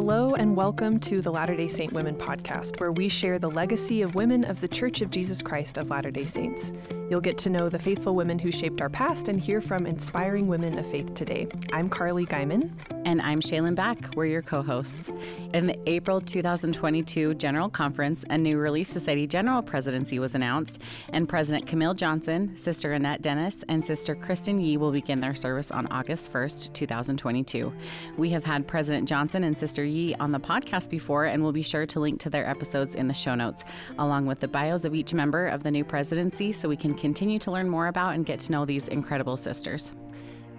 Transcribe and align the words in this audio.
Hello, 0.00 0.36
and 0.36 0.54
welcome 0.54 1.00
to 1.00 1.20
the 1.20 1.32
Latter 1.32 1.56
day 1.56 1.66
Saint 1.66 1.92
Women 1.92 2.14
podcast, 2.14 2.78
where 2.78 2.92
we 2.92 3.08
share 3.08 3.40
the 3.40 3.50
legacy 3.50 4.00
of 4.02 4.14
women 4.14 4.44
of 4.44 4.60
the 4.60 4.68
Church 4.68 5.00
of 5.00 5.10
Jesus 5.10 5.42
Christ 5.42 5.76
of 5.76 5.90
Latter 5.90 6.12
day 6.12 6.24
Saints. 6.24 6.72
You'll 7.10 7.20
get 7.20 7.36
to 7.38 7.50
know 7.50 7.68
the 7.68 7.80
faithful 7.80 8.14
women 8.14 8.38
who 8.38 8.52
shaped 8.52 8.80
our 8.80 8.90
past 8.90 9.28
and 9.28 9.40
hear 9.40 9.60
from 9.60 9.86
inspiring 9.86 10.46
women 10.46 10.78
of 10.78 10.88
faith 10.88 11.14
today. 11.14 11.48
I'm 11.72 11.88
Carly 11.88 12.26
Guyman. 12.26 12.70
And 13.06 13.22
I'm 13.22 13.40
Shaylin 13.40 13.74
Back. 13.74 14.14
We're 14.14 14.26
your 14.26 14.42
co 14.42 14.60
hosts. 14.60 15.10
In 15.54 15.66
the 15.66 15.78
April 15.88 16.20
2022 16.20 17.34
General 17.34 17.70
Conference, 17.70 18.24
a 18.28 18.36
new 18.36 18.58
Relief 18.58 18.86
Society 18.86 19.26
General 19.26 19.62
Presidency 19.62 20.18
was 20.18 20.34
announced, 20.34 20.82
and 21.14 21.26
President 21.26 21.66
Camille 21.66 21.94
Johnson, 21.94 22.54
Sister 22.54 22.92
Annette 22.92 23.22
Dennis, 23.22 23.64
and 23.70 23.84
Sister 23.84 24.14
Kristen 24.14 24.60
Yee 24.60 24.76
will 24.76 24.92
begin 24.92 25.20
their 25.20 25.34
service 25.34 25.70
on 25.70 25.86
August 25.86 26.30
1st, 26.30 26.74
2022. 26.74 27.72
We 28.18 28.28
have 28.28 28.44
had 28.44 28.66
President 28.66 29.08
Johnson 29.08 29.44
and 29.44 29.58
Sister 29.58 29.84
On 29.88 30.32
the 30.32 30.38
podcast 30.38 30.90
before, 30.90 31.24
and 31.24 31.42
we'll 31.42 31.52
be 31.52 31.62
sure 31.62 31.86
to 31.86 31.98
link 31.98 32.20
to 32.20 32.28
their 32.28 32.46
episodes 32.46 32.94
in 32.94 33.08
the 33.08 33.14
show 33.14 33.34
notes, 33.34 33.64
along 33.98 34.26
with 34.26 34.38
the 34.38 34.46
bios 34.46 34.84
of 34.84 34.94
each 34.94 35.14
member 35.14 35.46
of 35.46 35.62
the 35.62 35.70
new 35.70 35.82
presidency 35.82 36.52
so 36.52 36.68
we 36.68 36.76
can 36.76 36.94
continue 36.94 37.38
to 37.38 37.50
learn 37.50 37.70
more 37.70 37.86
about 37.86 38.14
and 38.14 38.26
get 38.26 38.38
to 38.40 38.52
know 38.52 38.66
these 38.66 38.88
incredible 38.88 39.34
sisters. 39.34 39.94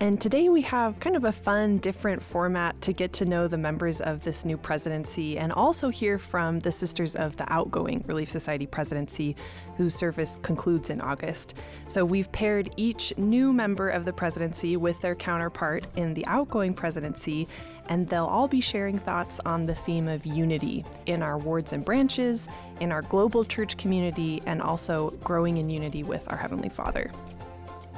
And 0.02 0.22
today 0.22 0.48
we 0.48 0.62
have 0.62 0.98
kind 1.02 1.18
of 1.18 1.26
a 1.26 1.32
fun, 1.34 1.78
different 1.80 2.24
format 2.24 2.80
to 2.84 2.94
get 2.94 3.12
to 3.14 3.26
know 3.26 3.50
the 3.50 3.58
members 3.58 4.00
of 4.00 4.24
this 4.24 4.46
new 4.46 4.56
presidency 4.56 5.38
and 5.38 5.52
also 5.52 5.90
hear 5.90 6.18
from 6.18 6.60
the 6.60 6.72
sisters 6.72 7.18
of 7.18 7.36
the 7.36 7.52
outgoing 7.52 8.06
Relief 8.08 8.30
Society 8.30 8.66
presidency, 8.66 9.36
whose 9.76 9.94
service 9.94 10.38
concludes 10.42 10.90
in 10.90 11.02
August. 11.02 11.56
So 11.90 12.06
we've 12.06 12.32
paired 12.32 12.70
each 12.78 13.14
new 13.18 13.52
member 13.52 13.90
of 13.90 14.06
the 14.06 14.14
presidency 14.14 14.78
with 14.78 15.02
their 15.02 15.16
counterpart 15.16 15.86
in 15.98 16.14
the 16.14 16.26
outgoing 16.28 16.74
presidency, 16.74 17.46
and 17.90 18.08
they'll 18.08 18.26
all 18.26 18.48
be 18.48 18.62
sharing 18.62 18.98
thoughts 18.98 19.40
on 19.46 19.66
the 19.66 19.76
theme 19.76 20.08
of 20.08 20.26
unity 20.26 20.86
in 21.08 21.22
our 21.22 21.38
wards 21.38 21.74
and 21.74 21.84
branches, 21.84 22.48
in 22.80 22.92
our 22.92 23.02
global 23.02 23.44
church 23.44 23.78
community, 23.78 24.42
and 24.46 24.62
also 24.62 25.12
growing 25.24 25.58
in 25.58 25.70
unity 25.70 26.04
with 26.04 26.24
our 26.28 26.38
Heavenly 26.38 26.70
Father. 26.70 27.12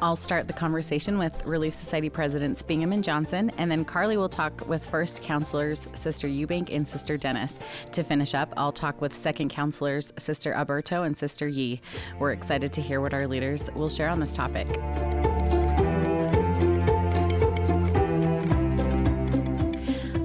I'll 0.01 0.15
start 0.15 0.47
the 0.47 0.53
conversation 0.53 1.19
with 1.19 1.45
Relief 1.45 1.75
Society 1.75 2.09
Presidents 2.09 2.63
Bingham 2.63 2.91
and 2.91 3.03
Johnson, 3.03 3.51
and 3.59 3.69
then 3.69 3.85
Carly 3.85 4.17
will 4.17 4.29
talk 4.29 4.67
with 4.67 4.83
first 4.83 5.21
counselors 5.21 5.87
Sister 5.93 6.27
Eubank 6.27 6.75
and 6.75 6.87
Sister 6.87 7.17
Dennis. 7.17 7.59
To 7.91 8.01
finish 8.01 8.33
up, 8.33 8.51
I'll 8.57 8.71
talk 8.71 8.99
with 8.99 9.15
second 9.15 9.49
counselors 9.49 10.11
Sister 10.17 10.53
Aburto 10.53 11.05
and 11.05 11.15
Sister 11.15 11.47
Yee. 11.47 11.81
We're 12.17 12.31
excited 12.31 12.73
to 12.73 12.81
hear 12.81 12.99
what 12.99 13.13
our 13.13 13.27
leaders 13.27 13.69
will 13.75 13.89
share 13.89 14.09
on 14.09 14.19
this 14.19 14.35
topic. 14.35 14.67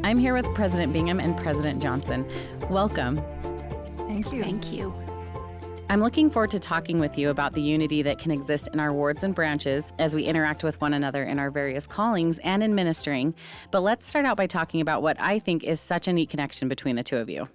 I'm 0.07 0.21
here 0.21 0.35
with 0.35 0.47
President 0.55 0.93
Bingham 0.93 1.19
and 1.19 1.37
President 1.37 1.83
Johnson. 1.83 2.25
Welcome. 2.71 3.21
Thank 4.07 4.33
you. 4.33 4.41
Thank 4.41 4.71
you. 4.71 4.95
I'm 5.89 6.01
looking 6.01 6.31
forward 6.31 6.53
to 6.53 6.61
talking 6.61 7.01
with 7.01 7.19
you 7.19 7.29
about 7.29 7.55
the 7.55 7.61
unity 7.61 8.03
that 8.03 8.21
can 8.21 8.31
exist 8.31 8.69
in 8.73 8.79
our 8.79 8.93
wards 8.93 9.25
and 9.25 9.35
branches 9.35 9.93
as 9.99 10.15
we 10.15 10.23
interact 10.23 10.63
with 10.63 10.81
one 10.81 10.95
another 10.95 11.25
in 11.25 11.41
our 11.41 11.51
various 11.51 11.89
callings 11.89 12.39
and 12.45 12.63
in 12.63 12.73
ministering. 12.77 13.35
But 13.73 13.83
let's 13.83 14.07
start 14.07 14.27
out 14.27 14.37
by 14.37 14.47
talking 14.47 14.81
about 14.81 15.03
what 15.03 15.21
I 15.21 15.41
think 15.41 15.65
is 15.65 15.81
such 15.81 16.07
a 16.07 16.13
neat 16.13 16.31
connection 16.31 16.69
between 16.69 16.95
the 16.95 17.03
two 17.03 17.17
of 17.17 17.29
you. 17.29 17.49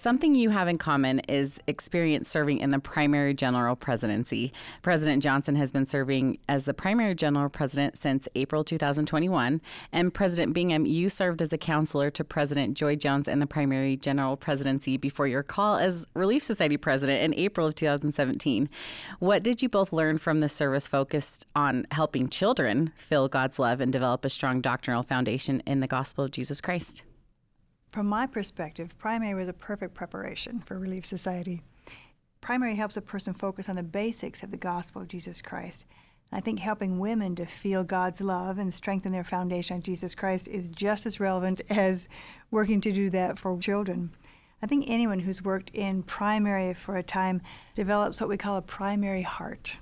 Something 0.00 0.36
you 0.36 0.50
have 0.50 0.68
in 0.68 0.78
common 0.78 1.18
is 1.28 1.58
experience 1.66 2.28
serving 2.28 2.58
in 2.58 2.70
the 2.70 2.78
primary 2.78 3.34
general 3.34 3.74
presidency. 3.74 4.52
President 4.80 5.24
Johnson 5.24 5.56
has 5.56 5.72
been 5.72 5.86
serving 5.86 6.38
as 6.48 6.66
the 6.66 6.72
primary 6.72 7.16
general 7.16 7.48
president 7.48 7.98
since 7.98 8.28
April 8.36 8.62
2021. 8.62 9.60
And 9.92 10.14
President 10.14 10.54
Bingham, 10.54 10.86
you 10.86 11.08
served 11.08 11.42
as 11.42 11.52
a 11.52 11.58
counselor 11.58 12.12
to 12.12 12.22
President 12.22 12.76
Joy 12.76 12.94
Jones 12.94 13.26
in 13.26 13.40
the 13.40 13.46
primary 13.48 13.96
general 13.96 14.36
presidency 14.36 14.96
before 14.96 15.26
your 15.26 15.42
call 15.42 15.78
as 15.78 16.06
Relief 16.14 16.44
Society 16.44 16.76
president 16.76 17.20
in 17.24 17.34
April 17.34 17.66
of 17.66 17.74
2017. 17.74 18.70
What 19.18 19.42
did 19.42 19.62
you 19.62 19.68
both 19.68 19.92
learn 19.92 20.18
from 20.18 20.38
the 20.38 20.48
service 20.48 20.86
focused 20.86 21.44
on 21.56 21.88
helping 21.90 22.28
children 22.28 22.92
feel 22.94 23.26
God's 23.26 23.58
love 23.58 23.80
and 23.80 23.92
develop 23.92 24.24
a 24.24 24.30
strong 24.30 24.60
doctrinal 24.60 25.02
foundation 25.02 25.60
in 25.66 25.80
the 25.80 25.88
gospel 25.88 26.22
of 26.22 26.30
Jesus 26.30 26.60
Christ? 26.60 27.02
From 27.90 28.06
my 28.06 28.26
perspective, 28.26 28.96
primary 28.98 29.34
was 29.34 29.48
a 29.48 29.54
perfect 29.54 29.94
preparation 29.94 30.60
for 30.60 30.78
Relief 30.78 31.06
Society. 31.06 31.62
Primary 32.42 32.74
helps 32.74 32.98
a 32.98 33.02
person 33.02 33.32
focus 33.32 33.70
on 33.70 33.76
the 33.76 33.82
basics 33.82 34.42
of 34.42 34.50
the 34.50 34.58
gospel 34.58 35.00
of 35.00 35.08
Jesus 35.08 35.40
Christ. 35.40 35.86
I 36.30 36.40
think 36.40 36.58
helping 36.58 36.98
women 36.98 37.34
to 37.36 37.46
feel 37.46 37.84
God's 37.84 38.20
love 38.20 38.58
and 38.58 38.72
strengthen 38.74 39.10
their 39.10 39.24
foundation 39.24 39.76
on 39.76 39.82
Jesus 39.82 40.14
Christ 40.14 40.48
is 40.48 40.68
just 40.68 41.06
as 41.06 41.18
relevant 41.18 41.62
as 41.70 42.08
working 42.50 42.82
to 42.82 42.92
do 42.92 43.08
that 43.08 43.38
for 43.38 43.58
children. 43.58 44.10
I 44.60 44.66
think 44.66 44.84
anyone 44.86 45.20
who's 45.20 45.42
worked 45.42 45.70
in 45.70 46.02
primary 46.02 46.74
for 46.74 46.98
a 46.98 47.02
time 47.02 47.40
develops 47.74 48.20
what 48.20 48.28
we 48.28 48.36
call 48.36 48.56
a 48.56 48.62
primary 48.62 49.22
heart. 49.22 49.76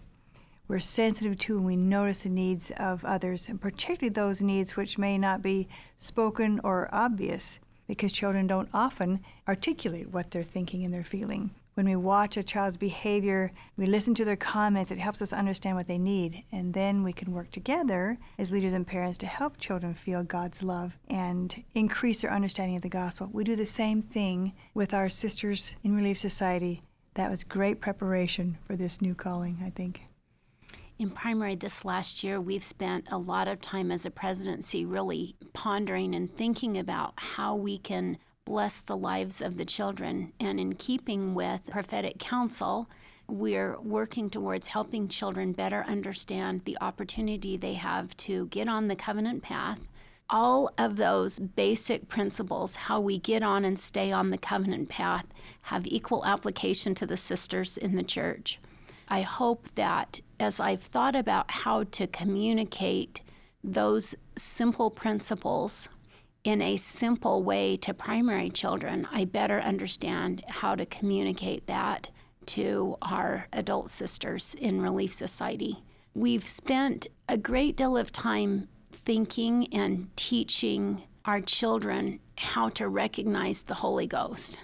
We're 0.68 0.78
sensitive 0.78 1.38
to 1.40 1.56
and 1.56 1.66
we 1.66 1.74
notice 1.74 2.20
the 2.20 2.28
needs 2.28 2.70
of 2.76 3.04
others, 3.04 3.48
and 3.48 3.60
particularly 3.60 4.12
those 4.12 4.40
needs 4.40 4.76
which 4.76 4.96
may 4.96 5.18
not 5.18 5.42
be 5.42 5.68
spoken 5.98 6.60
or 6.62 6.88
obvious 6.94 7.58
because 7.86 8.12
children 8.12 8.46
don't 8.46 8.68
often 8.72 9.20
articulate 9.48 10.10
what 10.10 10.30
they're 10.30 10.42
thinking 10.42 10.84
and 10.84 10.92
they're 10.92 11.04
feeling. 11.04 11.50
When 11.74 11.86
we 11.86 11.96
watch 11.96 12.38
a 12.38 12.42
child's 12.42 12.78
behavior, 12.78 13.52
we 13.76 13.84
listen 13.84 14.14
to 14.14 14.24
their 14.24 14.34
comments, 14.34 14.90
it 14.90 14.98
helps 14.98 15.20
us 15.20 15.34
understand 15.34 15.76
what 15.76 15.86
they 15.86 15.98
need. 15.98 16.42
And 16.50 16.72
then 16.72 17.02
we 17.02 17.12
can 17.12 17.32
work 17.32 17.50
together 17.50 18.16
as 18.38 18.50
leaders 18.50 18.72
and 18.72 18.86
parents 18.86 19.18
to 19.18 19.26
help 19.26 19.58
children 19.58 19.92
feel 19.92 20.22
God's 20.22 20.62
love 20.62 20.96
and 21.10 21.62
increase 21.74 22.22
their 22.22 22.32
understanding 22.32 22.76
of 22.76 22.82
the 22.82 22.88
gospel. 22.88 23.28
We 23.30 23.44
do 23.44 23.56
the 23.56 23.66
same 23.66 24.00
thing 24.00 24.54
with 24.72 24.94
our 24.94 25.10
sisters 25.10 25.76
in 25.84 25.94
Relief 25.94 26.16
Society. 26.16 26.80
That 27.12 27.30
was 27.30 27.44
great 27.44 27.80
preparation 27.80 28.56
for 28.66 28.74
this 28.74 29.02
new 29.02 29.14
calling, 29.14 29.58
I 29.62 29.68
think 29.68 30.00
in 30.98 31.10
primary 31.10 31.54
this 31.54 31.84
last 31.84 32.24
year, 32.24 32.40
we've 32.40 32.64
spent 32.64 33.06
a 33.10 33.18
lot 33.18 33.48
of 33.48 33.60
time 33.60 33.90
as 33.90 34.06
a 34.06 34.10
presidency 34.10 34.84
really 34.86 35.36
pondering 35.52 36.14
and 36.14 36.34
thinking 36.34 36.78
about 36.78 37.12
how 37.16 37.54
we 37.54 37.78
can 37.78 38.16
bless 38.46 38.80
the 38.80 38.96
lives 38.96 39.42
of 39.42 39.58
the 39.58 39.64
children. 39.64 40.32
And 40.40 40.58
in 40.58 40.74
keeping 40.74 41.34
with 41.34 41.66
prophetic 41.66 42.18
counsel, 42.18 42.88
we're 43.28 43.78
working 43.80 44.30
towards 44.30 44.68
helping 44.68 45.08
children 45.08 45.52
better 45.52 45.84
understand 45.86 46.62
the 46.64 46.78
opportunity 46.80 47.56
they 47.56 47.74
have 47.74 48.16
to 48.18 48.46
get 48.46 48.68
on 48.68 48.88
the 48.88 48.96
covenant 48.96 49.42
path. 49.42 49.80
All 50.30 50.70
of 50.78 50.96
those 50.96 51.38
basic 51.38 52.08
principles, 52.08 52.74
how 52.74 53.00
we 53.00 53.18
get 53.18 53.42
on 53.42 53.64
and 53.64 53.78
stay 53.78 54.12
on 54.12 54.30
the 54.30 54.38
covenant 54.38 54.88
path, 54.88 55.26
have 55.62 55.86
equal 55.86 56.24
application 56.24 56.94
to 56.94 57.06
the 57.06 57.16
sisters 57.16 57.76
in 57.76 57.96
the 57.96 58.02
church. 58.02 58.60
I 59.08 59.20
hope 59.20 59.68
that 59.74 60.20
as 60.38 60.60
I've 60.60 60.82
thought 60.82 61.16
about 61.16 61.50
how 61.50 61.84
to 61.84 62.06
communicate 62.06 63.22
those 63.62 64.14
simple 64.36 64.90
principles 64.90 65.88
in 66.44 66.62
a 66.62 66.76
simple 66.76 67.42
way 67.42 67.76
to 67.78 67.92
primary 67.92 68.50
children, 68.50 69.08
I 69.10 69.24
better 69.24 69.60
understand 69.60 70.44
how 70.46 70.76
to 70.76 70.86
communicate 70.86 71.66
that 71.66 72.08
to 72.46 72.96
our 73.02 73.48
adult 73.52 73.90
sisters 73.90 74.54
in 74.60 74.80
Relief 74.80 75.12
Society. 75.12 75.82
We've 76.14 76.46
spent 76.46 77.08
a 77.28 77.36
great 77.36 77.76
deal 77.76 77.96
of 77.96 78.12
time 78.12 78.68
thinking 78.92 79.74
and 79.74 80.08
teaching 80.16 81.02
our 81.24 81.40
children 81.40 82.20
how 82.36 82.68
to 82.70 82.88
recognize 82.88 83.64
the 83.64 83.74
Holy 83.74 84.06
Ghost 84.06 84.60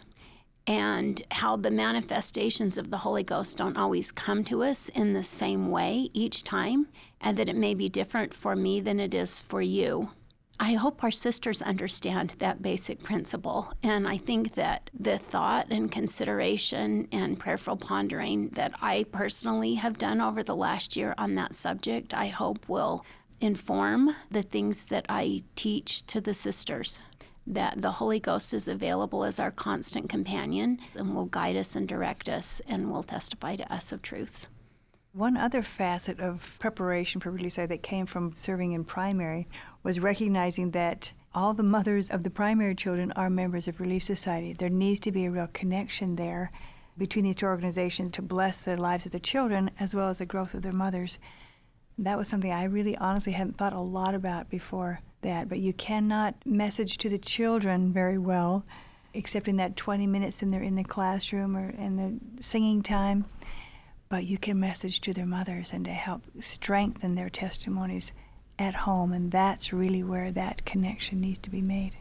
and 0.67 1.23
how 1.31 1.57
the 1.57 1.71
manifestations 1.71 2.79
of 2.79 2.91
the 2.91 2.99
Holy 2.99 3.23
Ghost 3.23 3.57
don't 3.57 3.77
always 3.77 4.13
come 4.13 4.45
to 4.45 4.63
us 4.63 4.89
in 4.91 5.13
the 5.13 5.23
same 5.23 5.71
way 5.71 6.11
each 6.13 6.45
time, 6.45 6.89
and 7.21 7.37
that 7.37 7.49
it 7.49 7.57
may 7.57 7.75
be 7.75 7.89
different 7.89 8.33
for 8.33 8.55
me 8.55 8.81
than 8.81 9.01
it 9.01 9.15
is 9.15 9.41
for 9.41 9.61
you. 9.61 10.11
I 10.61 10.75
hope 10.75 11.03
our 11.03 11.11
sisters 11.11 11.61
understand 11.61 12.35
that 12.39 12.63
basic 12.63 13.03
principle, 13.03 13.73
and 13.83 14.07
I 14.07 14.17
think 14.17 14.55
that 14.55 14.91
the 14.97 15.19
thought 15.19 15.67
and 15.71 15.91
consideration 15.91 17.09
and 17.11 17.37
prayerful 17.37 17.79
pondering 17.79 18.51
that 18.51 18.73
I 18.81 19.07
personally 19.11 19.75
have 19.75 19.99
done 19.99 20.21
over 20.21 20.45
the 20.45 20.55
last 20.55 20.97
year 20.97 21.17
on 21.19 21.35
that 21.35 21.57
subject, 21.57 22.15
I 22.15 22.29
hope 22.29 22.69
will 22.69 23.05
inform 23.41 24.15
the 24.31 24.43
things 24.43 24.87
that 24.87 25.07
I 25.09 25.43
teach 25.57 26.07
to 26.07 26.21
the 26.21 26.35
sisters 26.35 27.01
that 27.47 27.83
the 27.83 27.91
Holy 27.91 28.21
Ghost 28.21 28.55
is 28.55 28.69
available 28.69 29.25
as 29.25 29.41
our 29.41 29.51
constant 29.51 30.09
companion 30.09 30.79
and 30.95 31.15
will 31.15 31.27
guide 31.27 31.57
us 31.57 31.75
and 31.75 31.89
direct 31.89 32.29
us 32.29 32.61
and 32.67 32.91
will 32.91 33.03
testify 33.03 33.57
to 33.57 33.73
us 33.73 33.93
of 33.93 34.03
truths. 34.03 34.49
One 35.15 35.37
other 35.37 35.61
facet 35.61 36.21
of 36.21 36.57
preparation 36.59 37.21
for 37.21 37.31
Relief 37.31 37.53
Society 37.53 37.75
that 37.75 37.83
came 37.83 38.07
from 38.07 38.33
serving 38.33 38.73
in 38.73 38.85
primary 38.85 39.47
was 39.83 40.01
recognizing 40.01 40.71
that 40.71 41.13
all 41.35 41.53
the 41.53 41.63
mothers 41.63 42.11
of 42.11 42.25
the 42.25 42.31
primary 42.31 42.75
children 42.75 43.13
are 43.13 43.29
members 43.29 43.69
of 43.69 43.79
Relief 43.79 44.05
Society. 44.05 44.55
There 44.55 44.71
needs 44.71 45.01
to 45.01 45.13
be 45.13 45.27
a 45.27 45.31
real 45.31 45.49
connection 45.49 46.17
there 46.17 46.51
between 46.97 47.25
these 47.25 47.37
two 47.37 47.47
organizations 47.47 48.13
to 48.13 48.23
bless 48.23 48.65
the 48.65 48.81
lives 48.81 49.05
of 49.05 49.13
the 49.13 49.21
children 49.21 49.71
as 49.81 49.95
well 49.95 50.09
as 50.09 50.19
the 50.19 50.27
growth 50.27 50.55
of 50.55 50.63
their 50.63 50.73
mothers. 50.73 51.19
That 51.99 52.17
was 52.17 52.29
something 52.29 52.51
I 52.51 52.65
really 52.65 52.97
honestly 52.97 53.33
hadn't 53.33 53.59
thought 53.59 53.75
a 53.75 53.81
lot 53.81 54.15
about 54.15 54.49
before 54.49 54.99
that, 55.23 55.49
but 55.49 55.59
you 55.59 55.73
cannot 55.73 56.35
message 56.45 56.99
to 56.99 57.09
the 57.09 57.19
children 57.19 57.93
very 57.93 58.19
well, 58.19 58.65
except 59.15 59.49
in 59.49 59.57
that 59.57 59.77
20 59.77 60.07
minutes 60.07 60.41
when 60.41 60.51
they're 60.51 60.63
in 60.63 60.77
the 60.77 60.85
classroom 60.85 61.57
or 61.57 61.71
in 61.71 61.97
the 61.97 62.43
singing 62.43 62.83
time. 62.83 63.25
But 64.09 64.25
you 64.25 64.39
can 64.39 64.61
message 64.61 65.01
to 65.03 65.15
their 65.15 65.27
mothers 65.27 65.73
and 65.73 65.85
to 65.87 65.91
help 65.91 66.23
strengthen 66.41 67.15
their 67.15 67.31
testimonies 67.31 68.13
at 68.59 68.75
home, 68.75 69.13
and 69.13 69.33
that's 69.33 69.73
really 69.73 70.03
where 70.03 70.31
that 70.31 70.65
connection 70.65 71.19
needs 71.19 71.39
to 71.41 71.51
be 71.51 71.63
made. 71.63 71.97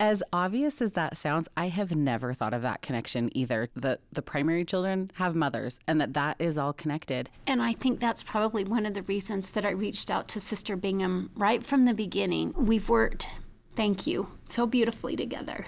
As 0.00 0.22
obvious 0.32 0.80
as 0.80 0.92
that 0.92 1.18
sounds, 1.18 1.46
I 1.58 1.68
have 1.68 1.94
never 1.94 2.32
thought 2.32 2.54
of 2.54 2.62
that 2.62 2.80
connection 2.80 3.28
either. 3.36 3.68
That 3.76 4.00
the 4.10 4.22
primary 4.22 4.64
children 4.64 5.10
have 5.16 5.36
mothers 5.36 5.78
and 5.86 6.00
that 6.00 6.14
that 6.14 6.36
is 6.38 6.56
all 6.56 6.72
connected. 6.72 7.28
And 7.46 7.60
I 7.60 7.74
think 7.74 8.00
that's 8.00 8.22
probably 8.22 8.64
one 8.64 8.86
of 8.86 8.94
the 8.94 9.02
reasons 9.02 9.50
that 9.50 9.66
I 9.66 9.70
reached 9.70 10.10
out 10.10 10.26
to 10.28 10.40
Sister 10.40 10.74
Bingham 10.74 11.30
right 11.34 11.62
from 11.62 11.84
the 11.84 11.92
beginning. 11.92 12.54
We've 12.56 12.88
worked, 12.88 13.28
thank 13.74 14.06
you, 14.06 14.28
so 14.48 14.66
beautifully 14.66 15.16
together. 15.16 15.66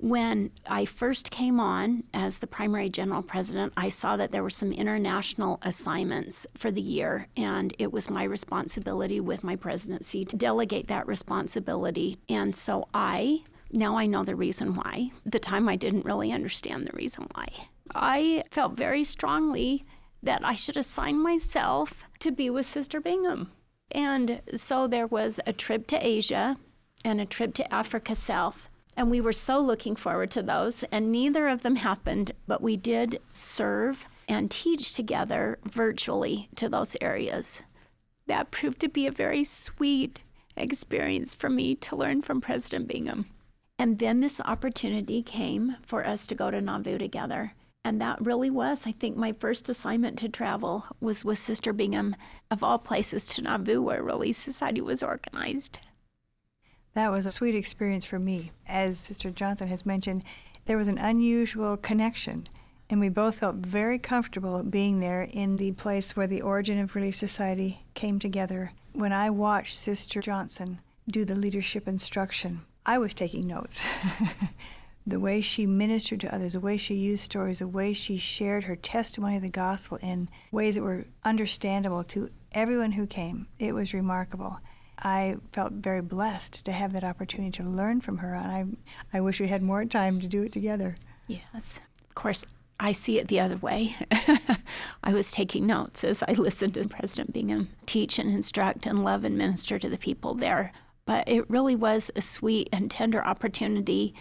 When 0.00 0.52
I 0.64 0.84
first 0.84 1.32
came 1.32 1.58
on 1.58 2.04
as 2.14 2.38
the 2.38 2.46
primary 2.46 2.88
general 2.88 3.20
president, 3.20 3.72
I 3.76 3.88
saw 3.88 4.16
that 4.16 4.30
there 4.30 4.44
were 4.44 4.50
some 4.50 4.70
international 4.70 5.58
assignments 5.62 6.46
for 6.54 6.70
the 6.70 6.80
year, 6.80 7.26
and 7.36 7.74
it 7.80 7.92
was 7.92 8.08
my 8.08 8.22
responsibility 8.22 9.18
with 9.18 9.42
my 9.42 9.56
presidency 9.56 10.24
to 10.24 10.36
delegate 10.36 10.86
that 10.86 11.08
responsibility. 11.08 12.16
And 12.28 12.54
so 12.54 12.86
I, 12.94 13.40
now 13.72 13.98
I 13.98 14.06
know 14.06 14.22
the 14.22 14.36
reason 14.36 14.74
why. 14.74 15.10
The 15.26 15.40
time 15.40 15.68
I 15.68 15.74
didn't 15.74 16.04
really 16.04 16.30
understand 16.30 16.86
the 16.86 16.96
reason 16.96 17.26
why. 17.34 17.48
I 17.92 18.44
felt 18.52 18.76
very 18.76 19.02
strongly 19.02 19.84
that 20.22 20.44
I 20.44 20.54
should 20.54 20.76
assign 20.76 21.20
myself 21.20 22.04
to 22.20 22.30
be 22.30 22.50
with 22.50 22.66
Sister 22.66 23.00
Bingham. 23.00 23.50
And 23.90 24.42
so 24.54 24.86
there 24.86 25.08
was 25.08 25.40
a 25.44 25.52
trip 25.52 25.88
to 25.88 26.06
Asia 26.06 26.56
and 27.04 27.20
a 27.20 27.26
trip 27.26 27.54
to 27.54 27.74
Africa 27.74 28.14
South 28.14 28.67
and 28.98 29.12
we 29.12 29.20
were 29.20 29.32
so 29.32 29.60
looking 29.60 29.94
forward 29.94 30.28
to 30.32 30.42
those, 30.42 30.82
and 30.90 31.12
neither 31.12 31.46
of 31.46 31.62
them 31.62 31.76
happened, 31.76 32.32
but 32.48 32.60
we 32.60 32.76
did 32.76 33.20
serve 33.32 34.08
and 34.28 34.50
teach 34.50 34.92
together 34.92 35.56
virtually 35.62 36.48
to 36.56 36.68
those 36.68 36.96
areas. 37.00 37.62
That 38.26 38.50
proved 38.50 38.80
to 38.80 38.88
be 38.88 39.06
a 39.06 39.12
very 39.12 39.44
sweet 39.44 40.22
experience 40.56 41.32
for 41.32 41.48
me 41.48 41.76
to 41.76 41.94
learn 41.94 42.22
from 42.22 42.40
President 42.40 42.88
Bingham. 42.88 43.26
And 43.78 44.00
then 44.00 44.18
this 44.18 44.40
opportunity 44.40 45.22
came 45.22 45.76
for 45.86 46.04
us 46.04 46.26
to 46.26 46.34
go 46.34 46.50
to 46.50 46.60
Nauvoo 46.60 46.98
together. 46.98 47.54
And 47.84 48.00
that 48.00 48.20
really 48.20 48.50
was, 48.50 48.84
I 48.84 48.90
think, 48.90 49.16
my 49.16 49.30
first 49.30 49.68
assignment 49.68 50.18
to 50.18 50.28
travel 50.28 50.84
was 51.00 51.24
with 51.24 51.38
Sister 51.38 51.72
Bingham, 51.72 52.16
of 52.50 52.64
all 52.64 52.80
places, 52.80 53.28
to 53.28 53.42
Nauvoo, 53.42 53.80
where 53.80 54.02
Relief 54.02 54.34
Society 54.34 54.80
was 54.80 55.04
organized. 55.04 55.78
That 56.98 57.12
was 57.12 57.26
a 57.26 57.30
sweet 57.30 57.54
experience 57.54 58.04
for 58.04 58.18
me. 58.18 58.50
As 58.66 58.98
Sister 58.98 59.30
Johnson 59.30 59.68
has 59.68 59.86
mentioned, 59.86 60.24
there 60.64 60.76
was 60.76 60.88
an 60.88 60.98
unusual 60.98 61.76
connection, 61.76 62.48
and 62.90 62.98
we 62.98 63.08
both 63.08 63.36
felt 63.36 63.54
very 63.54 64.00
comfortable 64.00 64.64
being 64.64 64.98
there 64.98 65.22
in 65.22 65.58
the 65.58 65.70
place 65.70 66.16
where 66.16 66.26
the 66.26 66.42
origin 66.42 66.76
of 66.80 66.96
Relief 66.96 67.14
Society 67.14 67.78
came 67.94 68.18
together. 68.18 68.72
When 68.94 69.12
I 69.12 69.30
watched 69.30 69.78
Sister 69.78 70.20
Johnson 70.20 70.80
do 71.08 71.24
the 71.24 71.36
leadership 71.36 71.86
instruction, 71.86 72.62
I 72.84 72.98
was 72.98 73.14
taking 73.14 73.46
notes. 73.46 73.80
the 75.06 75.20
way 75.20 75.40
she 75.40 75.66
ministered 75.66 76.18
to 76.22 76.34
others, 76.34 76.54
the 76.54 76.58
way 76.58 76.76
she 76.76 76.94
used 76.94 77.22
stories, 77.22 77.60
the 77.60 77.68
way 77.68 77.92
she 77.92 78.18
shared 78.18 78.64
her 78.64 78.74
testimony 78.74 79.36
of 79.36 79.42
the 79.42 79.50
gospel 79.50 79.98
in 80.02 80.28
ways 80.50 80.74
that 80.74 80.82
were 80.82 81.06
understandable 81.22 82.02
to 82.02 82.28
everyone 82.54 82.90
who 82.90 83.06
came, 83.06 83.46
it 83.60 83.72
was 83.72 83.94
remarkable. 83.94 84.58
I 84.98 85.36
felt 85.52 85.72
very 85.72 86.02
blessed 86.02 86.64
to 86.64 86.72
have 86.72 86.92
that 86.92 87.04
opportunity 87.04 87.52
to 87.62 87.68
learn 87.68 88.00
from 88.00 88.18
her, 88.18 88.34
and 88.34 88.78
I, 89.12 89.16
I 89.16 89.20
wish 89.20 89.40
we 89.40 89.48
had 89.48 89.62
more 89.62 89.84
time 89.84 90.20
to 90.20 90.26
do 90.26 90.42
it 90.42 90.52
together. 90.52 90.96
Yes. 91.26 91.80
Of 92.08 92.14
course, 92.14 92.44
I 92.80 92.92
see 92.92 93.18
it 93.18 93.28
the 93.28 93.40
other 93.40 93.56
way. 93.56 93.96
I 95.02 95.12
was 95.12 95.32
taking 95.32 95.66
notes 95.66 96.04
as 96.04 96.22
I 96.22 96.32
listened 96.32 96.74
to 96.74 96.88
President 96.88 97.32
Bingham 97.32 97.68
teach 97.86 98.18
and 98.18 98.30
instruct 98.30 98.86
and 98.86 99.04
love 99.04 99.24
and 99.24 99.36
minister 99.36 99.78
to 99.78 99.88
the 99.88 99.98
people 99.98 100.34
there. 100.34 100.72
But 101.04 101.28
it 101.28 101.48
really 101.50 101.74
was 101.74 102.10
a 102.14 102.22
sweet 102.22 102.68
and 102.72 102.90
tender 102.90 103.24
opportunity. 103.24 104.14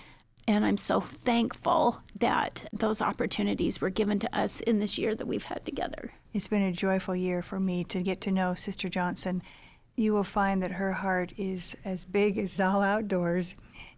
And 0.47 0.65
I'm 0.65 0.77
so 0.77 1.01
thankful 1.01 2.01
that 2.19 2.67
those 2.71 3.01
opportunities 3.01 3.81
were 3.81 3.89
given 3.89 4.17
to 4.19 4.37
us 4.37 4.61
in 4.61 4.79
this 4.79 4.97
year 4.97 5.13
that 5.13 5.27
we've 5.27 5.43
had 5.43 5.65
together. 5.65 6.11
It's 6.33 6.47
been 6.47 6.63
a 6.63 6.71
joyful 6.71 7.15
year 7.15 7.41
for 7.41 7.59
me 7.59 7.83
to 7.85 8.01
get 8.01 8.21
to 8.21 8.31
know 8.31 8.55
Sister 8.55 8.89
Johnson 8.89 9.43
you 9.97 10.13
will 10.13 10.23
find 10.23 10.61
that 10.61 10.71
her 10.71 10.93
heart 10.93 11.33
is 11.37 11.75
as 11.83 12.05
big 12.05 12.37
as 12.37 12.59
all 12.59 12.81
outdoors 12.83 13.55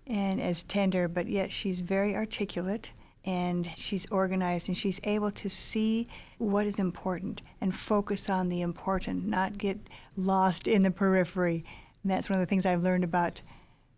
and 0.08 0.42
as 0.42 0.64
tender, 0.64 1.10
but 1.10 1.28
yet 1.28 1.52
she's 1.52 1.82
very 1.82 2.16
articulate 2.16 2.92
and 3.26 3.70
she's 3.76 4.10
organized 4.10 4.70
and 4.70 4.78
she's 4.78 5.00
able 5.04 5.30
to 5.30 5.50
see 5.50 6.08
what 6.38 6.66
is 6.66 6.80
important 6.80 7.42
and 7.60 7.76
focus 7.76 8.30
on 8.30 8.48
the 8.48 8.62
important, 8.62 9.28
not 9.28 9.58
get 9.58 9.78
lost 10.16 10.68
in 10.68 10.84
the 10.84 10.90
periphery. 10.90 11.66
And 12.02 12.10
that's 12.10 12.30
one 12.30 12.40
of 12.40 12.42
the 12.42 12.50
things 12.50 12.66
I've 12.66 12.82
learned 12.82 13.04
about 13.04 13.42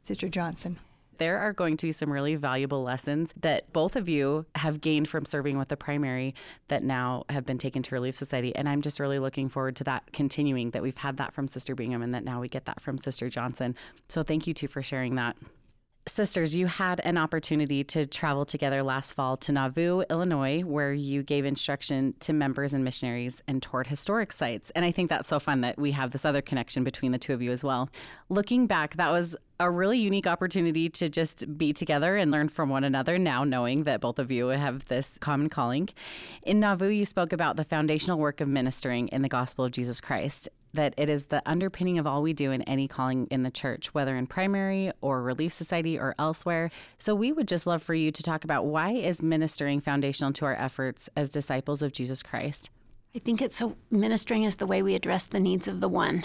Sister 0.02 0.28
Johnson 0.28 0.80
there 1.22 1.38
are 1.38 1.54
going 1.54 1.78
to 1.78 1.86
be 1.86 1.92
some 1.92 2.12
really 2.12 2.34
valuable 2.34 2.82
lessons 2.82 3.32
that 3.40 3.72
both 3.72 3.96
of 3.96 4.10
you 4.10 4.44
have 4.56 4.82
gained 4.82 5.08
from 5.08 5.24
serving 5.24 5.56
with 5.56 5.68
the 5.68 5.78
primary 5.78 6.34
that 6.68 6.84
now 6.84 7.24
have 7.30 7.46
been 7.46 7.60
taken 7.60 7.84
to 7.84 7.94
Relief 7.94 8.18
Society. 8.18 8.56
And 8.56 8.68
I'm 8.68 8.82
just 8.82 9.00
really 9.00 9.20
looking 9.20 9.48
forward 9.48 9.76
to 9.76 9.84
that 9.84 10.12
continuing, 10.14 10.72
that 10.72 10.82
we've 10.82 10.98
had 10.98 11.18
that 11.18 11.32
from 11.32 11.48
Sister 11.48 11.76
Bingham 11.76 12.02
and 12.02 12.12
that 12.16 12.24
now 12.24 12.42
we 12.42 12.50
get 12.50 12.66
that 12.66 12.82
from 12.82 12.98
Sister 12.98 13.30
Johnson. 13.30 13.76
So 14.10 14.24
thank 14.24 14.48
you 14.48 14.56
two 14.56 14.68
for 14.68 14.82
sharing 14.82 15.14
that. 15.14 15.38
Sisters, 16.08 16.56
you 16.56 16.66
had 16.66 17.00
an 17.04 17.16
opportunity 17.16 17.84
to 17.84 18.08
travel 18.08 18.44
together 18.44 18.82
last 18.82 19.14
fall 19.14 19.38
to 19.38 19.52
Nauvoo, 19.52 20.02
Illinois, 20.10 20.62
where 20.62 20.92
you 20.94 21.22
gave 21.22 21.46
instruction 21.46 22.16
to 22.22 22.34
members 22.34 22.74
and 22.74 22.84
missionaries 22.84 23.44
and 23.48 23.62
toured 23.62 23.86
historic 23.86 24.32
sites. 24.32 24.72
And 24.72 24.84
I 24.84 24.92
think 24.92 25.10
that's 25.10 25.30
so 25.30 25.40
fun 25.40 25.62
that 25.62 25.78
we 25.78 25.92
have 25.92 26.10
this 26.10 26.26
other 26.26 26.42
connection 26.42 26.84
between 26.84 27.12
the 27.12 27.20
two 27.20 27.34
of 27.34 27.42
you 27.44 27.52
as 27.52 27.64
well. 27.64 27.88
Looking 28.30 28.66
back, 28.66 28.96
that 28.96 29.12
was 29.12 29.36
a 29.60 29.70
really 29.70 30.00
unique 30.00 30.26
opportunity 30.26 30.90
to 30.90 31.08
just 31.08 31.56
be 31.56 31.72
together 31.72 32.18
and 32.18 32.32
learn 32.32 32.50
from 32.50 32.70
one 32.70 32.84
another 32.84 33.20
now, 33.20 33.44
knowing 33.44 33.84
that 33.84 34.02
both 34.02 34.18
of 34.18 34.32
you 34.32 34.48
have 34.48 34.88
this 34.88 35.20
common 35.20 35.50
calling. 35.50 35.88
In 36.42 36.60
Nauvoo, 36.60 36.88
you 36.88 37.06
spoke 37.06 37.32
about 37.32 37.58
the 37.58 37.64
foundational 37.64 38.18
work 38.18 38.42
of 38.42 38.48
ministering 38.48 39.08
in 39.10 39.22
the 39.22 39.30
gospel 39.30 39.66
of 39.66 39.72
Jesus 39.72 40.02
Christ 40.02 40.50
that 40.74 40.94
it 40.98 41.10
is 41.10 41.26
the 41.26 41.42
underpinning 41.46 42.00
of 42.00 42.08
all 42.08 42.22
we 42.22 42.34
do 42.34 42.52
in 42.52 42.62
any 42.64 42.88
calling 42.88 43.28
in 43.32 43.44
the 43.44 43.52
church, 43.52 43.94
whether 43.94 44.16
in 44.16 44.28
primary 44.28 44.92
or 45.02 45.22
relief 45.22 45.54
society 45.54 46.00
or 46.00 46.16
elsewhere. 46.18 46.72
So 46.98 47.14
we 47.16 47.32
would 47.32 47.48
just 47.48 47.68
love 47.68 47.84
for 47.84 47.94
you 47.94 48.12
to 48.12 48.24
talk 48.24 48.44
about 48.44 48.66
why 48.66 48.92
is 48.92 49.22
ministering 49.22 49.82
foundational 49.82 50.34
to 50.34 50.46
our 50.46 50.56
efforts 50.56 51.10
as 51.16 51.30
disciples 51.30 51.82
of 51.82 51.94
Jesus 51.94 52.24
Christ? 52.24 52.70
I 53.16 53.20
think 53.20 53.42
it's 53.42 53.58
so 53.58 53.76
ministering 53.90 54.44
is 54.44 54.56
the 54.56 54.66
way 54.66 54.82
we 54.82 54.96
address 54.96 55.26
the 55.28 55.40
needs 55.40 55.68
of 55.68 55.82
the 55.82 55.90
one. 55.90 56.24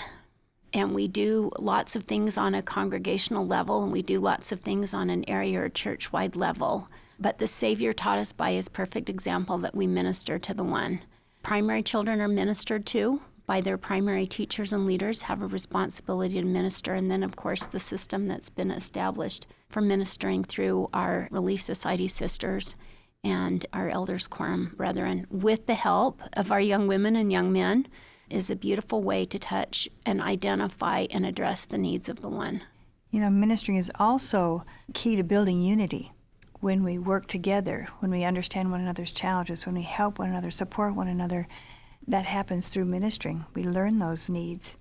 And 0.73 0.94
we 0.94 1.09
do 1.09 1.50
lots 1.59 1.97
of 1.97 2.04
things 2.04 2.37
on 2.37 2.54
a 2.54 2.62
congregational 2.62 3.47
level, 3.47 3.82
and 3.82 3.92
we 3.92 4.02
do 4.02 4.20
lots 4.20 4.52
of 4.52 4.61
things 4.61 4.94
on 4.94 5.11
an 5.11 5.28
area 5.28 5.61
or 5.62 5.68
church 5.68 6.12
wide 6.12 6.37
level. 6.37 6.88
But 7.18 7.38
the 7.38 7.47
Savior 7.47 7.92
taught 7.92 8.18
us 8.18 8.32
by 8.32 8.52
his 8.52 8.68
perfect 8.68 9.09
example 9.09 9.59
that 9.59 9.75
we 9.75 9.87
minister 9.87 10.38
to 10.38 10.54
the 10.54 10.64
one. 10.64 11.00
Primary 11.42 11.82
children 11.82 12.20
are 12.20 12.28
ministered 12.28 12.85
to 12.87 13.20
by 13.46 13.60
their 13.60 13.78
primary 13.78 14.26
teachers 14.26 14.72
and 14.72 14.86
leaders 14.86 15.22
have 15.22 15.42
a 15.42 15.46
responsibility 15.46 16.40
to 16.40 16.46
minister. 16.46 16.94
And 16.94 17.10
then, 17.10 17.22
of 17.22 17.36
course, 17.36 17.66
the 17.66 17.80
system 17.80 18.26
that's 18.26 18.50
been 18.50 18.70
established 18.70 19.46
for 19.68 19.80
ministering 19.80 20.44
through 20.44 20.90
our 20.92 21.28
Relief 21.30 21.62
Society 21.62 22.08
sisters 22.08 22.76
and 23.24 23.64
our 23.72 23.88
Elders 23.88 24.26
Quorum 24.26 24.72
brethren, 24.76 25.26
with 25.30 25.66
the 25.66 25.74
help 25.74 26.22
of 26.34 26.52
our 26.52 26.60
young 26.60 26.86
women 26.86 27.16
and 27.16 27.32
young 27.32 27.52
men, 27.52 27.86
is 28.30 28.50
a 28.50 28.56
beautiful 28.56 29.02
way 29.02 29.24
to 29.26 29.38
touch 29.38 29.88
and 30.04 30.20
identify 30.20 31.06
and 31.10 31.24
address 31.24 31.64
the 31.64 31.78
needs 31.78 32.08
of 32.08 32.20
the 32.20 32.28
one. 32.28 32.62
You 33.10 33.20
know, 33.20 33.30
ministering 33.30 33.78
is 33.78 33.90
also 33.98 34.64
key 34.94 35.16
to 35.16 35.22
building 35.22 35.62
unity. 35.62 36.12
When 36.60 36.82
we 36.82 36.98
work 36.98 37.26
together, 37.26 37.88
when 38.00 38.10
we 38.10 38.24
understand 38.24 38.70
one 38.70 38.80
another's 38.80 39.12
challenges, 39.12 39.66
when 39.66 39.76
we 39.76 39.82
help 39.82 40.18
one 40.18 40.30
another, 40.30 40.50
support 40.50 40.94
one 40.94 41.08
another, 41.08 41.46
that 42.06 42.24
happens 42.24 42.68
through 42.68 42.84
ministering. 42.86 43.44
We 43.54 43.64
learn 43.64 43.98
those 43.98 44.30
needs. 44.30 44.76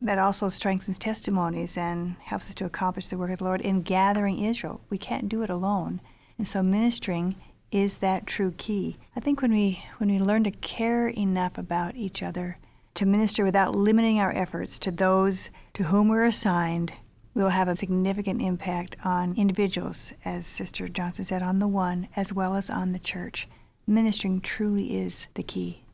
That 0.00 0.18
also 0.18 0.48
strengthens 0.48 0.98
testimonies 0.98 1.76
and 1.76 2.16
helps 2.20 2.48
us 2.48 2.54
to 2.56 2.66
accomplish 2.66 3.06
the 3.06 3.16
work 3.16 3.30
of 3.30 3.38
the 3.38 3.44
Lord 3.44 3.60
in 3.60 3.82
gathering 3.82 4.38
Israel. 4.38 4.80
We 4.90 4.98
can't 4.98 5.28
do 5.28 5.42
it 5.42 5.50
alone. 5.50 6.00
And 6.38 6.46
so 6.46 6.62
ministering 6.62 7.36
is 7.72 7.98
that 7.98 8.26
true 8.26 8.52
key. 8.56 8.96
I 9.16 9.20
think 9.20 9.42
when 9.42 9.52
we 9.52 9.82
when 9.98 10.10
we 10.10 10.18
learn 10.18 10.44
to 10.44 10.50
care 10.50 11.08
enough 11.08 11.58
about 11.58 11.96
each 11.96 12.22
other, 12.22 12.56
to 12.94 13.06
minister 13.06 13.44
without 13.44 13.74
limiting 13.74 14.18
our 14.18 14.34
efforts 14.34 14.78
to 14.80 14.90
those 14.90 15.50
to 15.74 15.84
whom 15.84 16.08
we're 16.08 16.24
assigned, 16.24 16.92
we 17.34 17.42
will 17.42 17.50
have 17.50 17.68
a 17.68 17.76
significant 17.76 18.40
impact 18.40 18.96
on 19.04 19.34
individuals, 19.36 20.12
as 20.24 20.46
Sister 20.46 20.88
Johnson 20.88 21.24
said, 21.24 21.42
on 21.42 21.58
the 21.58 21.68
one 21.68 22.08
as 22.16 22.32
well 22.32 22.54
as 22.54 22.70
on 22.70 22.92
the 22.92 22.98
church. 22.98 23.46
Ministering 23.86 24.40
truly 24.40 24.96
is 24.96 25.28
the 25.34 25.42
key. 25.42 25.84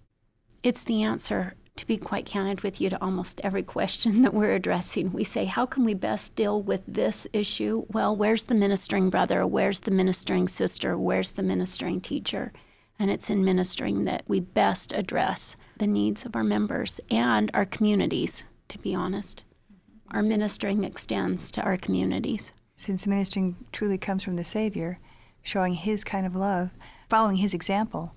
It's 0.62 0.84
the 0.84 1.02
answer 1.02 1.54
to 1.74 1.86
be 1.86 1.96
quite 1.96 2.24
candid 2.24 2.60
with 2.60 2.80
you, 2.80 2.88
to 2.88 3.02
almost 3.02 3.40
every 3.42 3.64
question 3.64 4.22
that 4.22 4.32
we're 4.32 4.54
addressing. 4.54 5.12
We 5.12 5.24
say, 5.24 5.44
How 5.44 5.66
can 5.66 5.84
we 5.84 5.94
best 5.94 6.36
deal 6.36 6.62
with 6.62 6.82
this 6.86 7.26
issue? 7.32 7.84
Well, 7.88 8.14
where's 8.14 8.44
the 8.44 8.54
ministering 8.54 9.10
brother? 9.10 9.44
Where's 9.44 9.80
the 9.80 9.90
ministering 9.90 10.46
sister? 10.46 10.96
Where's 10.96 11.32
the 11.32 11.42
ministering 11.42 12.00
teacher? 12.00 12.52
And 12.96 13.10
it's 13.10 13.28
in 13.28 13.44
ministering 13.44 14.04
that 14.04 14.22
we 14.28 14.38
best 14.38 14.92
address 14.92 15.56
the 15.78 15.88
needs 15.88 16.24
of 16.24 16.36
our 16.36 16.44
members 16.44 17.00
and 17.10 17.50
our 17.54 17.64
communities, 17.64 18.44
to 18.68 18.78
be 18.78 18.94
honest. 18.94 19.42
Our 20.12 20.22
ministering 20.22 20.84
extends 20.84 21.50
to 21.52 21.62
our 21.62 21.76
communities. 21.76 22.52
Since 22.76 23.08
ministering 23.08 23.56
truly 23.72 23.98
comes 23.98 24.22
from 24.22 24.36
the 24.36 24.44
Savior, 24.44 24.96
showing 25.42 25.72
His 25.74 26.04
kind 26.04 26.24
of 26.24 26.36
love, 26.36 26.70
following 27.08 27.36
His 27.36 27.52
example, 27.52 28.14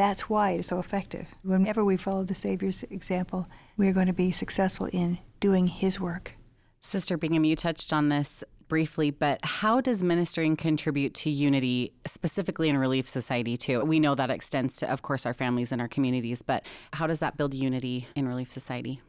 that's 0.00 0.30
why 0.30 0.52
it 0.52 0.60
is 0.60 0.66
so 0.66 0.78
effective. 0.78 1.28
Whenever 1.42 1.84
we 1.84 1.98
follow 1.98 2.24
the 2.24 2.34
Savior's 2.34 2.82
example, 2.84 3.46
we 3.76 3.86
are 3.86 3.92
going 3.92 4.06
to 4.06 4.14
be 4.14 4.32
successful 4.32 4.86
in 4.86 5.18
doing 5.40 5.66
His 5.66 6.00
work. 6.00 6.32
Sister 6.80 7.18
Bingham, 7.18 7.44
you 7.44 7.54
touched 7.54 7.92
on 7.92 8.08
this 8.08 8.42
briefly, 8.66 9.10
but 9.10 9.44
how 9.44 9.82
does 9.82 10.02
ministering 10.02 10.56
contribute 10.56 11.12
to 11.12 11.28
unity, 11.28 11.92
specifically 12.06 12.70
in 12.70 12.78
Relief 12.78 13.06
Society, 13.06 13.58
too? 13.58 13.84
We 13.84 14.00
know 14.00 14.14
that 14.14 14.30
extends 14.30 14.76
to, 14.76 14.90
of 14.90 15.02
course, 15.02 15.26
our 15.26 15.34
families 15.34 15.70
and 15.70 15.82
our 15.82 15.88
communities, 15.88 16.40
but 16.40 16.64
how 16.94 17.06
does 17.06 17.18
that 17.18 17.36
build 17.36 17.52
unity 17.52 18.08
in 18.16 18.26
Relief 18.26 18.50
Society? 18.50 19.02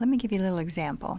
Let 0.00 0.10
me 0.10 0.18
give 0.18 0.32
you 0.32 0.40
a 0.40 0.42
little 0.42 0.58
example. 0.58 1.18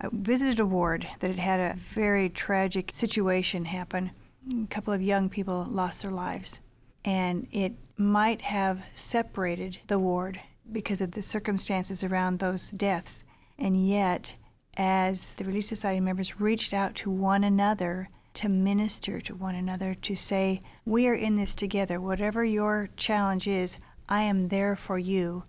I 0.00 0.06
visited 0.12 0.60
a 0.60 0.66
ward 0.66 1.08
that 1.18 1.30
had 1.30 1.38
had 1.40 1.58
a 1.60 1.78
very 1.90 2.28
tragic 2.28 2.92
situation 2.92 3.64
happen. 3.64 4.12
A 4.52 4.66
couple 4.68 4.92
of 4.92 5.02
young 5.02 5.28
people 5.28 5.66
lost 5.68 6.02
their 6.02 6.12
lives, 6.12 6.60
and 7.06 7.46
it 7.52 7.72
might 7.96 8.42
have 8.42 8.84
separated 8.92 9.78
the 9.86 9.98
ward 9.98 10.38
because 10.72 11.00
of 11.00 11.12
the 11.12 11.22
circumstances 11.22 12.02
around 12.02 12.38
those 12.38 12.72
deaths. 12.72 13.24
And 13.58 13.88
yet, 13.88 14.36
as 14.76 15.32
the 15.34 15.44
Relief 15.44 15.64
Society 15.64 16.00
members 16.00 16.40
reached 16.40 16.74
out 16.74 16.94
to 16.96 17.10
one 17.10 17.44
another 17.44 18.10
to 18.34 18.48
minister 18.50 19.18
to 19.22 19.34
one 19.34 19.54
another, 19.54 19.94
to 19.94 20.14
say, 20.14 20.60
We 20.84 21.06
are 21.06 21.14
in 21.14 21.36
this 21.36 21.54
together. 21.54 22.00
Whatever 22.00 22.44
your 22.44 22.90
challenge 22.96 23.46
is, 23.46 23.78
I 24.08 24.22
am 24.22 24.48
there 24.48 24.76
for 24.76 24.98
you. 24.98 25.44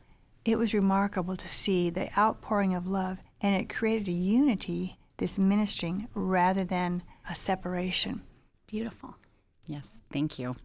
It 0.46 0.58
was 0.58 0.74
remarkable 0.74 1.36
to 1.36 1.48
see 1.50 1.90
the 1.90 2.08
outpouring 2.18 2.76
of 2.76 2.88
love, 2.88 3.18
and 3.42 3.60
it 3.60 3.68
created 3.68 4.08
a 4.08 4.12
unity, 4.12 4.98
this 5.18 5.38
ministering, 5.38 6.08
rather 6.14 6.64
than 6.64 7.04
a 7.30 7.36
separation. 7.36 8.22
Beautiful. 8.68 9.16
Yes, 9.66 10.00
thank 10.10 10.40
you. 10.40 10.56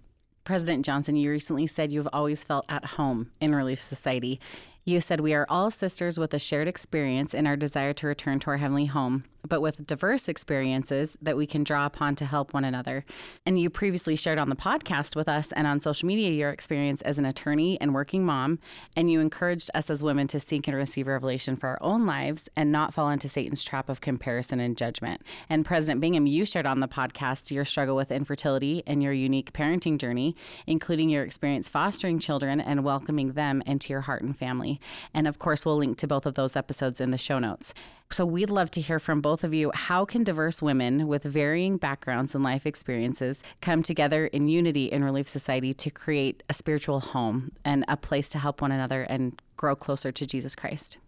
President 0.45 0.85
Johnson, 0.85 1.17
you 1.17 1.31
recently 1.31 1.67
said 1.67 1.93
you've 1.93 2.09
always 2.13 2.43
felt 2.43 2.65
at 2.69 2.85
home 2.85 3.31
in 3.41 3.55
Relief 3.55 3.81
Society. 3.81 4.41
You 4.85 5.01
said 5.01 5.21
we 5.21 5.35
are 5.35 5.47
all 5.49 5.71
sisters 5.71 6.19
with 6.19 6.35
a 6.35 6.39
shared 6.39 6.67
experience 6.67 7.35
in 7.35 7.47
our 7.47 7.57
desire 7.57 7.93
to 7.95 8.07
return 8.09 8.41
to 8.41 8.51
our 8.51 8.57
heavenly 8.57 8.87
home 8.87 9.25
but 9.47 9.61
with 9.61 9.87
diverse 9.87 10.29
experiences 10.29 11.17
that 11.21 11.37
we 11.37 11.47
can 11.47 11.65
draw 11.65 11.87
upon 11.87 12.17
to 12.17 12.25
help 12.25 12.55
one 12.55 12.65
another. 12.65 13.05
And 13.45 13.59
you 13.59 13.71
previously 13.71 14.17
shared 14.17 14.39
on 14.39 14.49
the 14.49 14.57
podcast 14.57 15.17
with 15.17 15.29
us 15.29 15.53
and 15.53 15.67
on 15.67 15.81
social 15.81 16.07
media 16.07 16.31
your 16.31 16.51
experience 16.51 17.03
as 17.03 17.19
an 17.19 17.25
attorney 17.25 17.81
and 17.81 17.95
working 17.95 18.25
mom, 18.25 18.59
and 18.97 19.11
you 19.11 19.21
encouraged 19.21 19.71
us 19.75 19.91
as 19.91 20.03
women 20.03 20.29
to 20.29 20.41
seek 20.41 20.69
and 20.69 20.77
receive 20.77 21.07
revelation 21.07 21.57
for 21.57 21.69
our 21.69 21.83
own 21.83 22.07
lives 22.07 22.49
and 22.57 22.71
not 22.71 22.95
fall 22.95 23.11
into 23.11 23.29
Satan's 23.29 23.65
trap 23.65 23.89
of 23.89 24.01
comparison 24.01 24.61
and 24.61 24.77
judgment. 24.77 25.23
And 25.49 25.65
President 25.65 26.01
Bingham, 26.01 26.27
you 26.27 26.45
shared 26.45 26.67
on 26.67 26.81
the 26.81 26.89
podcast 26.89 27.51
your 27.51 27.65
struggle 27.65 27.97
with 27.97 28.11
infertility 28.11 28.83
and 28.87 29.03
your 29.03 29.13
unique 29.13 29.53
parenting 29.53 29.99
journey, 29.99 30.37
including 30.67 31.09
your 31.09 31.25
experience 31.25 31.69
fostering 31.69 32.19
children 32.19 32.61
and 32.61 32.85
welcoming 32.85 33.33
them 33.33 33.63
into 33.67 33.93
your 33.93 34.03
heart 34.03 34.23
and 34.23 34.37
family. 34.37 34.81
And 35.15 35.27
of 35.27 35.39
course, 35.39 35.65
we'll 35.65 35.77
link 35.77 35.99
to 35.99 36.07
both 36.07 36.27
of 36.27 36.35
those 36.35 36.57
episodes 36.57 37.01
in 37.01 37.11
the 37.11 37.19
show 37.19 37.39
notes. 37.39 37.75
So 38.13 38.27
we'd 38.27 38.51
love 38.51 38.71
to 38.73 38.81
hear 38.83 38.99
from 38.99 39.23
both 39.23 39.43
of 39.43 39.55
you. 39.55 39.73
How 39.75 40.05
can 40.05 40.23
diverse 40.23 40.61
women 40.61 41.09
with 41.09 41.23
varying 41.23 41.79
backgrounds 41.79 42.35
and 42.35 42.45
life 42.45 42.67
experiences 42.67 43.43
come 43.63 43.83
together 43.83 44.27
in 44.27 44.49
unity 44.49 44.85
in 44.93 45.03
Relief 45.03 45.27
Society 45.27 45.73
to 45.73 45.91
create 45.91 46.43
a 46.51 46.53
spiritual 46.53 47.01
home 47.01 47.53
and 47.65 47.87
a 47.89 47.97
place 47.97 48.29
to 48.31 48.39
help 48.39 48.61
one 48.61 48.71
another 48.71 49.05
and 49.05 49.41
grow 49.57 49.75
closer 49.75 50.13
to 50.13 50.27
Jesus 50.27 50.55
Christ? 50.55 50.99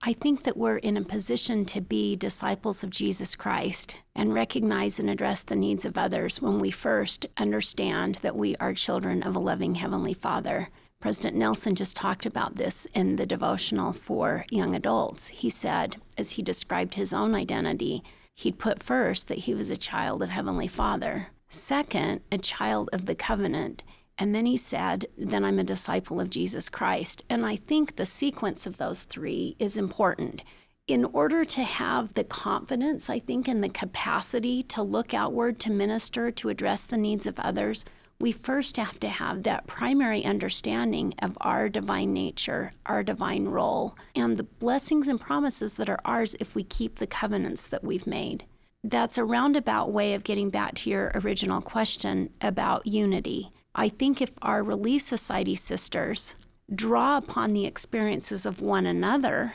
I 0.00 0.14
think 0.14 0.44
that 0.44 0.56
we're 0.56 0.78
in 0.78 0.96
a 0.96 1.04
position 1.04 1.66
to 1.66 1.82
be 1.82 2.16
disciples 2.16 2.82
of 2.82 2.88
Jesus 2.88 3.34
Christ 3.34 3.96
and 4.14 4.32
recognize 4.32 4.98
and 4.98 5.10
address 5.10 5.42
the 5.42 5.56
needs 5.56 5.84
of 5.84 5.98
others 5.98 6.40
when 6.40 6.60
we 6.60 6.70
first 6.70 7.26
understand 7.36 8.14
that 8.22 8.36
we 8.36 8.56
are 8.56 8.72
children 8.72 9.22
of 9.22 9.36
a 9.36 9.40
loving 9.40 9.74
Heavenly 9.74 10.14
Father. 10.14 10.70
President 11.00 11.36
Nelson 11.36 11.74
just 11.74 11.96
talked 11.96 12.26
about 12.26 12.56
this 12.56 12.86
in 12.94 13.16
the 13.16 13.26
devotional 13.26 13.92
for 13.92 14.44
young 14.50 14.74
adults. 14.74 15.28
He 15.28 15.48
said, 15.48 15.96
as 16.16 16.32
he 16.32 16.42
described 16.42 16.94
his 16.94 17.12
own 17.12 17.34
identity, 17.34 18.02
he'd 18.34 18.58
put 18.58 18.82
first 18.82 19.28
that 19.28 19.38
he 19.38 19.54
was 19.54 19.70
a 19.70 19.76
child 19.76 20.22
of 20.22 20.30
Heavenly 20.30 20.68
Father, 20.68 21.28
second, 21.48 22.20
a 22.32 22.38
child 22.38 22.90
of 22.92 23.06
the 23.06 23.14
covenant, 23.14 23.82
and 24.18 24.34
then 24.34 24.46
he 24.46 24.56
said, 24.56 25.06
Then 25.16 25.44
I'm 25.44 25.60
a 25.60 25.64
disciple 25.64 26.20
of 26.20 26.28
Jesus 26.28 26.68
Christ. 26.68 27.22
And 27.30 27.46
I 27.46 27.54
think 27.54 27.94
the 27.94 28.06
sequence 28.06 28.66
of 28.66 28.76
those 28.76 29.04
three 29.04 29.54
is 29.60 29.76
important. 29.76 30.42
In 30.88 31.04
order 31.04 31.44
to 31.44 31.62
have 31.62 32.14
the 32.14 32.24
confidence, 32.24 33.08
I 33.08 33.20
think, 33.20 33.46
and 33.46 33.62
the 33.62 33.68
capacity 33.68 34.64
to 34.64 34.82
look 34.82 35.14
outward, 35.14 35.60
to 35.60 35.70
minister, 35.70 36.32
to 36.32 36.48
address 36.48 36.84
the 36.84 36.96
needs 36.96 37.26
of 37.26 37.38
others, 37.38 37.84
we 38.20 38.32
first 38.32 38.76
have 38.76 38.98
to 38.98 39.08
have 39.08 39.44
that 39.44 39.66
primary 39.66 40.24
understanding 40.24 41.14
of 41.22 41.38
our 41.40 41.68
divine 41.68 42.12
nature, 42.12 42.72
our 42.86 43.04
divine 43.04 43.44
role, 43.44 43.96
and 44.16 44.36
the 44.36 44.42
blessings 44.42 45.06
and 45.06 45.20
promises 45.20 45.74
that 45.74 45.88
are 45.88 46.00
ours 46.04 46.34
if 46.40 46.54
we 46.54 46.64
keep 46.64 46.96
the 46.96 47.06
covenants 47.06 47.66
that 47.66 47.84
we've 47.84 48.06
made. 48.06 48.44
That's 48.82 49.18
a 49.18 49.24
roundabout 49.24 49.92
way 49.92 50.14
of 50.14 50.24
getting 50.24 50.50
back 50.50 50.74
to 50.76 50.90
your 50.90 51.12
original 51.14 51.60
question 51.60 52.30
about 52.40 52.86
unity. 52.86 53.52
I 53.74 53.88
think 53.88 54.20
if 54.20 54.30
our 54.42 54.64
Relief 54.64 55.02
Society 55.02 55.54
sisters 55.54 56.34
draw 56.74 57.18
upon 57.18 57.52
the 57.52 57.66
experiences 57.66 58.44
of 58.44 58.60
one 58.60 58.86
another, 58.86 59.54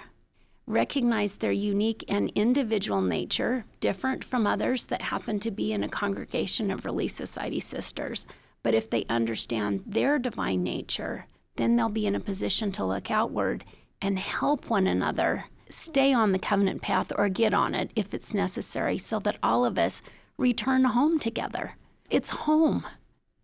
recognize 0.65 1.37
their 1.37 1.51
unique 1.51 2.05
and 2.07 2.31
individual 2.35 3.01
nature, 3.01 3.65
different 3.81 4.23
from 4.23 4.47
others 4.47 4.85
that 4.85 5.01
happen 5.01 5.39
to 5.41 5.51
be 5.51 5.73
in 5.73 5.83
a 5.83 5.89
congregation 5.89 6.71
of 6.71 6.85
Relief 6.85 7.11
Society 7.11 7.59
sisters, 7.59 8.25
but 8.63 8.73
if 8.73 8.89
they 8.89 9.05
understand 9.09 9.83
their 9.85 10.17
divine 10.17 10.63
nature, 10.63 11.27
then 11.57 11.75
they'll 11.75 11.89
be 11.89 12.07
in 12.07 12.15
a 12.15 12.19
position 12.19 12.71
to 12.71 12.85
look 12.85 13.11
outward 13.11 13.63
and 14.01 14.17
help 14.17 14.69
one 14.69 14.87
another 14.87 15.45
stay 15.69 16.13
on 16.13 16.31
the 16.31 16.39
covenant 16.39 16.81
path 16.81 17.11
or 17.17 17.29
get 17.29 17.53
on 17.53 17.75
it 17.75 17.91
if 17.95 18.13
it's 18.13 18.33
necessary 18.33 18.97
so 18.97 19.19
that 19.19 19.37
all 19.43 19.65
of 19.65 19.77
us 19.77 20.01
return 20.37 20.83
home 20.83 21.19
together. 21.19 21.75
It's 22.09 22.29
home. 22.29 22.85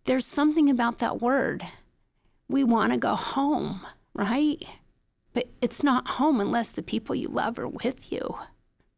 There's 0.04 0.26
something 0.26 0.70
about 0.70 0.98
that 0.98 1.20
word. 1.20 1.66
We 2.48 2.64
want 2.64 2.92
to 2.92 2.98
go 2.98 3.14
home, 3.14 3.86
right? 4.14 4.62
But 5.32 5.48
it's 5.60 5.82
not 5.82 6.08
home 6.08 6.40
unless 6.40 6.70
the 6.70 6.82
people 6.82 7.14
you 7.14 7.28
love 7.28 7.58
are 7.58 7.68
with 7.68 8.12
you. 8.12 8.38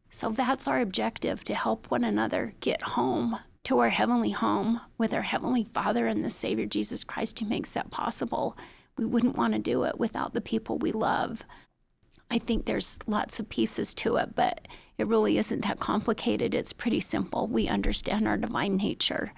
So 0.09 0.29
that's 0.29 0.67
our 0.67 0.79
objective 0.79 1.43
to 1.45 1.55
help 1.55 1.89
one 1.89 2.03
another 2.03 2.53
get 2.59 2.81
home 2.81 3.39
to 3.63 3.79
our 3.79 3.89
heavenly 3.89 4.31
home 4.31 4.81
with 4.97 5.13
our 5.13 5.21
heavenly 5.21 5.67
Father 5.73 6.07
and 6.07 6.23
the 6.23 6.29
Savior 6.29 6.65
Jesus 6.65 7.03
Christ 7.03 7.39
who 7.39 7.45
makes 7.45 7.71
that 7.71 7.91
possible. 7.91 8.57
We 8.97 9.05
wouldn't 9.05 9.37
want 9.37 9.53
to 9.53 9.59
do 9.59 9.83
it 9.83 9.97
without 9.97 10.33
the 10.33 10.41
people 10.41 10.77
we 10.77 10.91
love. 10.91 11.43
I 12.29 12.39
think 12.39 12.65
there's 12.65 12.99
lots 13.07 13.39
of 13.39 13.49
pieces 13.49 13.93
to 13.95 14.17
it, 14.17 14.35
but 14.35 14.67
it 14.97 15.07
really 15.07 15.37
isn't 15.37 15.65
that 15.65 15.79
complicated. 15.79 16.53
It's 16.53 16.73
pretty 16.73 16.99
simple. 16.99 17.47
We 17.47 17.67
understand 17.67 18.27
our 18.27 18.37
divine 18.37 18.77
nature. 18.77 19.33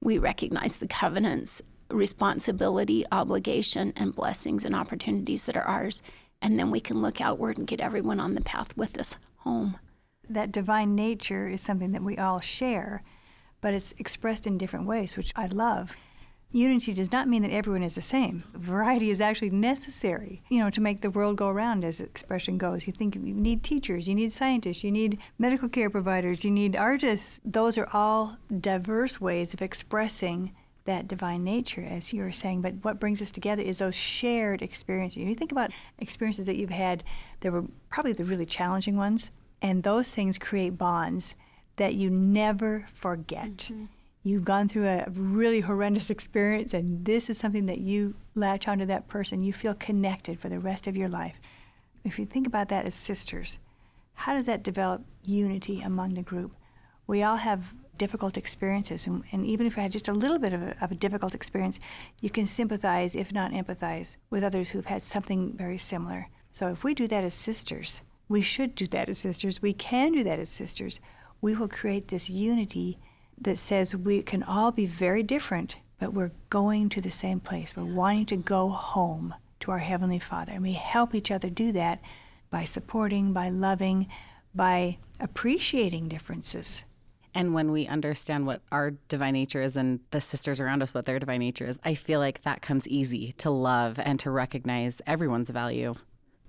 We 0.00 0.18
recognize 0.18 0.76
the 0.76 0.88
covenants, 0.88 1.62
responsibility, 1.90 3.04
obligation, 3.12 3.92
and 3.96 4.14
blessings 4.14 4.64
and 4.64 4.74
opportunities 4.74 5.46
that 5.46 5.56
are 5.56 5.62
ours. 5.62 6.02
And 6.42 6.58
then 6.58 6.70
we 6.70 6.80
can 6.80 7.02
look 7.02 7.20
outward 7.20 7.58
and 7.58 7.66
get 7.66 7.80
everyone 7.80 8.20
on 8.20 8.34
the 8.34 8.40
path 8.40 8.76
with 8.76 8.98
us 8.98 9.16
home. 9.36 9.78
That 10.28 10.52
divine 10.52 10.94
nature 10.94 11.48
is 11.48 11.60
something 11.60 11.92
that 11.92 12.04
we 12.04 12.16
all 12.16 12.40
share 12.40 13.02
but 13.60 13.74
it's 13.74 13.94
expressed 13.98 14.46
in 14.46 14.58
different 14.58 14.86
ways, 14.86 15.16
which 15.16 15.32
I 15.36 15.46
love. 15.46 15.94
Unity 16.52 16.92
does 16.92 17.12
not 17.12 17.28
mean 17.28 17.42
that 17.42 17.52
everyone 17.52 17.84
is 17.84 17.94
the 17.94 18.00
same. 18.00 18.42
Variety 18.54 19.10
is 19.10 19.20
actually 19.20 19.50
necessary, 19.50 20.42
you 20.48 20.58
know, 20.58 20.68
to 20.70 20.80
make 20.80 21.00
the 21.00 21.10
world 21.10 21.36
go 21.36 21.48
around, 21.48 21.84
as 21.84 22.00
expression 22.00 22.58
goes. 22.58 22.88
You 22.88 22.92
think 22.92 23.14
you 23.14 23.20
need 23.20 23.62
teachers, 23.62 24.08
you 24.08 24.16
need 24.16 24.32
scientists, 24.32 24.82
you 24.82 24.90
need 24.90 25.20
medical 25.38 25.68
care 25.68 25.90
providers, 25.90 26.44
you 26.44 26.50
need 26.50 26.74
artists. 26.74 27.40
Those 27.44 27.78
are 27.78 27.88
all 27.92 28.36
diverse 28.60 29.20
ways 29.20 29.54
of 29.54 29.62
expressing 29.62 30.52
that 30.86 31.06
divine 31.06 31.44
nature, 31.44 31.86
as 31.88 32.12
you 32.12 32.22
were 32.22 32.32
saying. 32.32 32.62
But 32.62 32.74
what 32.82 32.98
brings 32.98 33.22
us 33.22 33.30
together 33.30 33.62
is 33.62 33.78
those 33.78 33.94
shared 33.94 34.60
experiences. 34.60 35.18
You 35.18 35.34
think 35.36 35.52
about 35.52 35.70
experiences 36.00 36.46
that 36.46 36.56
you've 36.56 36.70
had 36.70 37.04
that 37.40 37.52
were 37.52 37.64
probably 37.90 38.12
the 38.12 38.24
really 38.24 38.46
challenging 38.46 38.96
ones, 38.96 39.30
and 39.62 39.84
those 39.84 40.10
things 40.10 40.36
create 40.36 40.76
bonds 40.76 41.36
that 41.80 41.94
you 41.94 42.10
never 42.10 42.84
forget. 42.92 43.56
Mm-hmm. 43.56 43.86
You've 44.22 44.44
gone 44.44 44.68
through 44.68 44.86
a 44.86 45.06
really 45.08 45.60
horrendous 45.60 46.10
experience, 46.10 46.74
and 46.74 47.02
this 47.06 47.30
is 47.30 47.38
something 47.38 47.64
that 47.66 47.78
you 47.80 48.14
latch 48.34 48.68
onto 48.68 48.84
that 48.84 49.08
person. 49.08 49.42
You 49.42 49.54
feel 49.54 49.72
connected 49.72 50.38
for 50.38 50.50
the 50.50 50.58
rest 50.58 50.86
of 50.86 50.94
your 50.94 51.08
life. 51.08 51.40
If 52.04 52.18
you 52.18 52.26
think 52.26 52.46
about 52.46 52.68
that 52.68 52.84
as 52.84 52.94
sisters, 52.94 53.58
how 54.12 54.34
does 54.34 54.44
that 54.44 54.62
develop 54.62 55.02
unity 55.24 55.80
among 55.80 56.12
the 56.12 56.22
group? 56.22 56.52
We 57.06 57.22
all 57.22 57.36
have 57.36 57.72
difficult 57.96 58.36
experiences, 58.36 59.06
and, 59.06 59.24
and 59.32 59.46
even 59.46 59.66
if 59.66 59.74
you 59.74 59.82
had 59.82 59.90
just 59.90 60.08
a 60.08 60.12
little 60.12 60.38
bit 60.38 60.52
of 60.52 60.60
a, 60.60 60.76
of 60.82 60.92
a 60.92 60.96
difficult 60.96 61.34
experience, 61.34 61.80
you 62.20 62.28
can 62.28 62.46
sympathize, 62.46 63.14
if 63.14 63.32
not 63.32 63.52
empathize, 63.52 64.18
with 64.28 64.44
others 64.44 64.68
who've 64.68 64.84
had 64.84 65.02
something 65.02 65.54
very 65.56 65.78
similar. 65.78 66.28
So 66.52 66.68
if 66.68 66.84
we 66.84 66.92
do 66.92 67.08
that 67.08 67.24
as 67.24 67.32
sisters, 67.32 68.02
we 68.28 68.42
should 68.42 68.74
do 68.74 68.86
that 68.88 69.08
as 69.08 69.18
sisters, 69.18 69.62
we 69.62 69.72
can 69.72 70.12
do 70.12 70.24
that 70.24 70.38
as 70.38 70.50
sisters, 70.50 71.00
we 71.40 71.54
will 71.54 71.68
create 71.68 72.08
this 72.08 72.28
unity 72.28 72.98
that 73.40 73.58
says 73.58 73.94
we 73.96 74.22
can 74.22 74.42
all 74.42 74.70
be 74.70 74.86
very 74.86 75.22
different, 75.22 75.76
but 75.98 76.12
we're 76.12 76.32
going 76.50 76.88
to 76.90 77.00
the 77.00 77.10
same 77.10 77.40
place. 77.40 77.74
We're 77.74 77.84
wanting 77.84 78.26
to 78.26 78.36
go 78.36 78.68
home 78.68 79.34
to 79.60 79.70
our 79.70 79.78
Heavenly 79.78 80.18
Father. 80.18 80.52
And 80.52 80.62
we 80.62 80.72
help 80.72 81.14
each 81.14 81.30
other 81.30 81.48
do 81.48 81.72
that 81.72 82.00
by 82.50 82.64
supporting, 82.64 83.32
by 83.32 83.48
loving, 83.48 84.08
by 84.54 84.98
appreciating 85.20 86.08
differences. 86.08 86.84
And 87.34 87.54
when 87.54 87.70
we 87.70 87.86
understand 87.86 88.46
what 88.46 88.62
our 88.72 88.92
divine 89.08 89.34
nature 89.34 89.62
is 89.62 89.76
and 89.76 90.00
the 90.10 90.20
sisters 90.20 90.58
around 90.58 90.82
us 90.82 90.92
what 90.92 91.04
their 91.04 91.20
divine 91.20 91.40
nature 91.40 91.66
is, 91.66 91.78
I 91.84 91.94
feel 91.94 92.18
like 92.18 92.42
that 92.42 92.60
comes 92.60 92.88
easy 92.88 93.32
to 93.38 93.50
love 93.50 94.00
and 94.00 94.18
to 94.20 94.30
recognize 94.30 95.00
everyone's 95.06 95.50
value. 95.50 95.94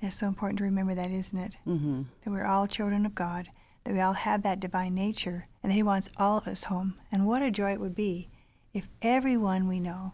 It's 0.01 0.15
so 0.15 0.27
important 0.27 0.57
to 0.57 0.63
remember 0.63 0.95
that, 0.95 1.11
isn't 1.11 1.37
it? 1.37 1.57
Mm-hmm. 1.67 2.01
That 2.23 2.31
we're 2.31 2.47
all 2.47 2.65
children 2.65 3.05
of 3.05 3.13
God, 3.13 3.49
that 3.83 3.93
we 3.93 3.99
all 3.99 4.13
have 4.13 4.43
that 4.43 4.59
divine 4.59 4.93
nature, 4.93 5.45
and 5.61 5.71
that 5.71 5.75
He 5.75 5.83
wants 5.83 6.09
all 6.17 6.37
of 6.37 6.47
us 6.47 6.65
home. 6.65 6.95
And 7.11 7.27
what 7.27 7.41
a 7.41 7.51
joy 7.51 7.73
it 7.73 7.79
would 7.79 7.95
be 7.95 8.29
if 8.73 8.87
everyone 9.01 9.67
we 9.67 9.79
know 9.79 10.13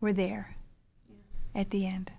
were 0.00 0.12
there 0.12 0.56
at 1.54 1.70
the 1.70 1.86
end. 1.86 2.12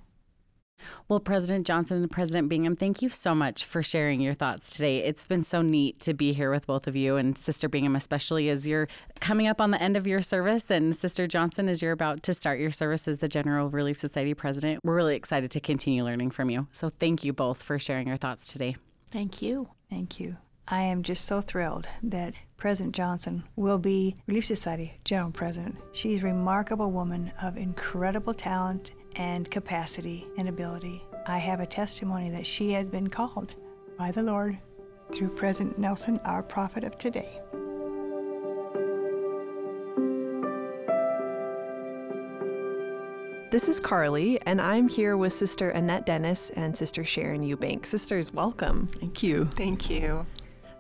Well, 1.08 1.20
President 1.20 1.65
Johnson 1.65 1.98
and 1.98 2.12
President 2.12 2.50
Bingham, 2.50 2.75
thank 2.75 3.01
you 3.01 3.10
so 3.10 3.34
much 3.34 3.63
for 3.63 3.82
sharing 3.82 4.20
your 4.20 4.34
thoughts 4.34 4.72
today. 4.72 5.00
It's 5.00 5.25
been 5.25 5.44
so 5.44 5.62
neat 5.62 6.00
to 6.01 6.13
be 6.13 6.34
here 6.34 6.51
with 6.51 6.67
both 6.67 6.88
of 6.88 6.96
you, 6.96 7.15
and 7.15 7.38
Sister 7.38 7.70
Bingham, 7.70 7.96
especially 7.96 8.50
as 8.50 8.67
you're 8.67 8.88
coming 9.20 9.48
up 9.48 9.62
on 9.62 9.72
the 9.72 9.82
end 9.82 9.96
of 9.96 10.05
your 10.05 10.22
service, 10.22 10.70
and 10.70 10.96
Sister 10.96 11.27
Johnson, 11.27 11.70
as 11.70 11.82
you're 11.82 11.91
about 11.91 12.24
to 12.24 12.34
start 12.34 12.60
your 12.60 12.72
service 12.72 13.08
as 13.08 13.20
the 13.20 13.27
General 13.27 13.70
Relief 13.70 14.00
Society 14.00 14.34
President. 14.34 14.82
We're 14.84 14.96
really 14.96 15.15
excited 15.15 15.51
to 15.51 15.60
continue 15.60 16.03
learning 16.03 16.32
from 16.32 16.50
you. 16.50 16.67
So, 16.72 16.89
thank 16.89 17.24
you 17.24 17.34
both 17.34 17.63
for 17.63 17.79
sharing 17.79 18.08
your 18.08 18.17
thoughts 18.17 18.51
today. 18.51 18.75
Thank 19.08 19.41
you. 19.41 19.70
Thank 19.89 20.20
you. 20.20 20.38
I 20.67 20.81
am 20.81 21.03
just 21.03 21.25
so 21.25 21.41
thrilled 21.41 21.88
that 22.01 22.34
President 22.57 22.95
Johnson 22.95 23.43
will 23.55 23.77
be 23.77 24.15
Relief 24.25 24.48
Society 24.48 24.98
General 25.03 25.29
President. 25.29 25.75
She's 25.91 26.24
a 26.24 26.25
remarkable 26.25 26.89
woman 26.89 27.31
of 27.43 27.55
incredible 27.55 28.34
talent 28.34 28.93
and 29.15 29.50
capacity 29.51 30.25
and 30.39 30.50
ability. 30.50 31.03
I 31.27 31.38
have 31.38 31.60
a 31.60 31.67
testimony 31.67 32.31
that 32.31 32.48
she 32.48 32.72
has 32.72 32.86
been 32.86 33.10
called 33.10 33.53
by 33.95 34.10
the 34.10 34.24
Lord 34.24 34.57
through 35.13 35.29
President 35.36 35.77
Nelson, 35.77 36.19
our 36.25 36.41
prophet 36.41 36.84
of 36.84 36.98
today. 36.98 37.39
This 43.51 43.69
is 43.69 43.79
Carly, 43.79 44.41
and 44.48 44.60
I'm 44.60 44.89
here 44.89 45.15
with 45.15 45.31
Sister 45.31 45.69
Annette 45.69 46.07
Dennis 46.07 46.50
and 46.55 46.75
Sister 46.75 47.05
Sharon 47.05 47.41
Eubank. 47.41 47.86
Sisters, 47.86 48.34
welcome. 48.34 48.88
Thank 49.00 49.22
you. 49.22 49.45
Thank 49.45 49.91
you. 49.91 50.25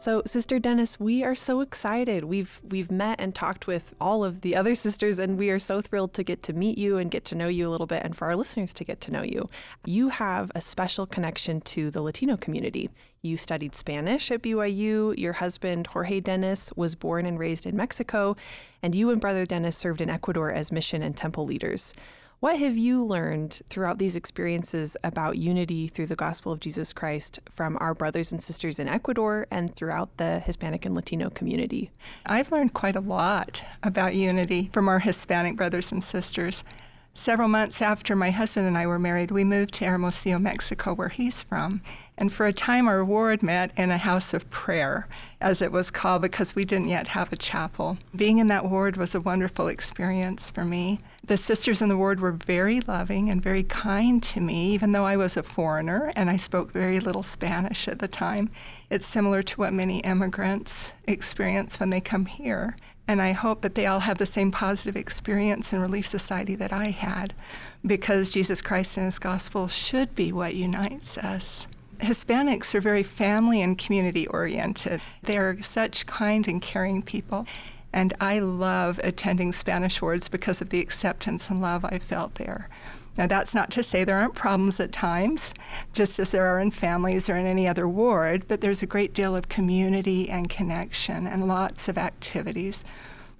So, 0.05 0.21
Sister 0.27 0.59
Dennis, 0.59 0.99
we 0.99 1.23
are 1.23 1.33
so 1.33 1.61
excited. 1.61 2.25
We've 2.25 2.61
we've 2.63 2.91
met 2.91 3.19
and 3.19 3.33
talked 3.33 3.65
with 3.65 3.95
all 3.99 4.23
of 4.23 4.41
the 4.41 4.55
other 4.55 4.75
sisters, 4.85 5.17
and 5.17 5.35
we 5.35 5.49
are 5.49 5.57
so 5.57 5.81
thrilled 5.81 6.13
to 6.13 6.21
get 6.21 6.43
to 6.43 6.53
meet 6.53 6.77
you 6.77 6.99
and 6.99 7.09
get 7.09 7.25
to 7.25 7.33
know 7.33 7.47
you 7.47 7.67
a 7.67 7.71
little 7.71 7.87
bit, 7.87 8.03
and 8.03 8.15
for 8.15 8.25
our 8.25 8.35
listeners 8.35 8.71
to 8.75 8.83
get 8.83 9.01
to 9.01 9.11
know 9.11 9.23
you. 9.23 9.49
You 9.83 10.09
have 10.09 10.51
a 10.53 10.61
special 10.61 11.07
connection 11.07 11.59
to 11.61 11.89
the 11.89 12.03
Latino 12.03 12.37
community. 12.37 12.91
You 13.23 13.35
studied 13.35 13.73
Spanish 13.73 14.29
at 14.29 14.43
BYU. 14.43 15.17
Your 15.17 15.33
husband, 15.33 15.87
Jorge 15.87 16.19
Dennis, 16.19 16.71
was 16.75 16.93
born 16.93 17.25
and 17.25 17.39
raised 17.39 17.65
in 17.65 17.75
Mexico, 17.75 18.37
and 18.83 18.93
you 18.93 19.09
and 19.09 19.19
Brother 19.19 19.47
Dennis 19.47 19.75
served 19.75 20.01
in 20.01 20.11
Ecuador 20.11 20.51
as 20.51 20.71
mission 20.71 21.01
and 21.01 21.17
temple 21.17 21.47
leaders. 21.47 21.95
What 22.45 22.59
have 22.59 22.77
you 22.77 23.03
learned 23.03 23.59
throughout 23.71 23.97
these 23.97 24.15
experiences 24.15 24.95
about 25.03 25.35
unity 25.35 25.87
through 25.87 26.05
the 26.05 26.15
gospel 26.15 26.51
of 26.51 26.59
Jesus 26.59 26.93
Christ 26.93 27.39
from 27.51 27.75
our 27.81 27.95
brothers 27.95 28.31
and 28.31 28.39
sisters 28.39 28.77
in 28.77 28.87
Ecuador 28.87 29.47
and 29.49 29.75
throughout 29.75 30.15
the 30.17 30.41
Hispanic 30.41 30.85
and 30.85 30.93
Latino 30.93 31.31
community? 31.31 31.89
I've 32.23 32.51
learned 32.51 32.75
quite 32.75 32.95
a 32.95 32.99
lot 32.99 33.63
about 33.81 34.13
unity 34.13 34.69
from 34.71 34.87
our 34.87 34.99
Hispanic 34.99 35.55
brothers 35.55 35.91
and 35.91 36.03
sisters. 36.03 36.63
Several 37.15 37.47
months 37.47 37.81
after 37.81 38.15
my 38.15 38.29
husband 38.29 38.67
and 38.67 38.77
I 38.77 38.85
were 38.85 38.99
married, 38.99 39.31
we 39.31 39.43
moved 39.43 39.73
to 39.75 39.85
Hermosillo, 39.85 40.37
Mexico, 40.37 40.93
where 40.93 41.09
he's 41.09 41.41
from. 41.41 41.81
And 42.15 42.31
for 42.31 42.45
a 42.45 42.53
time, 42.53 42.87
our 42.87 43.03
ward 43.03 43.41
met 43.41 43.71
in 43.75 43.89
a 43.89 43.97
house 43.97 44.35
of 44.35 44.47
prayer, 44.51 45.07
as 45.41 45.63
it 45.63 45.71
was 45.71 45.89
called, 45.89 46.21
because 46.21 46.55
we 46.55 46.63
didn't 46.63 46.89
yet 46.89 47.07
have 47.07 47.33
a 47.33 47.37
chapel. 47.37 47.97
Being 48.15 48.37
in 48.37 48.47
that 48.47 48.69
ward 48.69 48.97
was 48.97 49.15
a 49.15 49.19
wonderful 49.19 49.67
experience 49.67 50.51
for 50.51 50.63
me. 50.63 50.99
The 51.27 51.37
sisters 51.37 51.81
in 51.81 51.89
the 51.89 51.97
ward 51.97 52.19
were 52.19 52.33
very 52.33 52.81
loving 52.81 53.31
and 53.31 53.41
very 53.41 53.63
kind 53.63 54.21
to 54.21 54.39
me, 54.39 54.71
even 54.73 54.91
though 54.91 55.05
I 55.05 55.17
was 55.17 55.35
a 55.35 55.41
foreigner 55.41 56.11
and 56.15 56.29
I 56.29 56.37
spoke 56.37 56.71
very 56.71 56.99
little 56.99 57.23
Spanish 57.23 57.87
at 57.87 57.97
the 57.97 58.07
time. 58.07 58.51
It's 58.91 59.07
similar 59.07 59.41
to 59.41 59.57
what 59.57 59.73
many 59.73 60.01
immigrants 60.01 60.91
experience 61.07 61.79
when 61.79 61.89
they 61.89 61.99
come 61.99 62.27
here. 62.27 62.77
And 63.07 63.23
I 63.23 63.31
hope 63.31 63.61
that 63.61 63.73
they 63.73 63.87
all 63.87 64.01
have 64.01 64.19
the 64.19 64.27
same 64.27 64.51
positive 64.51 64.95
experience 64.95 65.73
in 65.73 65.81
Relief 65.81 66.05
Society 66.05 66.53
that 66.57 66.71
I 66.71 66.91
had, 66.91 67.33
because 67.83 68.29
Jesus 68.29 68.61
Christ 68.61 68.95
and 68.97 69.07
His 69.07 69.17
gospel 69.17 69.67
should 69.67 70.13
be 70.13 70.31
what 70.31 70.53
unites 70.53 71.17
us. 71.17 71.65
Hispanics 72.01 72.75
are 72.75 72.81
very 72.81 73.03
family 73.03 73.63
and 73.63 73.79
community 73.79 74.27
oriented. 74.27 75.01
They 75.23 75.37
are 75.37 75.59
such 75.63 76.05
kind 76.05 76.47
and 76.47 76.61
caring 76.61 77.01
people. 77.01 77.47
And 77.95 78.13
I 78.19 78.39
love 78.39 78.99
attending 79.05 79.53
Spanish 79.53 80.01
wards 80.01 80.27
because 80.27 80.59
of 80.59 80.67
the 80.67 80.81
acceptance 80.81 81.49
and 81.49 81.61
love 81.61 81.85
I 81.85 81.97
felt 81.97 82.35
there. 82.35 82.67
Now, 83.17 83.25
that's 83.25 83.55
not 83.55 83.71
to 83.71 83.83
say 83.83 84.03
there 84.03 84.17
aren't 84.17 84.35
problems 84.35 84.81
at 84.81 84.91
times, 84.91 85.53
just 85.93 86.19
as 86.19 86.31
there 86.31 86.45
are 86.45 86.59
in 86.59 86.71
families 86.71 87.29
or 87.29 87.37
in 87.37 87.45
any 87.45 87.65
other 87.69 87.87
ward, 87.87 88.43
but 88.49 88.59
there's 88.59 88.83
a 88.83 88.85
great 88.85 89.13
deal 89.13 89.33
of 89.33 89.47
community 89.47 90.29
and 90.29 90.49
connection 90.49 91.25
and 91.25 91.47
lots 91.47 91.87
of 91.87 91.97
activities. 91.97 92.83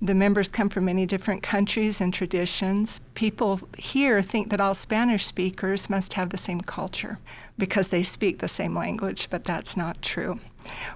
The 0.02 0.14
members 0.14 0.50
come 0.50 0.68
from 0.70 0.86
many 0.86 1.06
different 1.06 1.42
countries 1.42 2.02
and 2.02 2.14
traditions. 2.14 3.00
People 3.14 3.62
here 3.78 4.22
think 4.22 4.50
that 4.50 4.60
all 4.60 4.74
Spanish 4.74 5.26
speakers 5.26 5.90
must 5.90 6.14
have 6.14 6.30
the 6.30 6.38
same 6.38 6.60
culture 6.60 7.18
because 7.58 7.88
they 7.88 8.04
speak 8.04 8.40
the 8.40 8.50
same 8.50 8.76
language, 8.76 9.30
but 9.30 9.46
that's 9.46 9.78
not 9.78 10.02
true. 10.02 10.40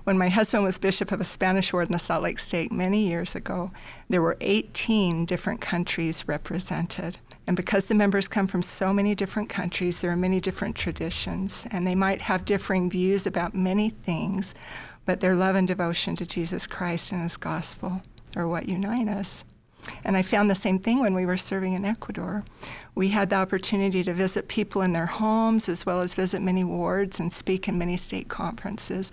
When 0.04 0.18
my 0.18 0.28
husband 0.28 0.66
was 0.66 0.78
bishop 0.78 1.14
of 1.14 1.22
a 1.22 1.26
Spanish 1.26 1.72
ward 1.72 1.88
in 1.88 1.94
the 1.94 2.00
Salt 2.00 2.24
Lake 2.24 2.40
Stake 2.40 2.74
many 2.74 3.08
years 3.08 3.36
ago, 3.36 3.72
there 4.10 4.22
were 4.22 4.36
18 4.42 5.26
different 5.26 5.62
countries 5.62 6.28
represented. 6.28 7.18
And 7.48 7.56
because 7.56 7.86
the 7.86 7.96
members 7.96 8.28
come 8.28 8.48
from 8.48 8.62
so 8.62 8.92
many 8.92 9.16
different 9.16 9.48
countries, 9.48 10.02
there 10.02 10.12
are 10.12 10.18
many 10.18 10.42
different 10.42 10.76
traditions, 10.76 11.66
and 11.72 11.88
they 11.88 11.96
might 11.96 12.22
have 12.22 12.44
differing 12.44 12.90
views 12.90 13.26
about 13.26 13.56
many 13.56 13.92
things, 13.92 14.54
but 15.06 15.22
their 15.22 15.36
love 15.36 15.56
and 15.56 15.68
devotion 15.68 16.18
to 16.18 16.26
Jesus 16.26 16.68
Christ 16.68 17.14
and 17.14 17.24
His 17.24 17.38
gospel 17.38 18.02
are 18.36 18.48
what 18.48 18.70
unite 18.70 19.08
us. 19.08 19.44
And 20.04 20.18
I 20.18 20.22
found 20.22 20.50
the 20.50 20.56
same 20.56 20.80
thing 20.80 21.00
when 21.00 21.14
we 21.14 21.26
were 21.26 21.38
serving 21.38 21.74
in 21.74 21.86
Ecuador. 21.86 22.44
We 22.96 23.10
had 23.10 23.30
the 23.30 23.38
opportunity 23.38 24.04
to 24.04 24.14
visit 24.14 24.48
people 24.48 24.82
in 24.82 24.94
their 24.94 25.06
homes 25.06 25.70
as 25.70 25.86
well 25.86 26.02
as 26.02 26.14
visit 26.14 26.42
many 26.42 26.64
wards 26.64 27.20
and 27.20 27.32
speak 27.32 27.68
in 27.68 27.78
many 27.78 27.98
stake 27.98 28.28
conferences. 28.28 29.12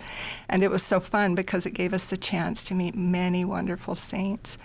And 0.49 0.63
it 0.63 0.71
was 0.71 0.83
so 0.83 0.99
fun 0.99 1.35
because 1.35 1.65
it 1.65 1.71
gave 1.71 1.93
us 1.93 2.05
the 2.05 2.17
chance 2.17 2.63
to 2.65 2.75
meet 2.75 2.95
many 2.95 3.45
wonderful 3.45 3.95
saints. 3.95 4.57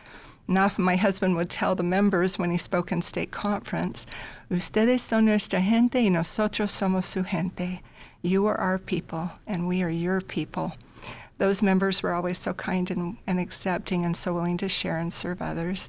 And 0.49 0.59
often 0.59 0.85
my 0.85 0.97
husband 0.97 1.37
would 1.37 1.51
tell 1.51 1.75
the 1.75 1.83
members 1.85 2.38
when 2.38 2.51
he 2.51 2.59
spoke 2.59 2.91
in 2.91 3.01
stake 3.01 3.31
conference, 3.31 4.07
Ustedes 4.51 5.01
son 5.01 5.27
nuestra 5.27 5.61
gente 5.61 6.03
y 6.03 6.09
nosotros 6.09 6.73
somos 6.73 7.05
su 7.05 7.23
gente. 7.23 7.81
You 8.23 8.47
are 8.47 8.59
our 8.59 8.79
people 8.79 9.31
and 9.47 9.67
we 9.69 9.83
are 9.83 9.91
your 9.91 10.21
people. 10.21 10.73
Those 11.42 11.61
members 11.61 12.05
were 12.05 12.12
always 12.12 12.38
so 12.38 12.55
kind 12.55 12.88
and, 12.88 13.16
and 13.26 13.40
accepting 13.40 14.05
and 14.05 14.16
so 14.16 14.33
willing 14.33 14.59
to 14.59 14.68
share 14.68 14.98
and 14.98 15.12
serve 15.12 15.42
others. 15.42 15.88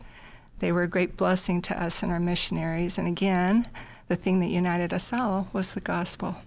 They 0.57 0.71
were 0.71 0.81
a 0.81 0.87
great 0.87 1.15
blessing 1.15 1.61
to 1.61 1.79
us 1.79 2.01
and 2.01 2.11
our 2.11 2.19
missionaries. 2.19 2.97
And 2.97 3.07
again, 3.07 3.67
the 4.07 4.15
thing 4.15 4.39
that 4.39 4.47
united 4.47 4.91
us 4.95 5.13
all 5.13 5.49
was 5.53 5.75
the 5.75 5.79
gospel 5.79 6.37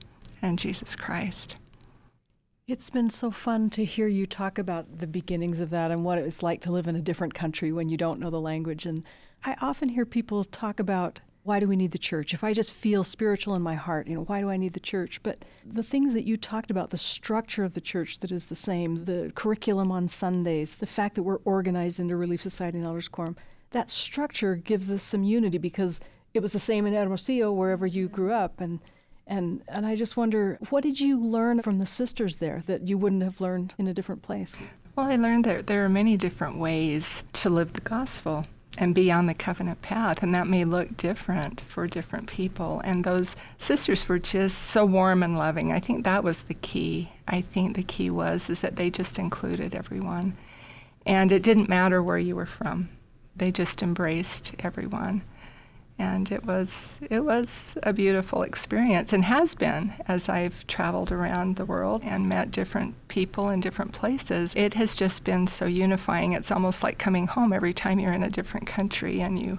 and 0.43 0.59
Jesus 0.59 0.97
Christ. 0.97 1.55
It's 2.67 2.91
been 2.91 3.09
so 3.09 3.31
fun 3.31 3.71
to 3.71 3.85
hear 3.85 4.09
you 4.09 4.27
talk 4.27 4.59
about 4.59 4.99
the 4.99 5.07
beginnings 5.07 5.61
of 5.61 5.71
that 5.71 5.93
and 5.93 6.05
what 6.05 6.19
it's 6.19 6.43
like 6.43 6.61
to 6.63 6.73
live 6.73 6.89
in 6.89 6.97
a 6.97 7.01
different 7.01 7.33
country 7.33 7.71
when 7.71 7.89
you 7.89 7.97
don't 7.97 8.19
know 8.19 8.31
the 8.31 8.41
language. 8.41 8.87
And 8.87 9.05
I 9.45 9.55
often 9.63 9.91
hear 9.91 10.05
people 10.05 10.43
talk 10.43 10.81
about 10.81 11.21
why 11.47 11.61
do 11.61 11.69
we 11.69 11.77
need 11.77 11.93
the 11.93 11.99
church? 11.99 12.35
If 12.35 12.43
I 12.43 12.53
just 12.53 12.73
feel 12.73 13.05
spiritual 13.05 13.55
in 13.55 13.63
my 13.63 13.77
heart, 13.77 14.09
you 14.09 14.17
know, 14.17 14.25
why 14.25 14.41
do 14.41 14.51
I 14.51 14.57
need 14.57 14.73
the 14.73 14.81
church? 14.81 15.23
But 15.23 15.45
the 15.65 15.83
things 15.83 16.13
that 16.15 16.27
you 16.27 16.37
talked 16.37 16.73
about, 16.73 16.91
the 16.91 16.99
structure 16.99 17.63
of 17.63 17.73
the 17.73 17.81
church 17.81 18.19
that 18.19 18.33
is 18.33 18.47
the 18.47 18.57
same, 18.57 19.05
the 19.05 19.31
curriculum 19.37 19.93
on 19.93 20.09
Sundays, 20.09 20.75
the 20.75 20.87
fact 20.87 21.15
that 21.15 21.23
we're 21.23 21.39
organized 21.45 22.01
into 22.01 22.17
Relief 22.17 22.43
Society 22.43 22.79
and 22.79 22.87
Elders 22.87 23.09
Quorum, 23.09 23.37
that 23.71 23.91
structure 23.91 24.57
gives 24.57 24.91
us 24.91 25.05
some 25.05 25.23
unity 25.23 25.59
because 25.59 26.01
it 26.35 26.41
was 26.41 26.53
the 26.53 26.59
same 26.59 26.85
in 26.85 26.95
Hermosillo 26.95 27.53
wherever 27.53 27.87
you 27.87 28.09
grew 28.09 28.33
up. 28.33 28.61
And 28.61 28.81
And, 29.29 29.63
and 29.69 29.87
I 29.87 29.97
just 29.97 30.17
wonder, 30.17 30.59
what 30.71 30.83
did 30.83 31.01
you 31.01 31.19
learn 31.21 31.63
from 31.63 31.79
the 31.79 31.87
sisters 31.87 32.37
there 32.37 32.63
that 32.67 32.89
you 32.89 32.99
wouldn't 32.99 33.23
have 33.23 33.41
learned 33.41 33.75
in 33.79 33.87
a 33.87 33.95
different 33.95 34.23
place? 34.23 34.57
Well, 34.95 35.07
I 35.07 35.17
learned 35.17 35.45
that 35.45 35.67
there 35.67 35.85
are 35.85 35.89
many 35.89 36.17
different 36.17 36.59
ways 36.59 37.23
to 37.35 37.51
live 37.51 37.73
the 37.73 37.81
gospel 37.81 38.47
and 38.77 38.95
be 38.95 39.11
on 39.11 39.27
the 39.27 39.35
covenant 39.35 39.83
path, 39.83 40.23
and 40.23 40.35
that 40.35 40.47
may 40.47 40.65
look 40.65 40.97
different 40.97 41.61
for 41.61 41.87
different 41.87 42.27
people. 42.27 42.81
And 42.85 43.05
those 43.05 43.37
sisters 43.59 44.09
were 44.09 44.19
just 44.19 44.59
so 44.59 44.85
warm 44.85 45.23
and 45.23 45.37
loving. 45.37 45.73
I 45.73 45.81
think 45.81 46.05
that 46.05 46.25
was 46.25 46.45
the 46.45 46.55
key. 46.55 47.11
I 47.29 47.41
think 47.41 47.77
the 47.77 47.83
key 47.83 48.11
was 48.11 48.51
is 48.51 48.61
that 48.61 48.77
they 48.77 48.91
just 48.91 49.19
included 49.19 49.75
everyone, 49.75 50.37
and 51.05 51.33
it 51.33 51.43
didn't 51.43 51.69
matter 51.69 52.03
where 52.03 52.19
you 52.19 52.37
were 52.37 52.47
from. 52.47 52.89
They 53.35 53.53
just 53.53 53.83
embraced 53.83 54.55
everyone 54.59 55.23
and 55.99 56.31
it 56.31 56.45
was 56.45 56.99
it 57.11 57.21
was 57.21 57.77
a 57.83 57.93
beautiful 57.93 58.43
experience 58.43 59.13
and 59.13 59.25
has 59.25 59.55
been 59.55 59.93
as 60.07 60.29
I've 60.29 60.67
traveled 60.67 61.11
around 61.11 61.57
the 61.57 61.65
world 61.65 62.03
and 62.05 62.29
met 62.29 62.51
different 62.51 62.95
people 63.09 63.49
in 63.49 63.61
different 63.61 63.93
places. 63.93 64.55
It 64.55 64.75
has 64.75 64.95
just 64.95 65.25
been 65.25 65.47
so 65.47 65.65
unifying. 65.65 66.33
It's 66.33 66.51
almost 66.51 66.83
like 66.83 66.99
coming 66.99 67.27
home 67.27 67.53
every 67.53 67.73
time 67.73 67.99
you're 67.99 68.13
in 68.13 68.23
a 68.23 68.31
different 68.31 68.67
country 68.67 69.21
and 69.21 69.39
you 69.39 69.59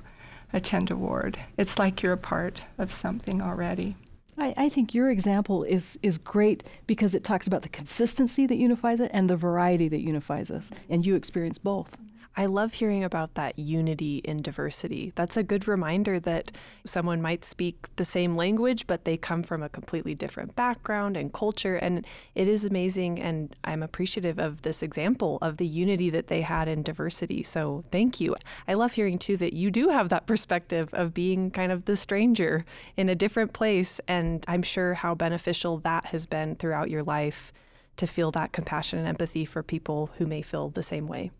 attend 0.53 0.91
a 0.91 0.95
ward. 0.95 1.39
It's 1.57 1.79
like 1.79 2.01
you're 2.01 2.13
a 2.13 2.17
part 2.17 2.61
of 2.77 2.91
something 2.91 3.41
already. 3.41 3.95
I, 4.37 4.53
I, 4.55 4.69
think 4.69 4.93
your 4.93 5.09
example 5.09 5.63
is 5.63 5.97
is 6.03 6.19
great 6.19 6.63
because 6.85 7.15
it 7.15 7.23
talks 7.23 7.47
about 7.47 7.63
the 7.63 7.69
consistency 7.69 8.45
that 8.45 8.57
unifies 8.57 8.99
it 8.99 9.09
and 9.13 9.27
the 9.27 9.35
variety 9.35 9.87
that 9.87 10.01
unifies 10.01 10.51
us, 10.51 10.69
and 10.89 11.03
you 11.03 11.15
experience 11.15 11.57
both. 11.57 11.97
I 12.39 12.45
love 12.45 12.73
hearing 12.73 13.03
about 13.03 13.33
that 13.33 13.57
unity 13.57 14.19
in 14.19 14.43
diversity. 14.43 15.11
That's 15.15 15.37
a 15.37 15.43
good 15.43 15.67
reminder 15.67 16.19
that 16.19 16.51
someone 16.85 17.19
might 17.19 17.43
speak 17.43 17.87
the 17.95 18.05
same 18.05 18.35
language, 18.35 18.85
but 18.85 19.05
they 19.05 19.17
come 19.17 19.41
from 19.41 19.63
a 19.63 19.69
completely 19.69 20.13
different 20.13 20.55
background 20.55 21.17
and 21.17 21.33
culture. 21.33 21.77
And 21.77 22.05
it 22.35 22.47
is 22.47 22.63
amazing. 22.63 23.19
And 23.19 23.55
I'm 23.63 23.81
appreciative 23.81 24.37
of 24.37 24.61
this 24.61 24.83
example 24.83 25.39
of 25.41 25.57
the 25.57 25.65
unity 25.65 26.11
that 26.11 26.27
they 26.27 26.41
had 26.41 26.67
in 26.67 26.83
diversity. 26.83 27.41
So 27.41 27.83
thank 27.91 28.21
you. 28.21 28.35
I 28.67 28.75
love 28.75 28.91
hearing 28.91 29.17
too 29.17 29.37
that 29.37 29.53
you 29.53 29.71
do 29.71 29.89
have 29.89 30.09
that 30.09 30.27
perspective 30.27 30.89
of 30.93 31.15
being 31.15 31.49
kind 31.49 31.71
of 31.71 31.85
the 31.85 31.97
stranger 31.97 32.65
in 32.97 33.09
a 33.09 33.15
different 33.15 33.53
place. 33.53 33.99
And 34.07 34.45
I'm 34.47 34.61
sure 34.61 34.93
how 34.93 35.15
beneficial 35.15 35.79
that 35.79 36.05
has 36.05 36.27
been 36.27 36.55
throughout 36.55 36.91
your 36.91 37.01
life 37.01 37.51
to 37.95 38.05
feel 38.05 38.29
that 38.29 38.51
compassion 38.51 38.99
and 38.99 39.07
empathy 39.07 39.43
for 39.43 39.63
people 39.63 40.11
who 40.19 40.27
may 40.27 40.43
feel 40.43 40.69
the 40.69 40.83
same 40.83 41.07
way. 41.07 41.31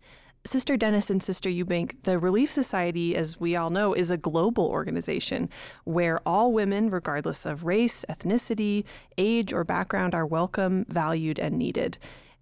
Sister 0.44 0.76
Dennis 0.76 1.10
and 1.10 1.22
Sister 1.22 1.50
Eubank, 1.50 2.02
the 2.04 2.18
Relief 2.18 2.50
Society, 2.50 3.14
as 3.14 3.38
we 3.38 3.56
all 3.56 3.70
know, 3.70 3.92
is 3.92 4.10
a 4.10 4.16
global 4.16 4.66
organization 4.66 5.50
where 5.84 6.20
all 6.26 6.52
women, 6.52 6.90
regardless 6.90 7.44
of 7.44 7.64
race, 7.64 8.04
ethnicity, 8.08 8.84
age, 9.18 9.52
or 9.52 9.62
background, 9.64 10.14
are 10.14 10.24
welcome, 10.24 10.86
valued, 10.88 11.38
and 11.38 11.58
needed. 11.58 11.98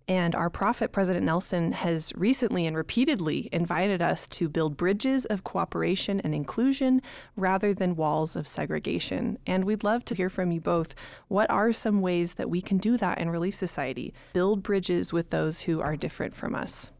And 0.09 0.37
our 0.37 0.51
prophet, 0.51 0.93
President 0.93 1.27
Nelson, 1.27 1.73
has 1.73 2.13
recently 2.15 2.65
and 2.65 2.77
repeatedly 2.77 3.49
invited 3.51 4.01
us 4.01 4.29
to 4.29 4.49
build 4.49 4.77
bridges 4.77 5.25
of 5.25 5.43
cooperation 5.43 6.21
and 6.21 6.33
inclusion 6.33 7.03
rather 7.35 7.75
than 7.75 7.97
walls 7.97 8.37
of 8.37 8.47
segregation. 8.47 9.37
And 9.49 9.65
we'd 9.65 9.83
love 9.83 10.05
to 10.05 10.15
hear 10.15 10.31
from 10.31 10.53
you 10.53 10.61
both. 10.61 10.95
What 11.27 11.51
are 11.51 11.73
some 11.73 12.03
ways 12.03 12.35
that 12.35 12.49
we 12.49 12.61
can 12.61 12.79
do 12.79 12.97
that 12.99 13.19
in 13.19 13.31
Relief 13.31 13.57
Society? 13.57 14.15
Build 14.33 14.63
bridges 14.63 15.13
with 15.13 15.31
those 15.31 15.63
who 15.63 15.81
are 15.81 15.97
different 15.97 16.37
from 16.37 16.55
us. 16.55 16.91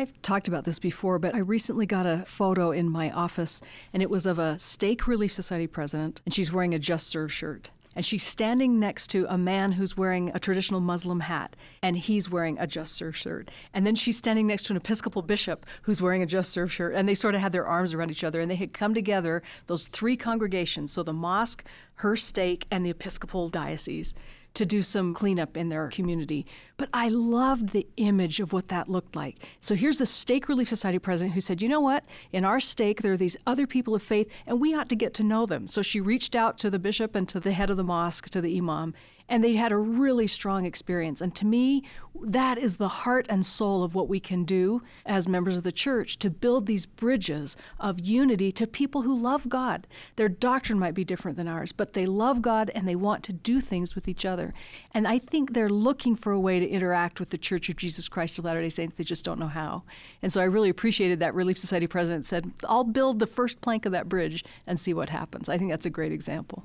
I've 0.00 0.22
talked 0.22 0.48
about 0.48 0.64
this 0.64 0.78
before, 0.78 1.18
but 1.18 1.34
I 1.34 1.40
recently 1.40 1.84
got 1.84 2.06
a 2.06 2.24
photo 2.24 2.70
in 2.70 2.88
my 2.88 3.10
office, 3.10 3.60
and 3.92 4.02
it 4.02 4.08
was 4.08 4.24
of 4.24 4.38
a 4.38 4.58
Stake 4.58 5.06
Relief 5.06 5.30
Society 5.30 5.66
president, 5.66 6.22
and 6.24 6.32
she's 6.32 6.50
wearing 6.50 6.72
a 6.72 6.78
Just 6.78 7.08
Serve 7.08 7.30
shirt. 7.30 7.68
And 7.94 8.02
she's 8.02 8.22
standing 8.22 8.80
next 8.80 9.08
to 9.08 9.26
a 9.28 9.36
man 9.36 9.72
who's 9.72 9.98
wearing 9.98 10.30
a 10.32 10.38
traditional 10.38 10.80
Muslim 10.80 11.20
hat, 11.20 11.54
and 11.82 11.98
he's 11.98 12.30
wearing 12.30 12.58
a 12.58 12.66
Just 12.66 12.94
Serve 12.94 13.14
shirt. 13.14 13.50
And 13.74 13.86
then 13.86 13.94
she's 13.94 14.16
standing 14.16 14.46
next 14.46 14.62
to 14.62 14.72
an 14.72 14.78
Episcopal 14.78 15.20
bishop 15.20 15.66
who's 15.82 16.00
wearing 16.00 16.22
a 16.22 16.26
Just 16.26 16.50
Serve 16.50 16.72
shirt, 16.72 16.94
and 16.94 17.06
they 17.06 17.14
sort 17.14 17.34
of 17.34 17.42
had 17.42 17.52
their 17.52 17.66
arms 17.66 17.92
around 17.92 18.10
each 18.10 18.24
other, 18.24 18.40
and 18.40 18.50
they 18.50 18.56
had 18.56 18.72
come 18.72 18.94
together, 18.94 19.42
those 19.66 19.86
three 19.86 20.16
congregations, 20.16 20.92
so 20.92 21.02
the 21.02 21.12
mosque, 21.12 21.62
her 21.96 22.16
stake, 22.16 22.66
and 22.70 22.86
the 22.86 22.90
Episcopal 22.90 23.50
diocese 23.50 24.14
to 24.54 24.66
do 24.66 24.82
some 24.82 25.14
cleanup 25.14 25.56
in 25.56 25.68
their 25.68 25.88
community. 25.88 26.46
But 26.76 26.88
I 26.92 27.08
loved 27.08 27.70
the 27.70 27.86
image 27.96 28.40
of 28.40 28.52
what 28.52 28.68
that 28.68 28.88
looked 28.88 29.14
like. 29.14 29.38
So 29.60 29.74
here's 29.74 29.98
the 29.98 30.06
Stake 30.06 30.48
Relief 30.48 30.68
Society 30.68 30.98
president 30.98 31.34
who 31.34 31.40
said, 31.40 31.62
You 31.62 31.68
know 31.68 31.80
what? 31.80 32.06
In 32.32 32.44
our 32.44 32.60
stake, 32.60 33.02
there 33.02 33.12
are 33.12 33.18
these 33.18 33.36
other 33.46 33.66
people 33.66 33.94
of 33.94 34.02
faith, 34.02 34.28
and 34.46 34.60
we 34.60 34.74
ought 34.74 34.88
to 34.88 34.96
get 34.96 35.14
to 35.14 35.22
know 35.22 35.46
them. 35.46 35.66
So 35.66 35.82
she 35.82 36.00
reached 36.00 36.34
out 36.34 36.58
to 36.58 36.70
the 36.70 36.78
bishop 36.78 37.14
and 37.14 37.28
to 37.28 37.40
the 37.40 37.52
head 37.52 37.70
of 37.70 37.76
the 37.76 37.84
mosque, 37.84 38.30
to 38.30 38.40
the 38.40 38.56
imam, 38.56 38.94
and 39.30 39.42
they 39.42 39.54
had 39.54 39.72
a 39.72 39.78
really 39.78 40.26
strong 40.26 40.66
experience. 40.66 41.20
And 41.20 41.34
to 41.36 41.46
me, 41.46 41.84
that 42.22 42.58
is 42.58 42.76
the 42.76 42.88
heart 42.88 43.26
and 43.30 43.46
soul 43.46 43.84
of 43.84 43.94
what 43.94 44.08
we 44.08 44.18
can 44.18 44.44
do 44.44 44.82
as 45.06 45.28
members 45.28 45.56
of 45.56 45.62
the 45.62 45.72
church 45.72 46.18
to 46.18 46.28
build 46.28 46.66
these 46.66 46.84
bridges 46.84 47.56
of 47.78 48.00
unity 48.00 48.50
to 48.52 48.66
people 48.66 49.02
who 49.02 49.16
love 49.16 49.48
God. 49.48 49.86
Their 50.16 50.28
doctrine 50.28 50.80
might 50.80 50.94
be 50.94 51.04
different 51.04 51.36
than 51.36 51.46
ours, 51.46 51.70
but 51.70 51.92
they 51.94 52.04
love 52.06 52.42
God 52.42 52.70
and 52.74 52.86
they 52.86 52.96
want 52.96 53.22
to 53.24 53.32
do 53.32 53.60
things 53.60 53.94
with 53.94 54.08
each 54.08 54.26
other. 54.26 54.52
And 54.92 55.06
I 55.06 55.18
think 55.18 55.52
they're 55.52 55.70
looking 55.70 56.16
for 56.16 56.32
a 56.32 56.40
way 56.40 56.58
to 56.58 56.68
interact 56.68 57.20
with 57.20 57.30
the 57.30 57.38
Church 57.38 57.68
of 57.68 57.76
Jesus 57.76 58.08
Christ 58.08 58.38
of 58.38 58.44
Latter 58.44 58.60
day 58.60 58.68
Saints. 58.68 58.96
They 58.96 59.04
just 59.04 59.24
don't 59.24 59.38
know 59.38 59.46
how. 59.46 59.84
And 60.22 60.32
so 60.32 60.40
I 60.40 60.44
really 60.44 60.68
appreciated 60.68 61.20
that 61.20 61.34
Relief 61.34 61.56
Society 61.56 61.86
president 61.86 62.26
said, 62.26 62.50
I'll 62.64 62.84
build 62.84 63.20
the 63.20 63.26
first 63.28 63.60
plank 63.60 63.86
of 63.86 63.92
that 63.92 64.08
bridge 64.08 64.44
and 64.66 64.78
see 64.78 64.92
what 64.92 65.08
happens. 65.08 65.48
I 65.48 65.56
think 65.56 65.70
that's 65.70 65.86
a 65.86 65.90
great 65.90 66.12
example. 66.12 66.64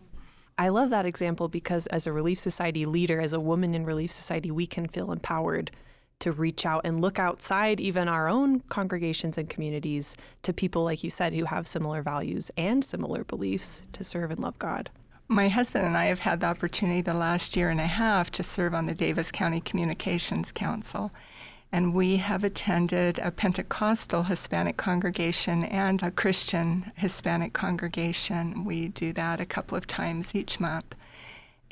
I 0.57 0.69
love 0.69 0.89
that 0.91 1.05
example 1.05 1.49
because 1.49 1.85
as 1.87 2.07
a 2.07 2.13
Relief 2.13 2.39
Society 2.39 2.85
leader, 2.85 3.19
as 3.19 3.33
a 3.33 3.39
woman 3.39 3.75
in 3.75 3.85
Relief 3.85 4.11
Society, 4.11 4.51
we 4.51 4.65
can 4.65 4.87
feel 4.87 5.11
empowered 5.11 5.71
to 6.19 6.31
reach 6.31 6.65
out 6.65 6.81
and 6.85 7.01
look 7.01 7.19
outside 7.19 7.81
even 7.81 8.07
our 8.07 8.29
own 8.29 8.61
congregations 8.61 9.37
and 9.37 9.49
communities 9.49 10.15
to 10.43 10.53
people, 10.53 10.85
like 10.85 11.03
you 11.03 11.09
said, 11.09 11.33
who 11.33 11.43
have 11.45 11.67
similar 11.67 12.01
values 12.01 12.51
and 12.55 12.85
similar 12.85 13.25
beliefs 13.25 13.83
to 13.91 14.03
serve 14.03 14.31
and 14.31 14.39
love 14.39 14.57
God. 14.57 14.89
My 15.27 15.49
husband 15.49 15.85
and 15.85 15.97
I 15.97 16.05
have 16.05 16.19
had 16.19 16.39
the 16.39 16.45
opportunity 16.45 17.01
the 17.01 17.13
last 17.13 17.57
year 17.57 17.69
and 17.69 17.81
a 17.81 17.87
half 17.87 18.31
to 18.31 18.43
serve 18.43 18.73
on 18.73 18.85
the 18.85 18.95
Davis 18.95 19.31
County 19.31 19.59
Communications 19.59 20.51
Council 20.51 21.11
and 21.75 21.93
we 21.93 22.15
have 22.15 22.45
attended 22.45 23.19
a 23.19 23.29
Pentecostal 23.29 24.23
Hispanic 24.23 24.77
congregation 24.77 25.65
and 25.65 26.01
a 26.01 26.09
Christian 26.09 26.89
Hispanic 26.95 27.51
congregation. 27.51 28.63
We 28.63 28.87
do 28.87 29.11
that 29.11 29.41
a 29.41 29.45
couple 29.45 29.77
of 29.77 29.85
times 29.85 30.33
each 30.33 30.57
month. 30.57 30.95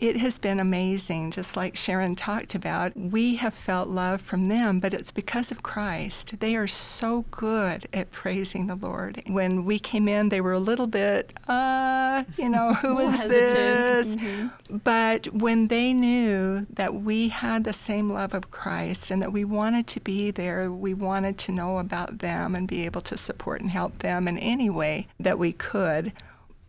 It 0.04 0.18
has 0.18 0.38
been 0.38 0.60
amazing, 0.60 1.32
just 1.32 1.56
like 1.56 1.78
Sharon 1.78 2.18
talked 2.18 2.56
about. 2.56 2.92
We 2.94 3.36
have 3.36 3.54
felt 3.54 3.88
love 3.88 4.20
from 4.20 4.50
them, 4.50 4.82
but 4.82 4.94
it's 4.94 5.12
because 5.12 5.50
of 5.50 5.64
Christ. 5.64 6.42
They 6.42 6.58
are 6.58 6.68
so 6.68 7.24
good 7.32 7.88
at 7.94 8.12
praising 8.12 8.68
the 8.68 8.76
Lord. 8.76 9.24
When 9.28 9.64
we 9.64 9.80
came 9.80 10.10
in, 10.10 10.28
they 10.28 10.42
were 10.42 10.52
a 10.52 10.60
little 10.60 10.88
bit, 10.88 11.32
uh, 11.48 12.26
you 12.38 12.50
know, 12.50 12.74
who 12.74 13.00
is 13.12 13.18
this? 13.18 14.16
Mm-hmm. 14.18 14.78
But 14.84 15.28
when 15.34 15.70
they 15.70 15.94
knew 15.94 16.68
that 16.70 16.96
we 16.96 17.30
had 17.30 17.64
the 17.64 17.72
same 17.72 18.12
love 18.12 18.34
of 18.34 18.52
Christ 18.52 19.10
and 19.10 19.22
that 19.22 19.32
we 19.32 19.46
wanted 19.46 19.88
to 19.88 20.02
be 20.02 20.32
there, 20.32 20.70
we 20.70 20.94
wanted 20.94 21.38
to 21.38 21.54
know 21.54 21.78
about 21.78 22.20
them 22.20 22.56
and 22.56 22.68
be 22.68 22.84
able 22.84 23.02
to 23.04 23.18
support 23.18 23.62
and 23.62 23.72
help 23.72 24.00
them 24.00 24.28
in 24.28 24.38
any 24.38 24.70
way 24.70 25.08
that 25.18 25.40
we 25.40 25.54
could 25.54 26.12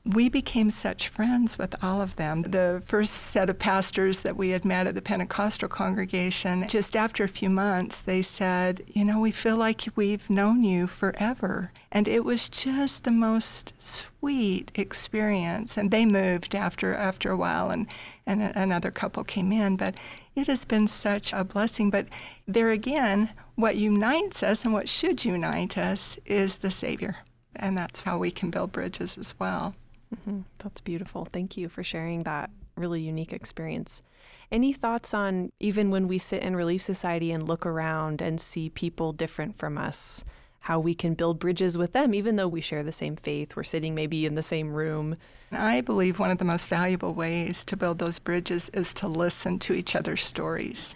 we 0.06 0.28
became 0.28 0.70
such 0.70 1.08
friends 1.08 1.56
with 1.56 1.74
all 1.82 2.02
of 2.02 2.16
them. 2.16 2.42
The 2.42 2.82
first 2.84 3.14
set 3.14 3.48
of 3.48 3.58
pastors 3.58 4.20
that 4.20 4.36
we 4.36 4.50
had 4.50 4.62
met 4.62 4.86
at 4.86 4.94
the 4.94 5.00
Pentecostal 5.00 5.68
congregation, 5.68 6.68
just 6.68 6.94
after 6.94 7.24
a 7.24 7.28
few 7.28 7.48
months, 7.48 8.02
they 8.02 8.20
said, 8.20 8.82
You 8.88 9.06
know, 9.06 9.18
we 9.18 9.30
feel 9.30 9.56
like 9.56 9.88
we've 9.96 10.28
known 10.28 10.62
you 10.62 10.86
forever. 10.86 11.72
And 11.90 12.06
it 12.06 12.22
was 12.22 12.50
just 12.50 13.04
the 13.04 13.10
most 13.10 13.72
sweet 13.78 14.70
experience. 14.74 15.78
And 15.78 15.90
they 15.90 16.04
moved 16.04 16.54
after, 16.54 16.94
after 16.94 17.30
a 17.30 17.36
while, 17.36 17.70
and, 17.70 17.86
and 18.26 18.42
another 18.42 18.90
couple 18.90 19.24
came 19.24 19.52
in. 19.52 19.76
But 19.76 19.94
it 20.34 20.48
has 20.48 20.66
been 20.66 20.86
such 20.86 21.32
a 21.32 21.44
blessing. 21.44 21.88
But 21.88 22.08
there 22.46 22.70
again, 22.70 23.30
what 23.54 23.76
unites 23.76 24.42
us 24.42 24.66
and 24.66 24.74
what 24.74 24.88
should 24.88 25.24
unite 25.24 25.78
us 25.78 26.18
is 26.26 26.58
the 26.58 26.70
Savior. 26.70 27.16
And 27.56 27.78
that's 27.78 28.00
how 28.00 28.18
we 28.18 28.30
can 28.30 28.50
build 28.50 28.72
bridges 28.72 29.16
as 29.16 29.32
well. 29.38 29.74
Mm-hmm. 30.14 30.40
That's 30.58 30.80
beautiful. 30.80 31.26
Thank 31.32 31.56
you 31.56 31.68
for 31.68 31.82
sharing 31.82 32.22
that 32.22 32.50
really 32.76 33.00
unique 33.00 33.32
experience. 33.32 34.02
Any 34.50 34.72
thoughts 34.72 35.14
on 35.14 35.50
even 35.60 35.90
when 35.90 36.08
we 36.08 36.18
sit 36.18 36.42
in 36.42 36.56
Relief 36.56 36.82
Society 36.82 37.32
and 37.32 37.46
look 37.46 37.66
around 37.66 38.20
and 38.20 38.40
see 38.40 38.70
people 38.70 39.12
different 39.12 39.58
from 39.58 39.78
us, 39.78 40.24
how 40.60 40.80
we 40.80 40.94
can 40.94 41.14
build 41.14 41.38
bridges 41.38 41.76
with 41.76 41.92
them, 41.92 42.14
even 42.14 42.36
though 42.36 42.48
we 42.48 42.60
share 42.60 42.82
the 42.82 42.92
same 42.92 43.16
faith? 43.16 43.54
We're 43.54 43.64
sitting 43.64 43.94
maybe 43.94 44.24
in 44.24 44.34
the 44.34 44.42
same 44.42 44.72
room. 44.72 45.16
I 45.52 45.82
believe 45.82 46.18
one 46.18 46.30
of 46.30 46.38
the 46.38 46.44
most 46.44 46.68
valuable 46.68 47.12
ways 47.12 47.64
to 47.66 47.76
build 47.76 47.98
those 47.98 48.18
bridges 48.18 48.70
is 48.70 48.94
to 48.94 49.08
listen 49.08 49.58
to 49.60 49.74
each 49.74 49.94
other's 49.94 50.22
stories. 50.22 50.94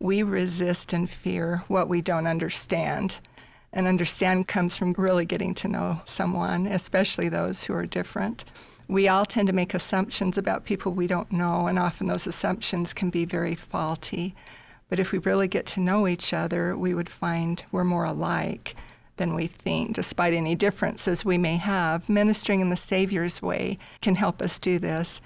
We 0.00 0.22
resist 0.22 0.92
and 0.92 1.08
fear 1.08 1.62
what 1.68 1.88
we 1.88 2.02
don't 2.02 2.26
understand 2.26 3.16
and 3.72 3.86
understand 3.86 4.48
comes 4.48 4.76
from 4.76 4.92
really 4.96 5.24
getting 5.24 5.54
to 5.54 5.68
know 5.68 6.00
someone, 6.04 6.66
especially 6.66 7.28
those 7.28 7.62
who 7.62 7.74
are 7.74 7.86
different. 7.86 8.44
We 8.88 9.06
all 9.06 9.24
tend 9.24 9.46
to 9.46 9.54
make 9.54 9.74
assumptions 9.74 10.36
about 10.36 10.64
people 10.64 10.92
we 10.92 11.06
don't 11.06 11.30
know, 11.30 11.68
and 11.68 11.78
often 11.78 12.06
those 12.06 12.26
assumptions 12.26 12.92
can 12.92 13.10
be 13.10 13.24
very 13.24 13.54
faulty. 13.54 14.34
But 14.88 14.98
if 14.98 15.12
we 15.12 15.18
really 15.18 15.46
get 15.46 15.66
to 15.66 15.80
know 15.80 16.08
each 16.08 16.32
other, 16.32 16.76
we 16.76 16.94
would 16.94 17.08
find 17.08 17.62
we're 17.70 17.84
more 17.84 18.04
alike 18.04 18.74
than 19.18 19.34
we 19.34 19.46
think, 19.46 19.94
despite 19.94 20.34
any 20.34 20.56
differences 20.56 21.24
we 21.24 21.38
may 21.38 21.56
have. 21.56 22.08
Ministering 22.08 22.60
in 22.60 22.70
the 22.70 22.76
Savior's 22.76 23.40
way 23.40 23.78
can 24.00 24.16
help 24.16 24.42
us 24.42 24.58
do 24.58 24.80
this. 24.80 25.20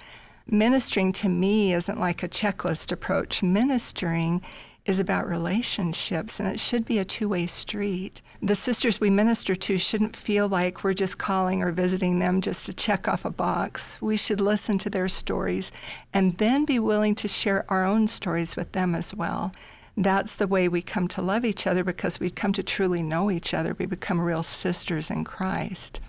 Ministering 0.47 1.11
to 1.13 1.29
me 1.29 1.73
isn't 1.73 1.99
like 1.99 2.21
a 2.21 2.29
checklist 2.29 2.91
approach. 2.91 3.41
Ministering 3.41 4.43
is 4.85 4.99
about 4.99 5.27
relationships, 5.27 6.39
and 6.39 6.47
it 6.47 6.59
should 6.59 6.85
be 6.85 6.99
a 6.99 7.05
two 7.05 7.27
way 7.27 7.47
street. 7.47 8.21
The 8.41 8.55
sisters 8.55 8.99
we 8.99 9.09
minister 9.09 9.55
to 9.55 9.77
shouldn't 9.77 10.15
feel 10.15 10.47
like 10.47 10.83
we're 10.83 10.93
just 10.93 11.17
calling 11.17 11.63
or 11.63 11.71
visiting 11.71 12.19
them 12.19 12.39
just 12.39 12.67
to 12.67 12.73
check 12.73 13.07
off 13.07 13.25
a 13.25 13.31
box. 13.31 13.99
We 13.99 14.15
should 14.15 14.39
listen 14.39 14.77
to 14.79 14.89
their 14.89 15.09
stories 15.09 15.71
and 16.13 16.37
then 16.37 16.65
be 16.65 16.77
willing 16.77 17.15
to 17.15 17.27
share 17.27 17.65
our 17.67 17.83
own 17.83 18.07
stories 18.07 18.55
with 18.55 18.71
them 18.73 18.93
as 18.93 19.13
well. 19.13 19.51
That's 19.97 20.35
the 20.35 20.47
way 20.47 20.67
we 20.67 20.81
come 20.81 21.07
to 21.09 21.21
love 21.21 21.45
each 21.45 21.65
other 21.65 21.83
because 21.83 22.19
we 22.19 22.29
come 22.29 22.53
to 22.53 22.63
truly 22.63 23.01
know 23.01 23.31
each 23.31 23.53
other. 23.53 23.75
We 23.77 23.85
become 23.87 24.19
real 24.19 24.43
sisters 24.43 25.09
in 25.09 25.23
Christ. 25.23 25.99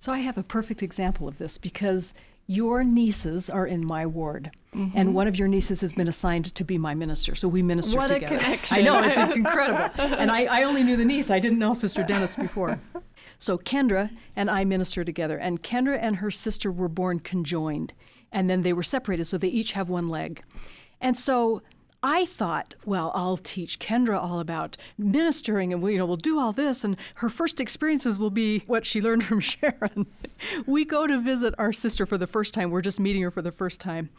So 0.00 0.12
I 0.12 0.18
have 0.18 0.36
a 0.36 0.42
perfect 0.42 0.82
example 0.82 1.28
of 1.28 1.38
this 1.38 1.56
because 1.56 2.12
your 2.46 2.84
nieces 2.84 3.48
are 3.48 3.66
in 3.66 3.84
my 3.84 4.06
ward. 4.06 4.50
Mm-hmm. 4.74 4.96
And 4.96 5.14
one 5.14 5.26
of 5.28 5.38
your 5.38 5.48
nieces 5.48 5.80
has 5.80 5.92
been 5.92 6.08
assigned 6.08 6.54
to 6.54 6.64
be 6.64 6.78
my 6.78 6.94
minister. 6.94 7.34
So 7.34 7.48
we 7.48 7.62
minister 7.62 7.96
what 7.96 8.08
together. 8.08 8.36
A 8.36 8.40
connection. 8.40 8.78
I 8.78 8.82
know, 8.82 9.02
it's, 9.02 9.16
it's 9.16 9.36
incredible. 9.36 9.90
and 9.96 10.30
I, 10.30 10.44
I 10.44 10.62
only 10.64 10.82
knew 10.82 10.96
the 10.96 11.04
niece, 11.04 11.30
I 11.30 11.38
didn't 11.38 11.58
know 11.58 11.74
Sister 11.74 12.02
Dennis 12.02 12.36
before. 12.36 12.80
So 13.38 13.58
Kendra 13.58 14.10
and 14.36 14.50
I 14.50 14.64
minister 14.64 15.04
together. 15.04 15.38
And 15.38 15.62
Kendra 15.62 15.98
and 16.00 16.16
her 16.16 16.30
sister 16.30 16.70
were 16.70 16.88
born 16.88 17.20
conjoined. 17.20 17.92
And 18.32 18.50
then 18.50 18.62
they 18.62 18.72
were 18.72 18.82
separated, 18.82 19.26
so 19.26 19.38
they 19.38 19.48
each 19.48 19.72
have 19.72 19.88
one 19.88 20.08
leg. 20.08 20.42
And 21.00 21.16
so 21.16 21.62
I 22.06 22.26
thought, 22.26 22.74
well, 22.84 23.10
I'll 23.14 23.38
teach 23.38 23.78
Kendra 23.78 24.22
all 24.22 24.38
about 24.38 24.76
ministering 24.98 25.72
and 25.72 25.80
we, 25.80 25.92
you 25.92 25.98
know, 25.98 26.04
we'll 26.04 26.18
do 26.18 26.38
all 26.38 26.52
this 26.52 26.84
and 26.84 26.98
her 27.14 27.30
first 27.30 27.60
experiences 27.60 28.18
will 28.18 28.28
be 28.28 28.58
what 28.66 28.84
she 28.84 29.00
learned 29.00 29.24
from 29.24 29.40
Sharon. 29.40 30.06
we 30.66 30.84
go 30.84 31.06
to 31.06 31.18
visit 31.18 31.54
our 31.56 31.72
sister 31.72 32.04
for 32.04 32.18
the 32.18 32.26
first 32.26 32.52
time. 32.52 32.70
We're 32.70 32.82
just 32.82 33.00
meeting 33.00 33.22
her 33.22 33.30
for 33.30 33.40
the 33.40 33.50
first 33.50 33.80
time 33.80 34.10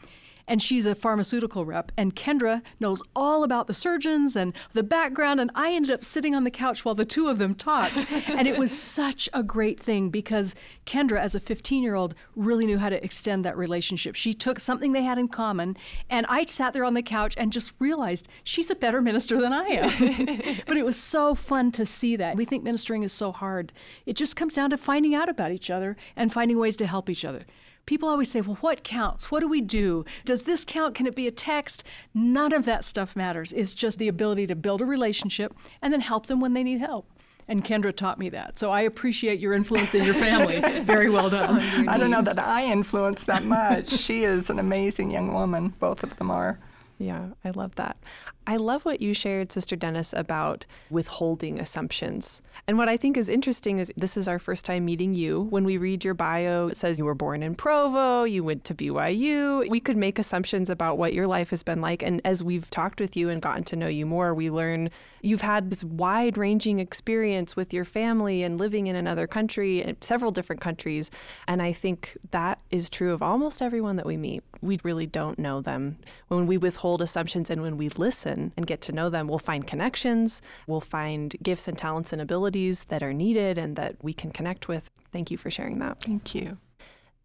and 0.48 0.62
she's 0.62 0.86
a 0.86 0.94
pharmaceutical 0.94 1.64
rep. 1.64 1.92
And 1.96 2.14
Kendra 2.14 2.62
knows 2.80 3.02
all 3.14 3.42
about 3.42 3.66
the 3.66 3.74
surgeons 3.74 4.36
and 4.36 4.54
the 4.72 4.82
background. 4.82 5.40
And 5.40 5.50
I 5.54 5.72
ended 5.72 5.90
up 5.90 6.04
sitting 6.04 6.34
on 6.34 6.44
the 6.44 6.50
couch 6.50 6.84
while 6.84 6.94
the 6.94 7.04
two 7.04 7.28
of 7.28 7.38
them 7.38 7.54
talked. 7.54 7.96
and 8.28 8.46
it 8.46 8.58
was 8.58 8.76
such 8.76 9.28
a 9.32 9.42
great 9.42 9.80
thing 9.80 10.10
because 10.10 10.54
Kendra, 10.86 11.18
as 11.18 11.34
a 11.34 11.40
15 11.40 11.82
year 11.82 11.94
old, 11.94 12.14
really 12.36 12.66
knew 12.66 12.78
how 12.78 12.88
to 12.88 13.04
extend 13.04 13.44
that 13.44 13.56
relationship. 13.56 14.14
She 14.14 14.32
took 14.32 14.60
something 14.60 14.92
they 14.92 15.02
had 15.02 15.18
in 15.18 15.28
common, 15.28 15.76
and 16.10 16.26
I 16.28 16.44
sat 16.44 16.72
there 16.72 16.84
on 16.84 16.94
the 16.94 17.02
couch 17.02 17.34
and 17.36 17.52
just 17.52 17.72
realized 17.78 18.28
she's 18.44 18.70
a 18.70 18.76
better 18.76 19.02
minister 19.02 19.40
than 19.40 19.52
I 19.52 19.64
am. 19.64 20.60
but 20.66 20.76
it 20.76 20.84
was 20.84 20.96
so 20.96 21.34
fun 21.34 21.72
to 21.72 21.84
see 21.84 22.16
that. 22.16 22.36
We 22.36 22.44
think 22.44 22.62
ministering 22.62 23.02
is 23.02 23.12
so 23.12 23.32
hard. 23.32 23.72
It 24.06 24.14
just 24.14 24.36
comes 24.36 24.54
down 24.54 24.70
to 24.70 24.78
finding 24.78 25.14
out 25.14 25.28
about 25.28 25.50
each 25.50 25.70
other 25.70 25.96
and 26.14 26.32
finding 26.32 26.58
ways 26.58 26.76
to 26.76 26.86
help 26.86 27.10
each 27.10 27.24
other 27.24 27.44
people 27.86 28.08
always 28.08 28.30
say, 28.30 28.40
well, 28.40 28.58
what 28.60 28.84
counts? 28.84 29.30
What 29.30 29.40
do 29.40 29.48
we 29.48 29.60
do? 29.60 30.04
Does 30.24 30.42
this 30.42 30.64
count? 30.64 30.94
Can 30.94 31.06
it 31.06 31.14
be 31.14 31.26
a 31.26 31.30
text? 31.30 31.84
None 32.12 32.52
of 32.52 32.64
that 32.66 32.84
stuff 32.84 33.16
matters. 33.16 33.52
It's 33.52 33.74
just 33.74 33.98
the 33.98 34.08
ability 34.08 34.46
to 34.48 34.56
build 34.56 34.82
a 34.82 34.84
relationship 34.84 35.54
and 35.80 35.92
then 35.92 36.00
help 36.00 36.26
them 36.26 36.40
when 36.40 36.52
they 36.52 36.62
need 36.62 36.80
help. 36.80 37.08
And 37.48 37.64
Kendra 37.64 37.94
taught 37.94 38.18
me 38.18 38.28
that. 38.30 38.58
So 38.58 38.72
I 38.72 38.80
appreciate 38.80 39.38
your 39.38 39.52
influence 39.52 39.94
in 39.94 40.02
your 40.02 40.14
family. 40.14 40.60
Very 40.82 41.08
well 41.08 41.30
done. 41.30 41.60
Oh, 41.60 41.84
I 41.88 41.96
don't 41.96 42.10
know 42.10 42.22
that 42.22 42.40
I 42.40 42.64
influence 42.64 43.22
that 43.24 43.44
much. 43.44 43.90
she 43.92 44.24
is 44.24 44.50
an 44.50 44.58
amazing 44.58 45.12
young 45.12 45.32
woman. 45.32 45.68
Both 45.78 46.02
of 46.02 46.16
them 46.16 46.30
are. 46.32 46.58
Yeah, 46.98 47.28
I 47.44 47.50
love 47.50 47.74
that. 47.76 47.98
I 48.48 48.56
love 48.56 48.84
what 48.84 49.02
you 49.02 49.12
shared, 49.12 49.50
Sister 49.50 49.74
Dennis, 49.74 50.12
about 50.12 50.66
withholding 50.88 51.58
assumptions. 51.58 52.42
And 52.68 52.78
what 52.78 52.88
I 52.88 52.96
think 52.96 53.16
is 53.16 53.28
interesting 53.28 53.80
is 53.80 53.92
this 53.96 54.16
is 54.16 54.28
our 54.28 54.38
first 54.38 54.64
time 54.64 54.84
meeting 54.84 55.16
you. 55.16 55.42
When 55.50 55.64
we 55.64 55.78
read 55.78 56.04
your 56.04 56.14
bio, 56.14 56.68
it 56.68 56.76
says 56.76 56.98
you 57.00 57.06
were 57.06 57.14
born 57.14 57.42
in 57.42 57.56
Provo, 57.56 58.22
you 58.22 58.44
went 58.44 58.62
to 58.64 58.74
BYU. 58.74 59.68
We 59.68 59.80
could 59.80 59.96
make 59.96 60.20
assumptions 60.20 60.70
about 60.70 60.96
what 60.96 61.12
your 61.12 61.26
life 61.26 61.50
has 61.50 61.64
been 61.64 61.80
like. 61.80 62.02
And 62.02 62.20
as 62.24 62.44
we've 62.44 62.70
talked 62.70 63.00
with 63.00 63.16
you 63.16 63.30
and 63.30 63.42
gotten 63.42 63.64
to 63.64 63.76
know 63.76 63.88
you 63.88 64.06
more, 64.06 64.32
we 64.32 64.48
learn 64.48 64.90
you've 65.22 65.40
had 65.40 65.70
this 65.70 65.82
wide 65.82 66.38
ranging 66.38 66.78
experience 66.78 67.56
with 67.56 67.72
your 67.72 67.84
family 67.84 68.44
and 68.44 68.60
living 68.60 68.86
in 68.86 68.94
another 68.94 69.26
country, 69.26 69.96
several 70.00 70.30
different 70.30 70.60
countries. 70.60 71.10
And 71.48 71.60
I 71.60 71.72
think 71.72 72.16
that 72.30 72.60
is 72.70 72.88
true 72.88 73.12
of 73.12 73.22
almost 73.22 73.60
everyone 73.60 73.96
that 73.96 74.06
we 74.06 74.16
meet. 74.16 74.44
We 74.60 74.78
really 74.84 75.06
don't 75.06 75.38
know 75.38 75.60
them. 75.60 75.98
When 76.28 76.46
we 76.46 76.58
withhold 76.58 77.02
assumptions 77.02 77.50
and 77.50 77.60
when 77.60 77.76
we 77.76 77.88
listen 77.88 78.35
and 78.36 78.66
get 78.66 78.80
to 78.82 78.92
know 78.92 79.08
them, 79.08 79.28
we'll 79.28 79.38
find 79.38 79.66
connections, 79.66 80.42
we'll 80.66 80.80
find 80.80 81.34
gifts 81.42 81.68
and 81.68 81.76
talents 81.76 82.12
and 82.12 82.22
abilities 82.22 82.84
that 82.84 83.02
are 83.02 83.12
needed 83.12 83.58
and 83.58 83.76
that 83.76 83.96
we 84.02 84.12
can 84.12 84.30
connect 84.30 84.68
with. 84.68 84.90
Thank 85.12 85.30
you 85.30 85.36
for 85.36 85.50
sharing 85.50 85.78
that. 85.80 86.02
Thank 86.02 86.34
you. 86.34 86.58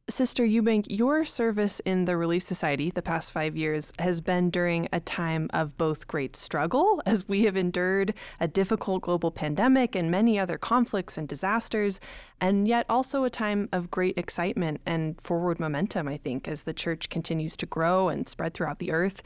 Sister 0.10 0.44
Eubank, 0.44 0.88
your 0.90 1.24
service 1.24 1.80
in 1.86 2.04
the 2.04 2.18
Relief 2.18 2.44
Society 2.44 2.90
the 2.90 3.02
past 3.02 3.32
five 3.32 3.56
years 3.56 3.94
has 3.98 4.20
been 4.20 4.50
during 4.50 4.90
a 4.92 5.00
time 5.00 5.48
of 5.54 5.78
both 5.78 6.08
great 6.08 6.36
struggle, 6.36 7.02
as 7.06 7.30
we 7.30 7.44
have 7.44 7.56
endured 7.56 8.14
a 8.40 8.48
difficult 8.48 9.04
global 9.04 9.32
pandemic 9.32 9.96
and 9.96 10.12
many 10.12 10.38
other 10.38 10.58
conflicts 10.58 11.18
and 11.18 11.30
disasters, 11.30 12.02
and 12.42 12.68
yet 12.68 12.86
also 12.90 13.24
a 13.24 13.30
time 13.30 13.70
of 13.72 13.92
great 13.92 14.18
excitement 14.18 14.82
and 14.86 15.22
forward 15.22 15.62
momentum, 15.62 16.10
I 16.10 16.18
think, 16.18 16.46
as 16.48 16.64
the 16.64 16.74
church 16.74 17.08
continues 17.10 17.56
to 17.58 17.66
grow 17.66 18.10
and 18.10 18.28
spread 18.28 18.54
throughout 18.54 18.80
the 18.80 18.92
earth. 18.92 19.22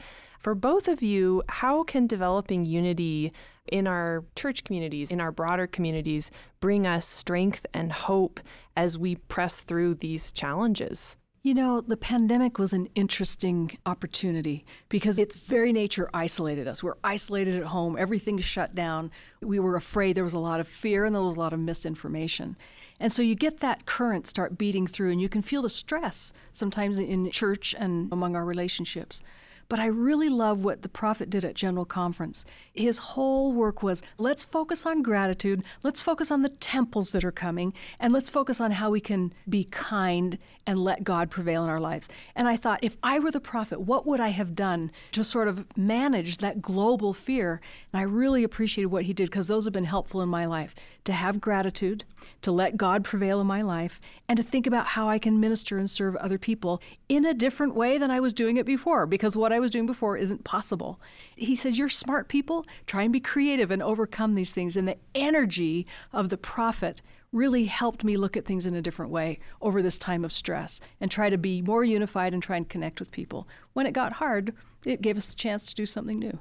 For 0.46 0.54
both 0.54 0.86
of 0.86 1.02
you, 1.02 1.42
how 1.48 1.82
can 1.82 2.06
developing 2.06 2.64
unity 2.64 3.32
in 3.66 3.88
our 3.88 4.22
church 4.36 4.62
communities, 4.62 5.10
in 5.10 5.20
our 5.20 5.32
broader 5.32 5.66
communities, 5.66 6.30
bring 6.60 6.86
us 6.86 7.04
strength 7.04 7.66
and 7.74 7.90
hope 7.90 8.38
as 8.76 8.96
we 8.96 9.16
press 9.16 9.62
through 9.62 9.96
these 9.96 10.30
challenges? 10.30 11.16
You 11.42 11.52
know, 11.54 11.80
the 11.80 11.96
pandemic 11.96 12.60
was 12.60 12.72
an 12.72 12.88
interesting 12.94 13.76
opportunity 13.86 14.64
because 14.88 15.18
its 15.18 15.34
very 15.34 15.72
nature 15.72 16.08
isolated 16.14 16.68
us. 16.68 16.80
We're 16.80 16.94
isolated 17.02 17.56
at 17.56 17.64
home, 17.64 17.96
everything's 17.98 18.44
shut 18.44 18.72
down. 18.72 19.10
We 19.42 19.58
were 19.58 19.74
afraid 19.74 20.16
there 20.16 20.22
was 20.22 20.32
a 20.32 20.38
lot 20.38 20.60
of 20.60 20.68
fear 20.68 21.04
and 21.06 21.12
there 21.12 21.22
was 21.22 21.36
a 21.36 21.40
lot 21.40 21.54
of 21.54 21.58
misinformation. 21.58 22.56
And 23.00 23.12
so 23.12 23.20
you 23.20 23.34
get 23.34 23.58
that 23.60 23.86
current 23.86 24.28
start 24.28 24.56
beating 24.56 24.86
through, 24.86 25.10
and 25.10 25.20
you 25.20 25.28
can 25.28 25.42
feel 25.42 25.62
the 25.62 25.68
stress 25.68 26.32
sometimes 26.52 27.00
in 27.00 27.32
church 27.32 27.74
and 27.76 28.12
among 28.12 28.36
our 28.36 28.44
relationships. 28.44 29.22
But 29.68 29.80
I 29.80 29.86
really 29.86 30.28
love 30.28 30.62
what 30.62 30.82
the 30.82 30.88
prophet 30.88 31.28
did 31.28 31.44
at 31.44 31.54
General 31.54 31.84
Conference. 31.84 32.44
His 32.72 32.98
whole 32.98 33.52
work 33.52 33.82
was 33.82 34.02
let's 34.18 34.44
focus 34.44 34.86
on 34.86 35.02
gratitude, 35.02 35.64
let's 35.82 36.00
focus 36.00 36.30
on 36.30 36.42
the 36.42 36.48
temples 36.48 37.10
that 37.10 37.24
are 37.24 37.32
coming, 37.32 37.72
and 37.98 38.12
let's 38.12 38.30
focus 38.30 38.60
on 38.60 38.72
how 38.72 38.90
we 38.90 39.00
can 39.00 39.32
be 39.48 39.64
kind 39.64 40.38
and 40.66 40.82
let 40.82 41.04
God 41.04 41.30
prevail 41.30 41.64
in 41.64 41.70
our 41.70 41.80
lives. 41.80 42.08
And 42.34 42.48
I 42.48 42.56
thought, 42.56 42.80
if 42.82 42.96
I 43.02 43.18
were 43.18 43.30
the 43.30 43.40
prophet, 43.40 43.80
what 43.80 44.06
would 44.06 44.20
I 44.20 44.28
have 44.28 44.54
done 44.54 44.90
to 45.12 45.24
sort 45.24 45.48
of 45.48 45.64
manage 45.76 46.38
that 46.38 46.62
global 46.62 47.12
fear? 47.12 47.60
And 47.92 48.00
I 48.00 48.04
really 48.04 48.44
appreciated 48.44 48.88
what 48.88 49.04
he 49.04 49.12
did 49.12 49.30
because 49.30 49.46
those 49.46 49.64
have 49.64 49.72
been 49.72 49.84
helpful 49.84 50.22
in 50.22 50.28
my 50.28 50.44
life 50.44 50.74
to 51.06 51.12
have 51.12 51.40
gratitude, 51.40 52.04
to 52.42 52.52
let 52.52 52.76
God 52.76 53.04
prevail 53.04 53.40
in 53.40 53.46
my 53.46 53.62
life, 53.62 54.00
and 54.28 54.36
to 54.36 54.42
think 54.42 54.66
about 54.66 54.86
how 54.86 55.08
I 55.08 55.18
can 55.18 55.40
minister 55.40 55.78
and 55.78 55.90
serve 55.90 56.16
other 56.16 56.38
people 56.38 56.82
in 57.08 57.24
a 57.24 57.34
different 57.34 57.74
way 57.74 57.96
than 57.98 58.10
I 58.10 58.20
was 58.20 58.34
doing 58.34 58.56
it 58.56 58.66
before 58.66 59.06
because 59.06 59.36
what 59.36 59.52
I 59.52 59.60
was 59.60 59.70
doing 59.70 59.86
before 59.86 60.16
isn't 60.16 60.44
possible. 60.44 61.00
He 61.36 61.54
says, 61.54 61.78
You're 61.78 61.88
smart 61.88 62.28
people, 62.28 62.66
try 62.86 63.02
and 63.02 63.12
be 63.12 63.20
creative 63.20 63.70
and 63.70 63.82
overcome 63.82 64.34
these 64.34 64.52
things. 64.52 64.76
And 64.76 64.86
the 64.86 64.98
energy 65.14 65.86
of 66.12 66.28
the 66.28 66.38
prophet 66.38 67.02
really 67.32 67.64
helped 67.64 68.04
me 68.04 68.16
look 68.16 68.36
at 68.36 68.44
things 68.44 68.66
in 68.66 68.74
a 68.74 68.82
different 68.82 69.10
way 69.12 69.38
over 69.60 69.82
this 69.82 69.98
time 69.98 70.24
of 70.24 70.32
stress 70.32 70.80
and 71.00 71.10
try 71.10 71.30
to 71.30 71.38
be 71.38 71.62
more 71.62 71.84
unified 71.84 72.32
and 72.32 72.42
try 72.42 72.56
and 72.56 72.68
connect 72.68 73.00
with 73.00 73.10
people. 73.10 73.46
When 73.72 73.86
it 73.86 73.92
got 73.92 74.12
hard, 74.12 74.54
it 74.84 75.02
gave 75.02 75.16
us 75.16 75.26
the 75.28 75.36
chance 75.36 75.66
to 75.66 75.74
do 75.74 75.86
something 75.86 76.18
new. 76.18 76.38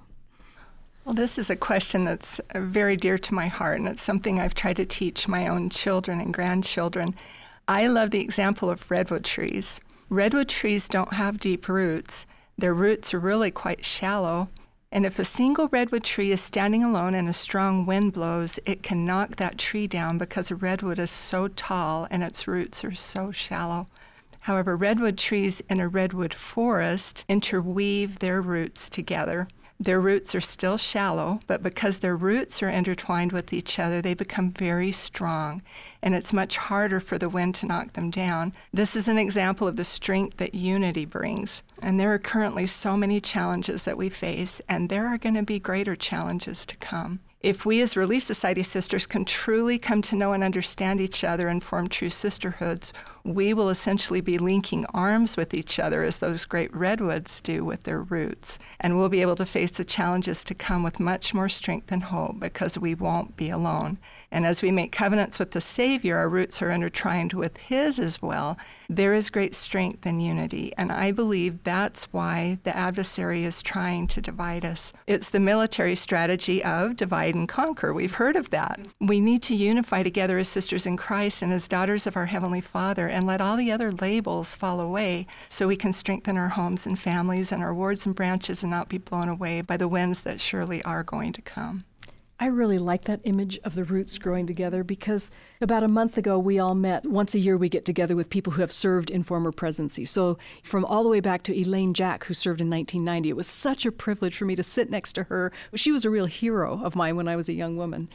Well, 1.05 1.13
this 1.13 1.37
is 1.37 1.51
a 1.51 1.55
question 1.55 2.03
that's 2.03 2.39
uh, 2.39 2.61
very 2.61 2.95
dear 2.95 3.19
to 3.19 3.33
my 3.35 3.45
heart, 3.45 3.77
and 3.77 3.87
it's 3.87 4.01
something 4.01 4.39
I've 4.39 4.55
tried 4.55 4.77
to 4.77 4.87
teach 4.87 5.27
my 5.27 5.47
own 5.47 5.69
children 5.69 6.19
and 6.19 6.33
grandchildren. 6.33 7.13
I 7.67 7.85
love 7.85 8.09
the 8.09 8.21
example 8.21 8.71
of 8.71 8.89
redwood 8.89 9.23
trees. 9.23 9.79
Redwood 10.09 10.49
trees 10.49 10.89
don't 10.89 11.13
have 11.13 11.39
deep 11.39 11.69
roots, 11.69 12.25
their 12.57 12.73
roots 12.73 13.13
are 13.13 13.19
really 13.19 13.51
quite 13.51 13.85
shallow. 13.85 14.49
And 14.91 15.05
if 15.05 15.19
a 15.19 15.25
single 15.25 15.67
redwood 15.67 16.03
tree 16.03 16.31
is 16.31 16.41
standing 16.41 16.83
alone 16.83 17.13
and 17.13 17.29
a 17.29 17.33
strong 17.33 17.85
wind 17.85 18.13
blows, 18.13 18.57
it 18.65 18.81
can 18.81 19.05
knock 19.05 19.35
that 19.35 19.59
tree 19.59 19.85
down 19.85 20.17
because 20.17 20.49
a 20.49 20.55
redwood 20.55 20.97
is 20.97 21.11
so 21.11 21.49
tall 21.49 22.07
and 22.09 22.23
its 22.23 22.47
roots 22.47 22.83
are 22.83 22.95
so 22.95 23.31
shallow. 23.31 23.87
However, 24.39 24.75
redwood 24.75 25.19
trees 25.19 25.61
in 25.69 25.79
a 25.79 25.87
redwood 25.87 26.33
forest 26.33 27.25
interweave 27.29 28.17
their 28.17 28.41
roots 28.41 28.89
together 28.89 29.47
Their 29.77 29.99
roots 29.99 30.33
are 30.33 30.41
still 30.41 30.77
shallow, 30.77 31.41
but 31.47 31.61
because 31.61 31.99
their 31.99 32.15
roots 32.15 32.63
are 32.63 32.69
intertwined 32.69 33.33
with 33.33 33.51
each 33.51 33.77
other, 33.77 34.01
they 34.01 34.13
become 34.13 34.51
very 34.51 34.93
strong, 34.93 35.61
and 36.01 36.15
it's 36.15 36.31
much 36.31 36.55
harder 36.55 37.01
for 37.01 37.17
the 37.17 37.27
wind 37.27 37.55
to 37.55 37.65
knock 37.65 37.93
them 37.93 38.09
down. 38.09 38.53
This 38.73 38.95
is 38.95 39.09
an 39.09 39.17
example 39.17 39.67
of 39.67 39.75
the 39.75 39.83
strength 39.83 40.37
that 40.37 40.55
unity 40.55 41.03
brings. 41.03 41.61
And 41.81 41.99
there 41.99 42.13
are 42.13 42.19
currently 42.19 42.67
so 42.67 42.95
many 42.95 43.19
challenges 43.19 43.83
that 43.83 43.97
we 43.97 44.07
face, 44.07 44.61
and 44.69 44.87
there 44.87 45.07
are 45.07 45.17
going 45.17 45.35
to 45.35 45.43
be 45.43 45.59
greater 45.59 45.97
challenges 45.97 46.65
to 46.67 46.77
come. 46.77 47.19
If 47.41 47.65
we 47.65 47.81
as 47.81 47.95
Relief 47.95 48.23
Society 48.23 48.63
sisters 48.63 49.05
can 49.05 49.23
truly 49.23 49.77
come 49.77 50.01
to 50.03 50.15
know 50.15 50.33
and 50.33 50.43
understand 50.43 50.99
each 50.99 51.23
other 51.23 51.47
and 51.47 51.63
form 51.63 51.87
true 51.87 52.09
sisterhoods, 52.09 52.91
we 53.23 53.53
will 53.53 53.69
essentially 53.69 54.21
be 54.21 54.37
linking 54.37 54.85
arms 54.93 55.37
with 55.37 55.53
each 55.53 55.77
other 55.77 56.03
as 56.03 56.19
those 56.19 56.45
great 56.45 56.75
redwoods 56.75 57.41
do 57.41 57.63
with 57.63 57.83
their 57.83 58.01
roots. 58.01 58.57
And 58.79 58.97
we'll 58.97 59.09
be 59.09 59.21
able 59.21 59.35
to 59.35 59.45
face 59.45 59.71
the 59.71 59.85
challenges 59.85 60.43
to 60.45 60.55
come 60.55 60.81
with 60.81 60.99
much 60.99 61.33
more 61.33 61.49
strength 61.49 61.91
and 61.91 62.03
hope 62.03 62.39
because 62.39 62.77
we 62.77 62.95
won't 62.95 63.35
be 63.35 63.49
alone. 63.49 63.99
And 64.31 64.45
as 64.45 64.61
we 64.61 64.71
make 64.71 64.91
covenants 64.91 65.39
with 65.39 65.51
the 65.51 65.61
Savior, 65.61 66.17
our 66.17 66.29
roots 66.29 66.61
are 66.61 66.71
intertwined 66.71 67.33
with 67.33 67.57
His 67.57 67.99
as 67.99 68.21
well. 68.21 68.57
There 68.89 69.13
is 69.13 69.29
great 69.29 69.55
strength 69.55 70.05
in 70.05 70.19
unity. 70.19 70.73
And 70.77 70.91
I 70.91 71.11
believe 71.11 71.63
that's 71.63 72.05
why 72.05 72.59
the 72.63 72.75
adversary 72.75 73.43
is 73.43 73.61
trying 73.61 74.07
to 74.07 74.21
divide 74.21 74.65
us. 74.65 74.93
It's 75.07 75.29
the 75.29 75.39
military 75.39 75.95
strategy 75.95 76.63
of 76.63 76.95
divide 76.95 77.35
and 77.35 77.49
conquer. 77.49 77.93
We've 77.93 78.13
heard 78.13 78.35
of 78.35 78.49
that. 78.51 78.79
We 78.99 79.19
need 79.19 79.41
to 79.43 79.55
unify 79.55 80.03
together 80.03 80.37
as 80.37 80.47
sisters 80.47 80.85
in 80.85 80.97
Christ 80.97 81.41
and 81.41 81.51
as 81.53 81.67
daughters 81.67 82.05
of 82.05 82.15
our 82.15 82.27
Heavenly 82.27 82.61
Father 82.61 83.07
and 83.07 83.25
let 83.25 83.41
all 83.41 83.57
the 83.57 83.71
other 83.71 83.91
labels 83.91 84.55
fall 84.55 84.79
away 84.79 85.27
so 85.49 85.67
we 85.67 85.75
can 85.75 85.93
strengthen 85.93 86.37
our 86.37 86.49
homes 86.49 86.85
and 86.85 86.99
families 86.99 87.51
and 87.51 87.63
our 87.63 87.73
wards 87.73 88.05
and 88.05 88.15
branches 88.15 88.61
and 88.61 88.71
not 88.71 88.89
be 88.89 88.97
blown 88.97 89.29
away 89.29 89.61
by 89.61 89.77
the 89.77 89.87
winds 89.87 90.21
that 90.21 90.41
surely 90.41 90.83
are 90.83 91.03
going 91.03 91.33
to 91.33 91.41
come. 91.41 91.85
I 92.37 92.47
really 92.47 92.79
like 92.79 93.05
that 93.05 93.21
image 93.23 93.57
of 93.63 93.75
the 93.75 93.85
roots 93.85 94.17
growing 94.17 94.45
together 94.45 94.83
because 94.83 95.31
about 95.61 95.83
a 95.83 95.87
month 95.87 96.17
ago 96.17 96.37
we 96.37 96.59
all 96.59 96.75
met. 96.75 97.05
Once 97.05 97.33
a 97.33 97.39
year 97.39 97.55
we 97.55 97.69
get 97.69 97.85
together 97.85 98.13
with 98.13 98.29
people 98.29 98.51
who 98.51 98.59
have 98.59 98.73
served 98.73 99.09
in 99.09 99.23
former 99.23 99.53
presidency. 99.53 100.03
So 100.03 100.37
from 100.61 100.83
all 100.83 101.03
the 101.03 101.09
way 101.09 101.21
back 101.21 101.43
to 101.43 101.57
Elaine 101.57 101.93
Jack, 101.93 102.25
who 102.25 102.33
served 102.33 102.59
in 102.59 102.69
1990, 102.69 103.29
it 103.29 103.37
was 103.37 103.47
such 103.47 103.85
a 103.85 103.91
privilege 103.91 104.35
for 104.35 104.43
me 104.43 104.53
to 104.57 104.63
sit 104.63 104.89
next 104.89 105.13
to 105.13 105.23
her. 105.23 105.53
She 105.75 105.93
was 105.93 106.03
a 106.03 106.09
real 106.09 106.25
hero 106.25 106.83
of 106.83 106.93
mine 106.93 107.15
when 107.15 107.29
I 107.29 107.37
was 107.37 107.47
a 107.47 107.53
young 107.53 107.77
woman. 107.77 108.09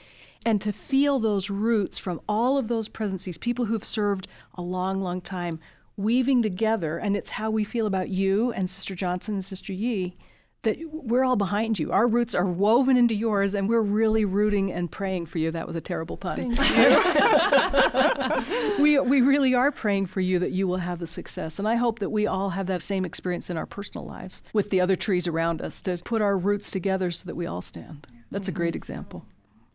And 0.44 0.60
to 0.60 0.72
feel 0.72 1.18
those 1.18 1.48
roots 1.48 1.96
from 1.96 2.20
all 2.28 2.58
of 2.58 2.68
those 2.68 2.88
presidencies, 2.88 3.38
people 3.38 3.64
who 3.64 3.72
have 3.72 3.84
served 3.84 4.28
a 4.54 4.60
long, 4.60 5.00
long 5.00 5.22
time, 5.22 5.60
weaving 5.96 6.42
together, 6.42 6.98
and 6.98 7.16
it's 7.16 7.30
how 7.30 7.50
we 7.50 7.64
feel 7.64 7.86
about 7.86 8.10
you 8.10 8.52
and 8.52 8.68
Sister 8.68 8.94
Johnson 8.94 9.34
and 9.34 9.44
Sister 9.44 9.72
Yee 9.72 10.14
that 10.62 10.78
we're 10.92 11.24
all 11.24 11.36
behind 11.36 11.78
you. 11.78 11.90
Our 11.90 12.06
roots 12.06 12.34
are 12.34 12.46
woven 12.46 12.96
into 12.96 13.14
yours, 13.14 13.54
and 13.54 13.68
we're 13.68 13.80
really 13.80 14.24
rooting 14.24 14.72
and 14.72 14.90
praying 14.90 15.26
for 15.26 15.38
you. 15.38 15.50
That 15.50 15.66
was 15.66 15.76
a 15.76 15.80
terrible 15.80 16.18
pun. 16.18 16.50
we, 18.78 18.98
we 18.98 19.22
really 19.22 19.54
are 19.54 19.72
praying 19.72 20.06
for 20.06 20.20
you 20.20 20.38
that 20.38 20.50
you 20.50 20.66
will 20.66 20.76
have 20.76 20.98
the 20.98 21.06
success. 21.06 21.58
And 21.58 21.66
I 21.66 21.76
hope 21.76 22.00
that 22.00 22.10
we 22.10 22.26
all 22.26 22.50
have 22.50 22.66
that 22.66 22.82
same 22.82 23.06
experience 23.06 23.48
in 23.48 23.56
our 23.56 23.66
personal 23.66 24.06
lives 24.06 24.42
with 24.52 24.70
the 24.70 24.80
other 24.80 24.96
trees 24.96 25.26
around 25.26 25.62
us 25.62 25.80
to 25.82 25.96
put 25.98 26.20
our 26.20 26.36
roots 26.36 26.70
together 26.70 27.10
so 27.10 27.24
that 27.24 27.36
we 27.36 27.46
all 27.46 27.62
stand. 27.62 28.06
That's 28.30 28.48
a 28.48 28.52
great 28.52 28.70
mm-hmm. 28.70 28.78
example. 28.78 29.24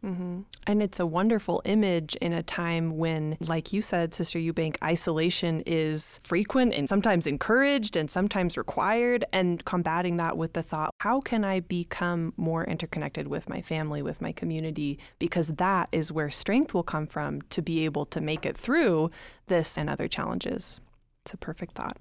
Mm-hmm. 0.06 0.42
And 0.68 0.84
it's 0.84 1.00
a 1.00 1.06
wonderful 1.06 1.64
image 1.66 2.16
in 2.22 2.32
a 2.32 2.44
time 2.44 2.98
when, 2.98 3.38
like 3.40 3.74
you 3.74 3.82
said, 3.82 4.14
Sister 4.14 4.38
Eubank, 4.38 4.76
isolation 4.84 5.64
is 5.66 6.20
frequent 6.24 6.76
and 6.76 6.88
sometimes 6.88 7.26
encouraged 7.26 7.96
and 7.96 8.12
sometimes 8.12 8.56
required, 8.56 9.26
and 9.34 9.66
combating 9.66 10.18
that 10.18 10.38
with 10.38 10.54
the 10.54 10.62
thought, 10.62 10.92
how 11.00 11.22
can 11.22 11.44
I 11.44 11.62
become 11.62 12.34
more 12.38 12.64
interconnected 12.66 13.28
with 13.28 13.50
my 13.50 13.62
family, 13.62 14.04
with 14.04 14.22
my 14.22 14.32
community? 14.32 15.00
Because 15.18 15.48
that 15.48 15.90
is 15.92 16.12
where 16.12 16.30
strength 16.30 16.74
will 16.74 16.84
come 16.84 17.08
from 17.08 17.42
to 17.50 17.62
be 17.64 17.86
able 17.86 18.06
to 18.08 18.22
make 18.22 18.46
it 18.46 18.58
through 18.58 19.10
this 19.48 19.78
and 19.78 19.90
other 19.90 20.08
challenges. 20.08 20.80
It's 21.26 21.34
a 21.34 21.38
perfect 21.38 21.74
thought. 21.74 21.98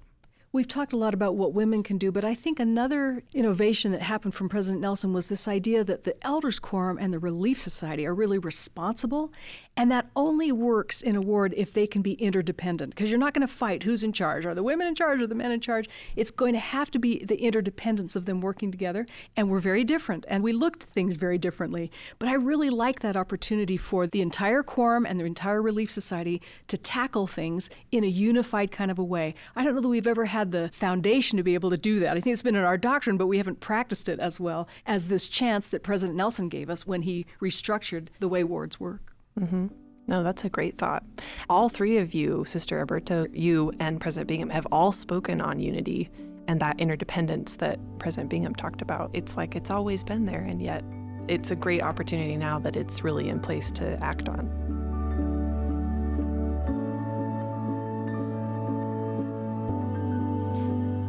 We've 0.55 0.65
talked 0.65 0.93
a 0.93 0.97
lot 0.97 1.13
about 1.13 1.35
what 1.35 1.51
women 1.51 1.83
can 1.83 1.97
do, 1.97 2.13
but 2.13 2.23
I 2.23 2.33
think 2.33 2.61
another 2.61 3.23
innovation 3.33 3.91
that 3.91 4.01
happened 4.01 4.33
from 4.33 4.47
President 4.47 4.79
Nelson 4.79 5.11
was 5.11 5.27
this 5.27 5.49
idea 5.49 5.83
that 5.83 6.05
the 6.05 6.15
Elders 6.25 6.61
Quorum 6.61 6.97
and 6.97 7.13
the 7.13 7.19
Relief 7.19 7.59
Society 7.59 8.05
are 8.05 8.15
really 8.15 8.37
responsible 8.37 9.33
and 9.77 9.91
that 9.91 10.07
only 10.15 10.51
works 10.51 11.01
in 11.01 11.15
a 11.15 11.21
ward 11.21 11.53
if 11.57 11.73
they 11.73 11.85
can 11.85 12.01
be 12.01 12.13
interdependent, 12.13 12.91
because 12.91 13.11
you're 13.11 13.19
not 13.19 13.33
going 13.33 13.45
to 13.45 13.53
fight 13.53 13.83
who's 13.83 14.03
in 14.03 14.13
charge. 14.13 14.45
Are 14.45 14.55
the 14.55 14.63
women 14.63 14.87
in 14.87 14.95
charge? 14.95 15.19
Are 15.19 15.27
the 15.27 15.35
men 15.35 15.51
in 15.51 15.59
charge? 15.59 15.89
It's 16.15 16.31
going 16.31 16.53
to 16.53 16.59
have 16.59 16.89
to 16.91 16.99
be 16.99 17.23
the 17.25 17.35
interdependence 17.35 18.15
of 18.15 18.25
them 18.25 18.39
working 18.39 18.71
together. 18.71 19.05
And 19.35 19.49
we're 19.49 19.59
very 19.59 19.83
different, 19.83 20.25
and 20.29 20.43
we 20.43 20.53
looked 20.53 20.83
at 20.83 20.89
things 20.89 21.17
very 21.17 21.37
differently. 21.37 21.91
But 22.19 22.29
I 22.29 22.35
really 22.35 22.69
like 22.69 23.01
that 23.01 23.17
opportunity 23.17 23.75
for 23.75 24.07
the 24.07 24.21
entire 24.21 24.63
quorum 24.63 25.05
and 25.05 25.19
the 25.19 25.25
entire 25.25 25.61
Relief 25.61 25.91
Society 25.91 26.41
to 26.67 26.77
tackle 26.77 27.27
things 27.27 27.69
in 27.91 28.03
a 28.03 28.07
unified 28.07 28.71
kind 28.71 28.91
of 28.91 28.97
a 28.97 29.03
way. 29.03 29.35
I 29.55 29.63
don't 29.63 29.75
know 29.75 29.81
that 29.81 29.89
we've 29.89 30.07
ever 30.07 30.25
had 30.25 30.44
the 30.51 30.69
foundation 30.69 31.37
to 31.37 31.43
be 31.43 31.53
able 31.53 31.69
to 31.69 31.77
do 31.77 31.99
that. 31.99 32.17
I 32.17 32.21
think 32.21 32.33
it's 32.33 32.41
been 32.41 32.55
in 32.55 32.63
our 32.63 32.77
doctrine, 32.77 33.17
but 33.17 33.27
we 33.27 33.37
haven't 33.37 33.59
practiced 33.59 34.09
it 34.09 34.19
as 34.19 34.39
well 34.39 34.67
as 34.85 35.07
this 35.07 35.27
chance 35.27 35.67
that 35.69 35.83
President 35.83 36.17
Nelson 36.17 36.49
gave 36.49 36.69
us 36.69 36.85
when 36.85 37.01
he 37.01 37.25
restructured 37.41 38.07
the 38.19 38.27
way 38.27 38.43
wards 38.43 38.79
work. 38.79 39.13
Mm-hmm. 39.39 39.67
No, 40.07 40.23
that's 40.23 40.45
a 40.45 40.49
great 40.49 40.77
thought. 40.77 41.03
All 41.49 41.67
three 41.67 41.97
of 41.97 42.13
you, 42.13 42.45
Sister 42.45 42.85
Aburto, 42.85 43.27
you 43.33 43.73
and 43.79 43.99
President 43.99 44.27
Bingham, 44.27 44.49
have 44.49 44.67
all 44.71 44.91
spoken 44.91 45.41
on 45.41 45.59
unity 45.59 46.09
and 46.47 46.59
that 46.59 46.79
interdependence 46.79 47.55
that 47.55 47.79
President 47.97 48.29
Bingham 48.29 48.53
talked 48.53 48.81
about. 48.81 49.09
It's 49.13 49.35
like 49.35 49.55
it's 49.55 49.71
always 49.71 50.03
been 50.03 50.25
there, 50.25 50.41
and 50.41 50.61
yet 50.61 50.83
it's 51.27 51.49
a 51.49 51.55
great 51.55 51.81
opportunity 51.81 52.37
now 52.37 52.59
that 52.59 52.75
it's 52.75 53.03
really 53.03 53.29
in 53.29 53.39
place 53.39 53.71
to 53.71 54.01
act 54.03 54.29
on. 54.29 54.64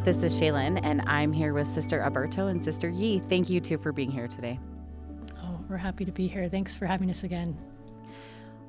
This 0.06 0.22
is 0.22 0.40
Shaylin, 0.40 0.78
and 0.84 1.02
I'm 1.08 1.32
here 1.32 1.52
with 1.52 1.66
Sister 1.66 1.98
Aburto 1.98 2.48
and 2.48 2.62
Sister 2.62 2.88
Yee. 2.88 3.20
Thank 3.28 3.50
you 3.50 3.60
two 3.60 3.76
for 3.76 3.90
being 3.90 4.08
here 4.08 4.28
today. 4.28 4.60
Oh, 5.42 5.58
we're 5.68 5.78
happy 5.78 6.04
to 6.04 6.12
be 6.12 6.28
here. 6.28 6.48
Thanks 6.48 6.76
for 6.76 6.86
having 6.86 7.10
us 7.10 7.24
again. 7.24 7.58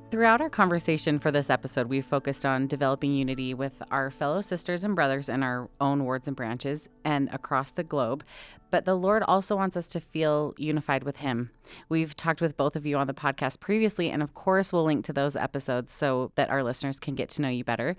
Throughout 0.10 0.42
our 0.42 0.50
conversation 0.50 1.20
for 1.20 1.30
this 1.30 1.52
episode, 1.52 1.90
we've 1.90 2.08
focused 2.08 2.44
on 2.44 2.66
developing 2.66 3.14
unity 3.14 3.54
with 3.54 3.84
our 3.92 4.10
fellow 4.10 4.42
sisters 4.42 4.84
and 4.84 4.96
brothers 4.96 5.30
in 5.30 5.44
our 5.44 5.70
own 5.80 6.06
wards 6.06 6.28
and 6.28 6.36
branches 6.36 6.90
and 7.06 7.30
across 7.32 7.70
the 7.70 7.84
globe. 7.84 8.24
But 8.70 8.86
the 8.86 8.96
Lord 8.96 9.24
also 9.24 9.56
wants 9.56 9.78
us 9.78 9.88
to 9.88 10.00
feel 10.00 10.54
unified 10.58 11.04
with 11.04 11.18
Him. 11.18 11.52
We've 11.90 12.16
talked 12.16 12.42
with 12.42 12.58
both 12.58 12.76
of 12.76 12.86
you 12.86 12.98
on 12.98 13.08
the 13.08 13.14
podcast 13.14 13.60
previously, 13.60 14.10
and 14.10 14.22
of 14.22 14.34
course, 14.34 14.72
we'll 14.72 14.86
link 14.86 15.06
to 15.06 15.14
those 15.14 15.36
episodes 15.36 15.94
so 15.94 16.32
that 16.36 16.50
our 16.50 16.64
listeners 16.64 17.00
can 17.00 17.16
get 17.16 17.30
to 17.32 17.42
know 17.42 17.50
you 17.50 17.64
better. 17.64 17.96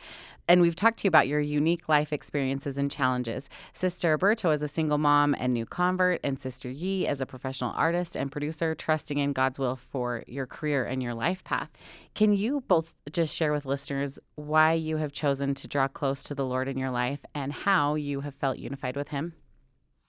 And 0.47 0.61
we've 0.61 0.77
talked 0.77 0.99
to 0.99 1.05
you 1.05 1.09
about 1.09 1.29
your 1.29 1.41
unique 1.41 1.89
life 1.89 2.13
experiences 2.13 2.79
and 2.79 2.91
challenges. 2.91 3.49
Sister 3.73 4.17
Aburto 4.17 4.53
is 4.53 4.63
a 4.63 4.69
single 4.69 4.99
mom 4.99 5.35
and 5.39 5.53
new 5.53 5.67
convert, 5.67 6.21
and 6.23 6.41
Sister 6.41 6.71
Yee 6.71 7.07
as 7.07 7.21
a 7.21 7.27
professional 7.27 7.73
artist 7.75 8.17
and 8.17 8.33
producer, 8.33 8.75
trusting 8.75 9.19
in 9.19 9.33
God's 9.33 9.59
will 9.59 9.77
for 9.77 10.25
your 10.27 10.47
career 10.47 10.85
and 10.85 11.03
your 11.03 11.15
life 11.15 11.45
path. 11.45 11.71
Can 12.15 12.33
you 12.35 12.63
both 12.69 12.95
just 13.11 13.35
share 13.35 13.53
with 13.53 13.65
listeners 13.65 14.19
why 14.37 14.73
you 14.73 14.97
have 14.99 15.13
chosen 15.13 15.55
to 15.55 15.69
draw 15.69 15.89
close 15.89 16.23
to 16.25 16.35
the 16.35 16.47
Lord 16.47 16.69
in 16.69 16.79
your 16.79 16.91
life 16.91 17.21
and 17.35 17.53
how 17.53 17.95
you 17.95 18.21
have 18.21 18.35
felt 18.35 18.59
unified 18.59 18.97
with 18.97 19.09
Him? 19.09 19.35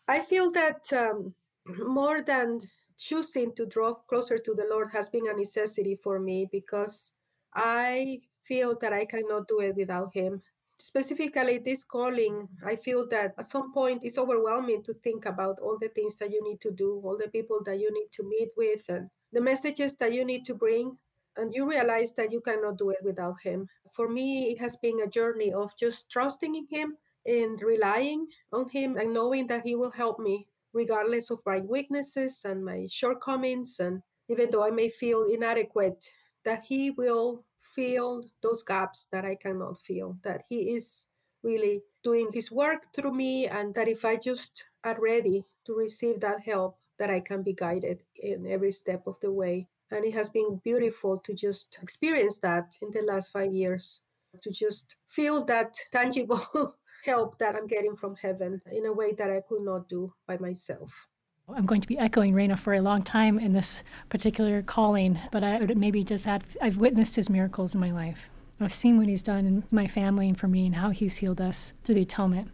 I 0.10 0.22
feel 0.22 0.50
that 0.52 0.91
um, 0.91 1.36
more 1.86 2.24
than 2.24 2.62
choosing 2.98 3.54
to 3.54 3.67
draw 3.67 3.93
closer 3.93 4.39
to 4.39 4.54
the 4.56 4.65
Lord 4.67 4.89
has 4.91 5.08
been 5.08 5.28
a 5.30 5.34
necessity 5.34 5.95
for 6.04 6.19
me 6.19 6.50
because 6.52 7.12
I 7.54 8.22
feel 8.41 8.76
that 8.82 8.91
I 8.91 9.06
cannot 9.06 9.48
do 9.48 9.60
it 9.60 9.76
without 9.76 10.12
Him. 10.12 10.41
Specifically, 10.80 11.60
this 11.60 11.84
calling, 11.84 12.48
I 12.65 12.76
feel 12.76 13.08
that 13.10 13.36
at 13.38 13.50
some 13.50 13.72
point 13.72 14.02
it's 14.04 14.17
overwhelming 14.17 14.82
to 14.84 14.93
think 14.95 15.28
about 15.28 15.60
all 15.60 15.78
the 15.78 15.89
things 15.89 16.17
that 16.17 16.32
you 16.32 16.43
need 16.43 16.60
to 16.62 16.72
do, 16.72 17.00
all 17.04 17.17
the 17.17 17.30
people 17.30 17.62
that 17.65 17.80
you 17.80 17.93
need 17.93 18.10
to 18.13 18.24
meet 18.24 18.50
with, 18.58 18.89
and 18.89 19.10
the 19.32 19.41
messages 19.41 19.95
that 19.98 20.13
you 20.13 20.26
need 20.26 20.43
to 20.45 20.56
bring. 20.56 20.98
And 21.38 21.54
you 21.54 21.69
realize 21.69 22.13
that 22.13 22.32
you 22.32 22.41
cannot 22.41 22.80
do 22.80 22.89
it 22.89 23.04
without 23.04 23.41
Him. 23.41 23.67
For 23.93 24.10
me, 24.10 24.52
it 24.52 24.60
has 24.60 24.76
been 24.78 25.02
a 25.02 25.08
journey 25.08 25.54
of 25.54 25.78
just 25.78 26.10
trusting 26.10 26.56
in 26.56 26.65
Him 26.72 26.98
and 27.29 27.61
relying 27.61 28.27
on 28.51 28.67
Him 28.69 28.97
and 28.97 29.13
knowing 29.13 29.47
that 29.47 29.63
He 29.63 29.75
will 29.75 29.91
help 29.91 30.19
me 30.19 30.47
regardless 30.73 31.30
of 31.30 31.39
my 31.45 31.59
weaknesses 31.59 32.41
and 32.45 32.63
my 32.63 32.88
shortcomings. 32.89 33.80
And 33.80 34.01
even 34.27 34.49
though 34.51 34.65
I 34.65 34.71
may 34.71 34.89
feel 34.89 35.23
inadequate, 35.23 36.09
that 36.45 36.63
He 36.63 36.91
will 36.91 37.45
fill 37.75 38.25
those 38.41 38.63
gaps 38.63 39.07
that 39.11 39.25
I 39.25 39.36
cannot 39.36 39.82
fill, 39.82 40.17
that 40.23 40.43
He 40.49 40.75
is 40.75 41.05
really 41.43 41.84
doing 42.03 42.30
His 42.34 42.51
work 42.51 42.93
through 42.93 43.13
me, 43.13 43.47
and 43.47 43.73
that 43.75 43.88
if 43.88 44.03
I 44.03 44.15
just 44.15 44.63
are 44.84 44.99
ready 44.99 45.45
to 45.65 45.73
receive 45.73 46.19
that 46.21 46.41
help, 46.41 46.77
that 46.97 47.09
I 47.09 47.19
can 47.19 47.43
be 47.43 47.53
guided 47.53 48.03
in 48.15 48.45
every 48.47 48.71
step 48.71 49.03
of 49.07 49.19
the 49.21 49.32
way. 49.32 49.67
And 49.91 50.05
it 50.05 50.13
has 50.13 50.30
been 50.30 50.61
beautiful 50.63 51.17
to 51.19 51.34
just 51.34 51.80
experience 51.82 52.39
that 52.39 52.75
in 52.82 52.91
the 52.91 53.01
last 53.01 53.32
five 53.32 53.53
years, 53.53 54.01
to 54.43 54.51
just 54.51 54.97
feel 55.07 55.43
that 55.45 55.75
tangible 55.91 56.75
help 57.06 57.38
that 57.39 57.56
I'm 57.56 57.68
getting 57.68 57.95
from 57.95 58.16
heaven 58.16 58.62
in 58.72 58.86
a 58.86 58.93
way 58.93 59.14
that 59.14 59.30
I 59.30 59.41
could 59.47 59.62
not 59.62 59.88
do 59.88 60.14
by 60.28 60.38
myself. 60.38 61.08
I'm 61.47 61.66
going 61.66 61.82
to 61.82 61.88
be 61.88 61.97
echoing 61.97 62.34
Reyna 62.36 62.58
for 62.58 62.74
a 62.74 62.82
long 62.82 63.02
time 63.02 63.39
in 63.39 63.54
this 63.54 63.82
particular 64.10 64.62
calling, 64.62 65.18
but 65.32 65.43
I 65.43 65.60
would 65.60 65.76
maybe 65.78 66.04
just 66.04 66.28
add 66.28 66.45
I've 66.62 66.78
witnessed 66.78 67.16
his 67.16 67.30
miracles 67.30 67.74
in 67.74 67.82
my 67.82 67.91
life. 67.91 68.30
I've 68.60 68.74
seen 68.74 68.97
what 68.97 69.08
he's 69.08 69.24
done 69.24 69.45
in 69.45 69.64
my 69.72 69.88
family 69.88 70.28
and 70.28 70.38
for 70.38 70.47
me 70.47 70.66
and 70.66 70.76
how 70.76 70.89
he's 70.89 71.18
healed 71.18 71.41
us 71.41 71.74
through 71.84 71.95
the 71.95 72.02
atonement. 72.02 72.52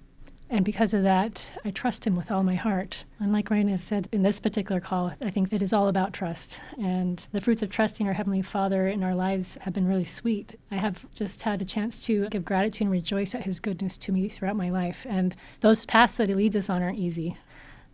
And 0.47 0.63
because 0.63 0.93
of 0.93 1.01
that, 1.03 1.47
I 1.65 1.71
trust 1.71 2.05
him 2.05 2.15
with 2.15 2.29
all 2.29 2.43
my 2.43 2.53
heart. 2.53 3.03
And 3.19 3.33
like 3.33 3.49
Reyna 3.49 3.71
has 3.71 3.83
said 3.83 4.07
in 4.11 4.21
this 4.21 4.39
particular 4.39 4.79
call, 4.79 5.11
I 5.19 5.31
think 5.31 5.51
it 5.51 5.63
is 5.63 5.73
all 5.73 5.87
about 5.87 6.13
trust. 6.13 6.61
And 6.79 7.25
the 7.31 7.41
fruits 7.41 7.63
of 7.63 7.71
trusting 7.71 8.07
our 8.07 8.13
Heavenly 8.13 8.43
Father 8.43 8.87
in 8.87 9.03
our 9.03 9.15
lives 9.15 9.57
have 9.61 9.73
been 9.73 9.87
really 9.87 10.05
sweet. 10.05 10.59
I 10.69 10.75
have 10.75 11.03
just 11.15 11.41
had 11.41 11.61
a 11.61 11.65
chance 11.65 12.05
to 12.05 12.29
give 12.29 12.45
gratitude 12.45 12.81
and 12.81 12.91
rejoice 12.91 13.33
at 13.33 13.43
His 13.43 13.59
goodness 13.59 13.97
to 13.99 14.11
me 14.11 14.29
throughout 14.29 14.55
my 14.55 14.69
life. 14.69 15.05
And 15.09 15.35
those 15.61 15.85
paths 15.85 16.17
that 16.17 16.29
He 16.29 16.35
leads 16.35 16.55
us 16.55 16.69
on 16.69 16.83
aren't 16.83 16.99
easy. 16.99 17.37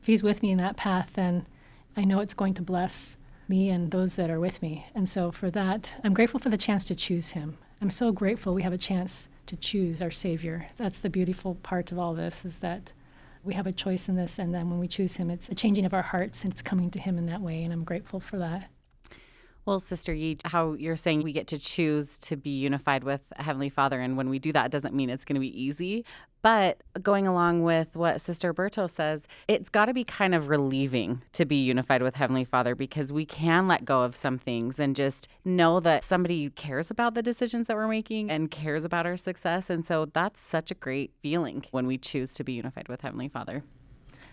If 0.02 0.08
He's 0.08 0.24
with 0.24 0.44
me 0.44 0.52
in 0.52 0.58
that 0.58 0.78
path, 0.78 1.12
then 1.14 1.48
I 1.96 2.04
know 2.04 2.20
it's 2.20 2.34
going 2.34 2.54
to 2.56 2.62
bless 2.62 3.16
me 3.48 3.70
and 3.70 3.92
those 3.92 4.16
that 4.16 4.30
are 4.30 4.40
with 4.42 4.62
me. 4.62 4.88
And 4.94 5.08
so 5.08 5.32
for 5.32 5.50
that, 5.52 5.94
I'm 6.04 6.14
grateful 6.14 6.40
for 6.40 6.50
the 6.50 6.58
chance 6.58 6.84
to 6.86 6.96
choose 6.96 7.30
Him. 7.30 7.58
I'm 7.82 7.92
so 7.92 8.12
grateful 8.12 8.54
we 8.54 8.64
have 8.64 8.74
a 8.74 8.78
chance 8.78 9.30
to 9.48 9.56
choose 9.56 10.02
our 10.02 10.12
Savior. 10.12 10.68
That's 10.78 11.00
the 11.00 11.10
beautiful 11.10 11.56
part 11.56 11.92
of 11.92 12.00
all 12.00 12.14
this 12.14 12.46
is 12.46 12.60
that 12.60 12.94
we 13.44 13.54
have 13.56 13.68
a 13.68 13.72
choice 13.72 14.08
in 14.08 14.16
this, 14.16 14.38
and 14.40 14.54
then 14.54 14.70
when 14.70 14.80
we 14.80 14.88
choose 14.88 15.16
Him, 15.16 15.30
it's 15.30 15.50
a 15.50 15.56
changing 15.56 15.86
of 15.86 15.94
our 15.94 16.02
hearts 16.04 16.44
and 16.44 16.52
it's 16.52 16.62
coming 16.62 16.92
to 16.92 17.00
Him 17.00 17.18
in 17.18 17.26
that 17.26 17.42
way, 17.42 17.64
and 17.64 17.74
I'm 17.74 17.84
grateful 17.84 18.20
for 18.20 18.38
that. 18.38 18.70
Well, 19.66 19.80
Sister 19.80 20.14
Yee, 20.14 20.38
how 20.46 20.74
you're 20.74 20.98
saying 20.98 21.22
we 21.22 21.34
get 21.34 21.48
to 21.48 21.58
choose 21.60 22.18
to 22.20 22.36
be 22.36 22.50
unified 22.50 23.04
with 23.04 23.22
Heavenly 23.38 23.70
Father. 23.70 24.02
And 24.02 24.18
when 24.18 24.28
we 24.28 24.40
do 24.40 24.52
that, 24.54 24.72
doesn't 24.72 24.96
mean 24.96 25.10
it's 25.10 25.24
going 25.24 25.36
to 25.36 25.40
be 25.40 25.62
easy. 25.62 26.04
But 26.42 26.82
going 27.04 27.28
along 27.28 27.62
with 27.62 27.96
what 27.96 28.20
Sister 28.20 28.52
Aburto 28.52 28.90
says, 28.90 29.28
it's 29.48 29.70
got 29.70 29.86
to 29.86 29.94
be 29.94 30.04
kind 30.04 30.34
of 30.34 30.50
relieving 30.50 31.22
to 31.34 31.46
be 31.46 31.58
unified 31.58 32.02
with 32.02 32.16
Heavenly 32.16 32.44
Father 32.44 32.74
because 32.74 33.14
we 33.14 33.28
can 33.28 33.68
let 33.68 33.86
go 33.86 34.02
of 34.02 34.16
some 34.16 34.40
things 34.40 34.80
and 34.80 34.96
just 34.96 35.28
know 35.46 35.80
that 35.82 36.04
somebody 36.04 36.50
cares 36.50 36.90
about 36.90 37.14
the 37.14 37.22
decisions 37.22 37.68
that 37.68 37.78
we're 37.78 37.88
making 37.88 38.32
and 38.32 38.50
cares 38.50 38.84
about 38.84 39.06
our 39.06 39.18
success. 39.18 39.70
And 39.70 39.86
so 39.86 40.06
that's 40.06 40.42
such 40.42 40.72
a 40.72 40.76
great 40.76 41.14
feeling 41.22 41.64
when 41.70 41.86
we 41.86 42.00
choose 42.00 42.34
to 42.34 42.44
be 42.44 42.54
unified 42.54 42.88
with 42.88 43.02
Heavenly 43.02 43.30
Father. 43.30 43.64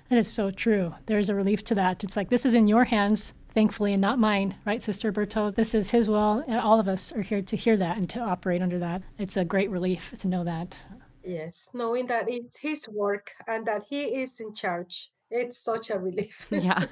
That 0.08 0.16
is 0.16 0.32
so 0.32 0.50
true. 0.50 0.94
There's 1.04 1.28
a 1.28 1.34
relief 1.34 1.62
to 1.64 1.74
that. 1.74 2.02
It's 2.02 2.16
like, 2.16 2.30
this 2.30 2.46
is 2.46 2.54
in 2.54 2.66
your 2.66 2.84
hands, 2.84 3.34
thankfully, 3.58 3.92
and 3.92 4.00
not 4.00 4.20
mine, 4.20 4.54
right, 4.64 4.84
Sister 4.84 5.10
Aburto? 5.10 5.52
This 5.52 5.74
is 5.74 5.90
His 5.90 6.08
will, 6.08 6.44
and 6.46 6.60
all 6.60 6.78
of 6.78 6.86
us 6.86 7.12
are 7.12 7.22
here 7.22 7.42
to 7.42 7.56
hear 7.56 7.76
that 7.76 7.96
and 7.96 8.08
to 8.10 8.20
operate 8.20 8.62
under 8.62 8.78
that. 8.78 9.02
It's 9.18 9.36
a 9.36 9.44
great 9.44 9.68
relief 9.68 10.14
to 10.20 10.28
know 10.28 10.44
that. 10.44 10.78
Yes, 11.24 11.68
knowing 11.74 12.06
that 12.06 12.26
it's 12.28 12.56
His 12.58 12.88
work 12.88 13.32
and 13.48 13.66
that 13.66 13.82
He 13.90 14.02
is 14.22 14.38
in 14.38 14.54
charge. 14.54 15.10
It's 15.28 15.58
such 15.58 15.90
a 15.90 15.98
relief. 15.98 16.46
Yeah. 16.52 16.84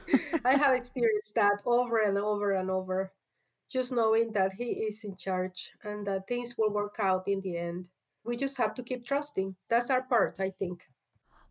I 0.44 0.56
have 0.56 0.74
experienced 0.74 1.36
that 1.36 1.62
over 1.64 2.00
and 2.00 2.18
over 2.18 2.50
and 2.50 2.68
over. 2.68 3.12
Just 3.70 3.92
knowing 3.92 4.32
that 4.32 4.52
He 4.52 4.70
is 4.88 5.04
in 5.04 5.14
charge 5.16 5.70
and 5.84 6.04
that 6.08 6.26
things 6.26 6.56
will 6.58 6.72
work 6.72 6.96
out 6.98 7.28
in 7.28 7.40
the 7.42 7.56
end. 7.56 7.90
We 8.24 8.36
just 8.36 8.56
have 8.56 8.74
to 8.74 8.82
keep 8.82 9.06
trusting. 9.06 9.54
That's 9.70 9.88
our 9.88 10.02
part, 10.02 10.40
I 10.40 10.50
think. 10.50 10.82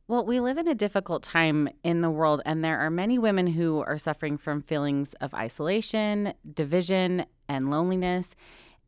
Well, 0.08 0.24
we 0.24 0.40
live 0.40 0.60
in 0.60 0.68
a 0.68 0.76
difficult 0.76 1.24
time 1.24 1.68
in 1.84 2.02
the 2.02 2.12
world, 2.12 2.40
and 2.46 2.64
there 2.64 2.78
are 2.78 2.92
many 2.92 3.18
women 3.18 3.48
who 3.48 3.82
are 3.88 3.98
suffering 3.98 4.38
from 4.38 4.62
feelings 4.62 5.16
of 5.16 5.34
isolation, 5.34 6.36
division, 6.54 7.26
and 7.50 7.72
loneliness. 7.72 8.36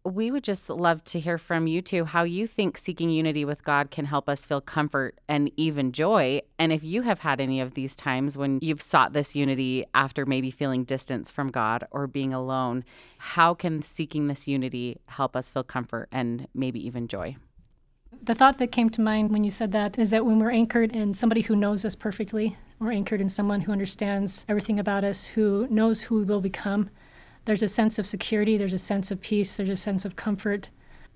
We 0.03 0.29
would 0.29 0.43
just 0.43 0.69
love 0.69 1.03
to 1.05 1.19
hear 1.19 1.39
from 1.39 1.65
you 1.65 1.81
two 1.81 2.05
how 2.05 2.21
you 2.21 2.45
think 2.45 2.77
seeking 2.77 3.09
unity 3.09 3.45
with 3.45 3.63
God 3.63 3.89
can 3.89 4.05
help 4.05 4.29
us 4.29 4.45
feel 4.45 4.61
comfort 4.61 5.17
and 5.27 5.51
even 5.57 5.91
joy. 5.91 6.41
And 6.59 6.71
if 6.71 6.83
you 6.83 7.01
have 7.01 7.21
had 7.21 7.41
any 7.41 7.61
of 7.61 7.73
these 7.73 7.95
times 7.95 8.37
when 8.37 8.59
you've 8.61 8.79
sought 8.79 9.13
this 9.13 9.33
unity 9.33 9.85
after 9.95 10.23
maybe 10.23 10.51
feeling 10.51 10.83
distance 10.83 11.31
from 11.31 11.49
God 11.49 11.87
or 11.89 12.05
being 12.05 12.31
alone, 12.31 12.85
how 13.17 13.55
can 13.55 13.81
seeking 13.81 14.27
this 14.27 14.47
unity 14.47 14.99
help 15.07 15.35
us 15.35 15.49
feel 15.49 15.63
comfort 15.63 16.09
and 16.11 16.47
maybe 16.53 16.85
even 16.85 17.07
joy? 17.07 17.37
The 18.23 18.35
thought 18.35 18.57
that 18.57 18.71
came 18.71 18.89
to 18.89 19.01
mind 19.01 19.31
when 19.31 19.43
you 19.43 19.51
said 19.51 19.71
that 19.71 19.97
is 19.97 20.09
that 20.09 20.25
when 20.25 20.39
we're 20.39 20.51
anchored 20.51 20.91
in 20.91 21.13
somebody 21.13 21.41
who 21.41 21.55
knows 21.55 21.85
us 21.85 21.95
perfectly, 21.95 22.57
we're 22.79 22.91
anchored 22.91 23.21
in 23.21 23.29
someone 23.29 23.61
who 23.61 23.71
understands 23.71 24.45
everything 24.49 24.79
about 24.79 25.03
us, 25.03 25.27
who 25.27 25.65
knows 25.69 26.01
who 26.01 26.15
we 26.17 26.23
will 26.25 26.41
become, 26.41 26.89
there's 27.45 27.63
a 27.63 27.69
sense 27.69 27.97
of 27.97 28.05
security, 28.05 28.57
there's 28.57 28.73
a 28.73 28.77
sense 28.77 29.09
of 29.09 29.21
peace, 29.21 29.55
there's 29.55 29.69
a 29.69 29.77
sense 29.77 30.03
of 30.03 30.17
comfort. 30.17 30.67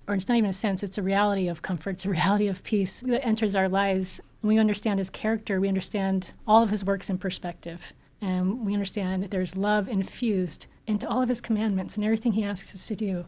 Or 0.08 0.16
it's 0.16 0.30
not 0.30 0.38
even 0.38 0.50
a 0.50 0.54
sense, 0.54 0.82
it's 0.82 0.98
a 0.98 1.04
reality 1.04 1.50
of 1.50 1.62
comfort, 1.62 1.92
it's 1.92 2.06
a 2.06 2.10
reality 2.10 2.48
of 2.48 2.64
peace 2.64 3.02
that 3.02 3.26
enters 3.26 3.56
our 3.56 3.68
lives. 3.68 4.22
When 4.40 4.56
we 4.56 4.60
understand 4.60 5.00
his 5.00 5.10
character, 5.10 5.60
we 5.60 5.68
understand 5.68 6.32
all 6.48 6.64
of 6.64 6.70
his 6.70 6.86
works 6.86 7.10
in 7.10 7.18
perspective. 7.18 7.92
And 8.22 8.66
we 8.66 8.74
understand 8.74 9.22
that 9.24 9.32
there's 9.32 9.58
love 9.58 9.90
infused 9.90 10.68
into 10.88 11.10
all 11.10 11.22
of 11.22 11.28
his 11.28 11.42
commandments 11.42 11.98
and 11.98 12.06
everything 12.06 12.32
he 12.32 12.46
asks 12.46 12.74
us 12.74 12.88
to 12.88 12.96
do 12.96 13.26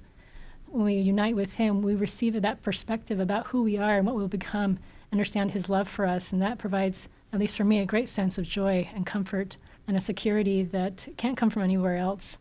when 0.73 0.85
we 0.85 0.95
unite 0.95 1.35
with 1.35 1.53
Him, 1.53 1.83
we 1.83 1.93
receive 1.93 2.41
that 2.41 2.63
perspective 2.63 3.19
about 3.19 3.47
who 3.47 3.61
we 3.61 3.77
are 3.77 3.97
and 3.97 4.07
what 4.07 4.15
we'll 4.15 4.27
become, 4.27 4.79
understand 5.11 5.51
His 5.51 5.69
love 5.69 5.87
for 5.87 6.05
us. 6.05 6.33
And 6.33 6.41
that 6.41 6.57
provides, 6.57 7.09
at 7.31 7.39
least 7.39 7.55
for 7.55 7.63
me, 7.63 7.79
a 7.79 7.85
great 7.85 8.09
sense 8.09 8.39
of 8.39 8.47
joy 8.47 8.89
and 8.95 9.05
comfort 9.05 9.57
and 9.87 9.95
a 9.95 10.01
security 10.01 10.63
that 10.63 11.07
can't 11.15 11.37
come 11.37 11.51
from 11.51 11.61
anywhere 11.61 11.97
else 11.97 12.39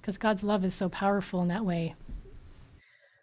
because 0.00 0.18
God's 0.18 0.44
love 0.44 0.64
is 0.64 0.74
so 0.74 0.90
powerful 0.90 1.40
in 1.40 1.48
that 1.48 1.64
way. 1.64 1.94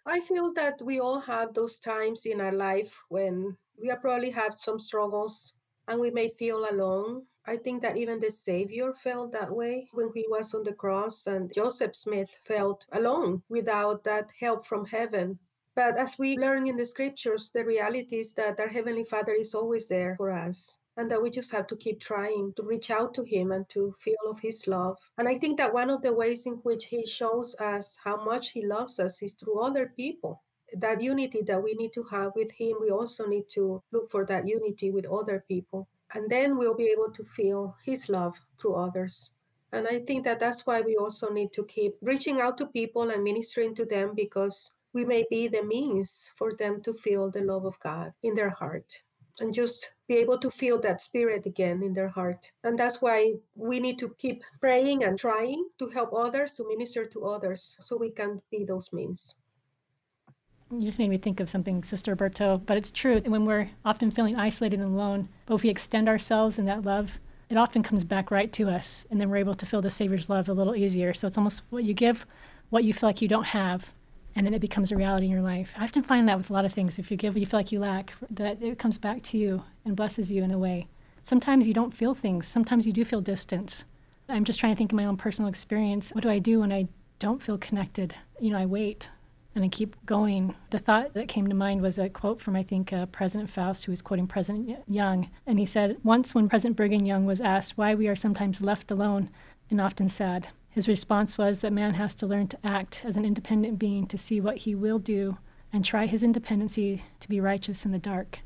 I 0.04 0.18
feel 0.20 0.52
that 0.54 0.82
we 0.82 0.98
all 0.98 1.20
have 1.20 1.54
those 1.54 1.78
times 1.78 2.26
in 2.26 2.40
our 2.40 2.50
life 2.50 3.00
when 3.08 3.56
we 3.80 3.94
probably 4.00 4.30
have 4.30 4.58
some 4.58 4.80
struggles 4.80 5.52
and 5.86 6.00
we 6.00 6.10
may 6.10 6.28
feel 6.30 6.66
alone 6.68 7.22
I 7.44 7.56
think 7.56 7.82
that 7.82 7.96
even 7.96 8.20
the 8.20 8.30
Savior 8.30 8.94
felt 8.94 9.32
that 9.32 9.50
way 9.50 9.88
when 9.92 10.12
he 10.14 10.24
was 10.28 10.54
on 10.54 10.62
the 10.62 10.72
cross, 10.72 11.26
and 11.26 11.52
Joseph 11.52 11.96
Smith 11.96 12.30
felt 12.46 12.86
alone 12.92 13.42
without 13.48 14.04
that 14.04 14.30
help 14.38 14.64
from 14.64 14.84
heaven. 14.86 15.38
But 15.74 15.96
as 15.96 16.18
we 16.18 16.38
learn 16.38 16.68
in 16.68 16.76
the 16.76 16.86
scriptures, 16.86 17.50
the 17.52 17.64
reality 17.64 18.20
is 18.20 18.32
that 18.34 18.60
our 18.60 18.68
Heavenly 18.68 19.04
Father 19.04 19.32
is 19.32 19.54
always 19.54 19.86
there 19.86 20.14
for 20.16 20.30
us, 20.30 20.78
and 20.96 21.10
that 21.10 21.20
we 21.20 21.30
just 21.30 21.50
have 21.50 21.66
to 21.68 21.76
keep 21.76 21.98
trying 21.98 22.52
to 22.54 22.62
reach 22.62 22.90
out 22.90 23.12
to 23.14 23.24
Him 23.24 23.50
and 23.50 23.68
to 23.70 23.96
feel 23.98 24.22
of 24.30 24.38
His 24.38 24.68
love. 24.68 24.98
And 25.18 25.26
I 25.26 25.36
think 25.36 25.58
that 25.58 25.74
one 25.74 25.90
of 25.90 26.02
the 26.02 26.12
ways 26.12 26.46
in 26.46 26.54
which 26.62 26.84
He 26.84 27.04
shows 27.04 27.56
us 27.56 27.98
how 28.04 28.22
much 28.22 28.50
He 28.50 28.64
loves 28.64 29.00
us 29.00 29.20
is 29.20 29.32
through 29.32 29.60
other 29.60 29.92
people 29.96 30.42
that 30.74 31.02
unity 31.02 31.42
that 31.42 31.62
we 31.62 31.74
need 31.74 31.92
to 31.92 32.02
have 32.04 32.32
with 32.34 32.50
him 32.50 32.74
we 32.80 32.90
also 32.90 33.26
need 33.26 33.48
to 33.48 33.82
look 33.92 34.10
for 34.10 34.24
that 34.24 34.48
unity 34.48 34.90
with 34.90 35.06
other 35.06 35.44
people 35.46 35.86
and 36.14 36.28
then 36.30 36.56
we'll 36.56 36.74
be 36.74 36.86
able 36.86 37.10
to 37.10 37.24
feel 37.24 37.76
his 37.84 38.08
love 38.08 38.40
through 38.60 38.74
others 38.74 39.30
and 39.72 39.86
i 39.88 39.98
think 39.98 40.24
that 40.24 40.40
that's 40.40 40.66
why 40.66 40.80
we 40.80 40.96
also 40.96 41.32
need 41.32 41.52
to 41.52 41.64
keep 41.64 41.94
reaching 42.02 42.40
out 42.40 42.58
to 42.58 42.66
people 42.66 43.10
and 43.10 43.22
ministering 43.22 43.74
to 43.74 43.84
them 43.84 44.12
because 44.14 44.74
we 44.92 45.04
may 45.04 45.24
be 45.30 45.48
the 45.48 45.62
means 45.62 46.30
for 46.36 46.52
them 46.54 46.82
to 46.82 46.92
feel 46.94 47.30
the 47.30 47.40
love 47.40 47.64
of 47.64 47.78
god 47.80 48.12
in 48.22 48.34
their 48.34 48.50
heart 48.50 49.02
and 49.40 49.54
just 49.54 49.90
be 50.08 50.16
able 50.16 50.38
to 50.38 50.50
feel 50.50 50.78
that 50.80 51.00
spirit 51.00 51.46
again 51.46 51.82
in 51.82 51.92
their 51.94 52.08
heart. 52.08 52.52
And 52.64 52.78
that's 52.78 53.00
why 53.00 53.34
we 53.54 53.80
need 53.80 53.98
to 54.00 54.14
keep 54.18 54.42
praying 54.60 55.04
and 55.04 55.18
trying 55.18 55.64
to 55.78 55.88
help 55.88 56.12
others, 56.12 56.52
to 56.54 56.68
minister 56.68 57.06
to 57.06 57.24
others, 57.24 57.76
so 57.80 57.96
we 57.96 58.10
can 58.10 58.42
be 58.50 58.64
those 58.64 58.92
means 58.92 59.36
you 60.72 60.86
just 60.86 60.98
made 60.98 61.10
me 61.10 61.18
think 61.18 61.40
of 61.40 61.50
something, 61.50 61.84
Sister 61.84 62.16
Aburto, 62.16 62.64
but 62.64 62.76
it's 62.76 62.90
true. 62.90 63.20
When 63.20 63.44
we're 63.44 63.68
often 63.84 64.10
feeling 64.10 64.38
isolated 64.38 64.80
and 64.80 64.94
alone, 64.94 65.28
but 65.46 65.54
if 65.54 65.62
we 65.62 65.68
extend 65.70 66.08
ourselves 66.08 66.58
in 66.58 66.64
that 66.66 66.84
love, 66.84 67.20
it 67.50 67.56
often 67.56 67.82
comes 67.82 68.04
back 68.04 68.30
right 68.30 68.50
to 68.54 68.70
us, 68.70 69.04
and 69.10 69.20
then 69.20 69.28
we're 69.28 69.36
able 69.36 69.54
to 69.54 69.66
feel 69.66 69.82
the 69.82 69.90
Savior's 69.90 70.30
love 70.30 70.48
a 70.48 70.54
little 70.54 70.74
easier. 70.74 71.12
So 71.12 71.26
it's 71.26 71.36
almost 71.36 71.62
what 71.70 71.84
you 71.84 71.92
give, 71.92 72.24
what 72.70 72.84
you 72.84 72.94
feel 72.94 73.08
like 73.08 73.20
you 73.20 73.28
don't 73.28 73.44
have, 73.44 73.92
and 74.34 74.46
then 74.46 74.54
it 74.54 74.60
becomes 74.60 74.90
a 74.90 74.96
reality 74.96 75.26
in 75.26 75.32
your 75.32 75.42
life. 75.42 75.74
I 75.76 75.84
often 75.84 76.02
find 76.02 76.26
that 76.28 76.38
with 76.38 76.48
a 76.48 76.54
lot 76.54 76.64
of 76.64 76.72
things. 76.72 76.98
If 76.98 77.10
you 77.10 77.18
give 77.18 77.34
what 77.34 77.40
you 77.40 77.46
feel 77.46 77.60
like 77.60 77.72
you 77.72 77.80
lack, 77.80 78.14
that 78.30 78.62
it 78.62 78.78
comes 78.78 78.96
back 78.96 79.22
to 79.24 79.38
you 79.38 79.62
and 79.84 79.94
blesses 79.94 80.32
you 80.32 80.42
in 80.42 80.50
a 80.50 80.58
way. 80.58 80.88
Sometimes 81.22 81.66
you 81.66 81.74
don't 81.74 81.94
feel 81.94 82.14
things, 82.14 82.46
sometimes 82.48 82.86
you 82.86 82.92
do 82.92 83.04
feel 83.04 83.20
distance. 83.20 83.84
I'm 84.28 84.44
just 84.44 84.58
trying 84.58 84.72
to 84.72 84.78
think 84.78 84.92
of 84.92 84.96
my 84.96 85.04
own 85.04 85.18
personal 85.18 85.50
experience. 85.50 86.10
What 86.12 86.22
do 86.22 86.30
I 86.30 86.38
do 86.38 86.60
when 86.60 86.72
I 86.72 86.88
don't 87.18 87.42
feel 87.42 87.58
connected? 87.58 88.14
You 88.40 88.50
know, 88.50 88.58
I 88.58 88.66
wait 88.66 89.08
and 89.54 89.64
I 89.64 89.68
keep 89.68 89.96
going. 90.06 90.54
The 90.70 90.78
thought 90.78 91.14
that 91.14 91.28
came 91.28 91.46
to 91.48 91.54
mind 91.54 91.82
was 91.82 91.98
a 91.98 92.08
quote 92.08 92.40
from, 92.40 92.56
I 92.56 92.62
think, 92.62 92.92
uh, 92.92 93.06
President 93.06 93.50
Faust, 93.50 93.84
who 93.84 93.92
was 93.92 94.02
quoting 94.02 94.26
President 94.26 94.78
Young. 94.88 95.30
And 95.46 95.58
he 95.58 95.66
said, 95.66 95.98
Once 96.02 96.34
when 96.34 96.48
President 96.48 96.76
Brigham 96.76 97.04
Young 97.04 97.26
was 97.26 97.40
asked 97.40 97.76
why 97.76 97.94
we 97.94 98.08
are 98.08 98.16
sometimes 98.16 98.60
left 98.60 98.90
alone 98.90 99.30
and 99.70 99.80
often 99.80 100.08
sad, 100.08 100.48
his 100.70 100.88
response 100.88 101.36
was 101.36 101.60
that 101.60 101.72
man 101.72 101.94
has 101.94 102.14
to 102.16 102.26
learn 102.26 102.48
to 102.48 102.58
act 102.64 103.02
as 103.04 103.16
an 103.16 103.26
independent 103.26 103.78
being 103.78 104.06
to 104.06 104.16
see 104.16 104.40
what 104.40 104.58
he 104.58 104.74
will 104.74 104.98
do 104.98 105.36
and 105.72 105.84
try 105.84 106.06
his 106.06 106.22
independency 106.22 107.02
to 107.20 107.28
be 107.28 107.40
righteous 107.40 107.84
in 107.84 107.92
the 107.92 107.98
dark. 107.98 108.40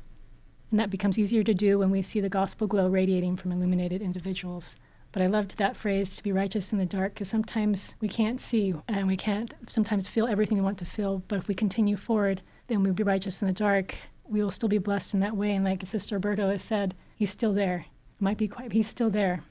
And 0.69 0.79
that 0.79 0.89
becomes 0.89 1.17
easier 1.17 1.43
to 1.43 1.53
do 1.53 1.79
when 1.79 1.89
we 1.89 2.01
see 2.01 2.19
the 2.19 2.27
gospel 2.27 2.67
glow 2.67 2.89
radiating 2.89 3.37
from 3.37 3.53
illuminated 3.53 4.01
individuals. 4.01 4.75
But 5.17 5.23
I 5.23 5.27
loved 5.29 5.57
that 5.57 5.75
phrase 5.75 6.15
to 6.15 6.21
be 6.21 6.31
righteous 6.31 6.71
in 6.71 6.77
the 6.77 6.85
dark 6.85 7.15
because 7.15 7.27
sometimes 7.27 7.95
we 7.99 8.07
can't 8.07 8.39
see 8.39 8.75
and 8.87 9.07
we 9.07 9.17
can't 9.17 9.51
sometimes 9.67 10.07
feel 10.07 10.27
everything 10.27 10.59
we 10.59 10.63
want 10.63 10.77
to 10.77 10.85
feel. 10.85 11.23
But 11.27 11.39
if 11.39 11.47
we 11.47 11.55
continue 11.55 11.97
forward, 11.97 12.43
then 12.67 12.83
we'll 12.83 12.93
be 12.93 13.01
righteous 13.01 13.41
in 13.41 13.47
the 13.47 13.51
dark. 13.51 13.95
We 14.25 14.43
will 14.43 14.51
still 14.51 14.69
be 14.69 14.77
blessed 14.77 15.15
in 15.15 15.19
that 15.21 15.35
way. 15.35 15.55
And 15.55 15.65
like 15.65 15.83
Sister 15.87 16.19
Aburto 16.19 16.51
has 16.51 16.61
said, 16.61 16.93
He's 17.15 17.31
still 17.31 17.51
there. 17.51 17.87
Might 18.19 18.37
be 18.37 18.47
quite, 18.47 18.73
He's 18.73 18.87
still 18.87 19.09
there. 19.09 19.41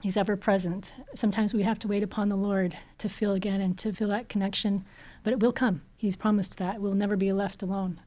He's 0.00 0.16
ever 0.16 0.36
present. 0.36 0.92
Sometimes 1.16 1.52
we 1.52 1.64
have 1.64 1.80
to 1.80 1.88
wait 1.88 2.04
upon 2.04 2.28
the 2.28 2.36
Lord 2.36 2.78
to 2.98 3.08
feel 3.08 3.32
again 3.32 3.60
and 3.60 3.76
to 3.78 3.92
feel 3.92 4.10
that 4.10 4.28
connection, 4.28 4.84
but 5.24 5.32
it 5.32 5.40
will 5.40 5.50
come. 5.50 5.82
He's 5.96 6.14
promised 6.14 6.56
that. 6.58 6.80
We'll 6.80 6.94
never 6.94 7.16
be 7.16 7.32
left 7.32 7.64
alone. 7.64 8.00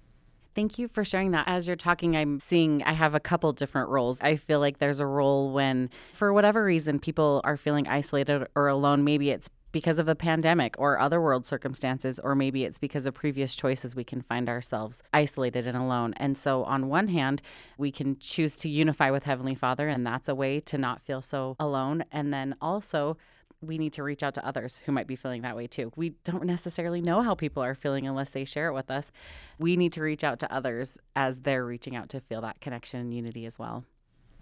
Thank 0.60 0.78
you 0.78 0.90
for 0.90 1.06
sharing 1.06 1.32
that. 1.32 1.48
As 1.48 1.68
you're 1.68 1.78
talking, 1.78 2.18
I'm 2.18 2.38
seeing 2.38 2.84
I 2.84 2.92
have 2.92 3.16
a 3.16 3.20
couple 3.22 3.54
different 3.54 3.88
roles. 3.88 4.20
I 4.20 4.36
feel 4.36 4.60
like 4.60 4.78
there's 4.78 5.00
a 5.00 5.06
role 5.06 5.54
when, 5.54 5.90
for 6.12 6.34
whatever 6.34 6.66
reason, 6.66 7.00
people 7.00 7.40
are 7.46 7.56
feeling 7.56 7.88
isolated 7.88 8.46
or 8.56 8.68
alone. 8.68 9.06
Maybe 9.06 9.30
it's 9.30 9.50
because 9.72 10.00
of 10.00 10.06
the 10.06 10.18
pandemic 10.18 10.76
or 10.78 11.00
other 11.00 11.22
world 11.22 11.46
circumstances, 11.46 12.20
or 12.20 12.36
maybe 12.36 12.66
it's 12.66 12.78
because 12.78 13.06
of 13.06 13.14
previous 13.14 13.56
choices, 13.56 13.96
we 13.96 14.04
can 14.04 14.22
find 14.22 14.50
ourselves 14.50 15.02
isolated 15.14 15.66
and 15.66 15.78
alone. 15.78 16.14
And 16.18 16.38
so, 16.38 16.66
on 16.66 16.90
one 16.90 17.08
hand, 17.08 17.42
we 17.78 17.90
can 17.90 18.18
choose 18.20 18.56
to 18.56 18.68
unify 18.68 19.12
with 19.12 19.24
Heavenly 19.24 19.56
Father, 19.56 19.88
and 19.88 20.06
that's 20.06 20.28
a 20.28 20.36
way 20.36 20.60
to 20.60 20.78
not 20.78 21.02
feel 21.02 21.22
so 21.22 21.56
alone. 21.58 22.04
And 22.12 22.34
then 22.34 22.54
also, 22.62 23.16
we 23.62 23.78
need 23.78 23.94
to 23.94 24.04
reach 24.04 24.24
out 24.24 24.34
to 24.36 24.46
others 24.46 24.82
who 24.86 24.92
might 24.92 25.08
be 25.08 25.16
feeling 25.16 25.42
that 25.42 25.56
way 25.56 25.68
too. 25.68 25.92
We 25.96 26.12
don't 26.24 26.46
necessarily 26.46 27.02
know 27.02 27.22
how 27.22 27.36
people 27.36 27.62
are 27.64 27.76
feeling 27.76 28.08
unless 28.08 28.30
they 28.30 28.46
share 28.46 28.68
it 28.70 28.74
with 28.74 28.90
us. 28.90 29.12
We 29.58 29.76
need 29.76 29.94
to 29.94 30.02
reach 30.02 30.24
out 30.24 30.40
to 30.40 30.54
others 30.54 30.98
as 31.16 31.42
they're 31.42 31.66
reaching 31.66 31.96
out 31.96 32.10
to 32.10 32.22
feel 32.22 32.42
that 32.42 32.62
connection 32.62 33.02
and 33.02 33.14
unity 33.14 33.46
as 33.46 33.60
well. 33.60 33.84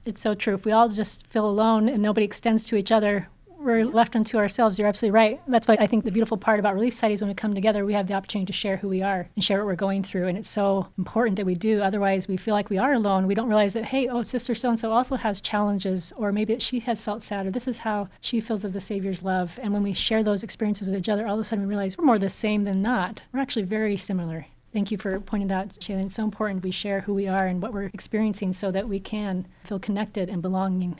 It's 0.05 0.21
so 0.21 0.35
true. 0.35 0.53
If 0.53 0.65
we 0.65 0.71
all 0.71 0.87
just 0.87 1.27
feel 1.27 1.49
alone 1.49 1.89
and 1.89 2.01
nobody 2.01 2.25
extends 2.25 2.67
to 2.67 2.75
each 2.75 2.91
other, 2.91 3.27
we're 3.59 3.85
left 3.85 4.15
unto 4.15 4.37
ourselves. 4.37 4.77
You're 4.77 4.87
absolutely 4.87 5.15
right. 5.15 5.41
That's 5.47 5.67
why 5.67 5.77
I 5.79 5.87
think 5.87 6.05
the 6.05 6.11
beautiful 6.11 6.37
part 6.37 6.59
about 6.59 6.75
Relief 6.75 6.93
Society 6.93 7.15
is 7.15 7.21
when 7.21 7.29
we 7.29 7.33
come 7.33 7.55
together, 7.55 7.85
we 7.85 7.93
have 7.93 8.07
the 8.07 8.13
opportunity 8.13 8.51
to 8.51 8.57
share 8.57 8.77
who 8.77 8.87
we 8.87 9.01
are 9.01 9.29
and 9.35 9.43
share 9.43 9.59
what 9.59 9.67
we're 9.67 9.75
going 9.75 10.03
through. 10.03 10.27
And 10.27 10.37
it's 10.37 10.49
so 10.49 10.87
important 10.97 11.35
that 11.37 11.45
we 11.45 11.55
do. 11.55 11.81
Otherwise, 11.81 12.27
we 12.27 12.37
feel 12.37 12.53
like 12.53 12.69
we 12.69 12.77
are 12.77 12.93
alone. 12.93 13.27
We 13.27 13.35
don't 13.35 13.49
realize 13.49 13.73
that, 13.73 13.85
hey, 13.85 14.07
oh, 14.07 14.23
sister 14.23 14.55
so 14.55 14.69
and 14.69 14.79
so 14.79 14.91
also 14.91 15.15
has 15.15 15.41
challenges, 15.41 16.13
or 16.17 16.31
maybe 16.31 16.59
she 16.59 16.79
has 16.81 17.01
felt 17.01 17.21
sad, 17.21 17.47
or 17.47 17.51
this 17.51 17.67
is 17.67 17.79
how 17.79 18.09
she 18.21 18.39
feels 18.39 18.63
of 18.63 18.73
the 18.73 18.81
Savior's 18.81 19.23
love. 19.23 19.59
And 19.61 19.73
when 19.73 19.83
we 19.83 19.93
share 19.93 20.23
those 20.23 20.43
experiences 20.43 20.87
with 20.87 20.97
each 20.97 21.09
other, 21.09 21.27
all 21.27 21.35
of 21.35 21.39
a 21.39 21.43
sudden 21.43 21.65
we 21.65 21.69
realize 21.69 21.97
we're 21.97 22.05
more 22.05 22.19
the 22.19 22.29
same 22.29 22.63
than 22.63 22.81
not. 22.81 23.21
We're 23.33 23.41
actually 23.41 23.63
very 23.63 23.97
similar. 23.97 24.47
Thank 24.73 24.91
you 24.91 24.97
for 24.97 25.19
pointing 25.19 25.51
out, 25.51 25.79
Shaylin. 25.79 26.05
It's 26.05 26.15
so 26.15 26.23
important 26.23 26.63
we 26.63 26.71
share 26.71 27.01
who 27.01 27.13
we 27.13 27.27
are 27.27 27.47
and 27.47 27.61
what 27.61 27.73
we're 27.73 27.89
experiencing 27.93 28.53
so 28.53 28.69
that 28.71 28.87
we 28.87 28.99
can 28.99 29.47
feel 29.63 29.79
connected 29.79 30.29
and 30.29 30.41
belonging 30.41 30.99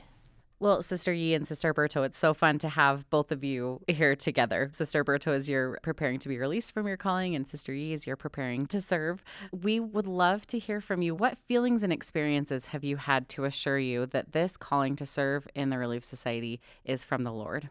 well, 0.60 0.82
Sister 0.82 1.14
Yee 1.14 1.36
and 1.36 1.48
Sister 1.48 1.74
Aburto, 1.74 2.04
it's 2.04 2.18
so 2.18 2.34
fun 2.34 2.58
to 2.60 2.70
have 2.70 3.08
both 3.10 3.32
of 3.32 3.44
you 3.44 3.82
here 3.88 4.16
together. 4.16 4.70
Sister 4.74 5.04
Aburto, 5.04 5.34
as 5.34 5.48
you're 5.48 5.80
preparing 5.84 6.20
to 6.20 6.30
be 6.30 6.38
released 6.38 6.74
from 6.74 6.88
your 6.88 6.98
calling, 6.98 7.36
and 7.36 7.48
Sister 7.48 7.74
Yee, 7.74 7.94
as 7.94 8.08
you're 8.08 8.16
preparing 8.16 8.66
to 8.68 8.82
serve, 8.82 9.24
we 9.52 9.80
would 9.80 10.08
love 10.08 10.48
to 10.48 10.60
hear 10.60 10.82
from 10.82 11.02
you. 11.02 11.14
What 11.14 11.38
feelings 11.38 11.84
and 11.84 11.94
experiences 11.94 12.66
have 12.68 12.84
you 12.84 12.98
had 12.98 13.30
to 13.30 13.46
assure 13.46 13.80
you 13.80 14.06
that 14.08 14.32
this 14.32 14.58
calling 14.58 14.96
to 14.96 15.06
serve 15.06 15.48
in 15.54 15.70
the 15.70 15.78
Relief 15.78 16.04
Society 16.04 16.60
is 16.84 17.04
from 17.04 17.24
the 17.24 17.32
Lord? 17.32 17.70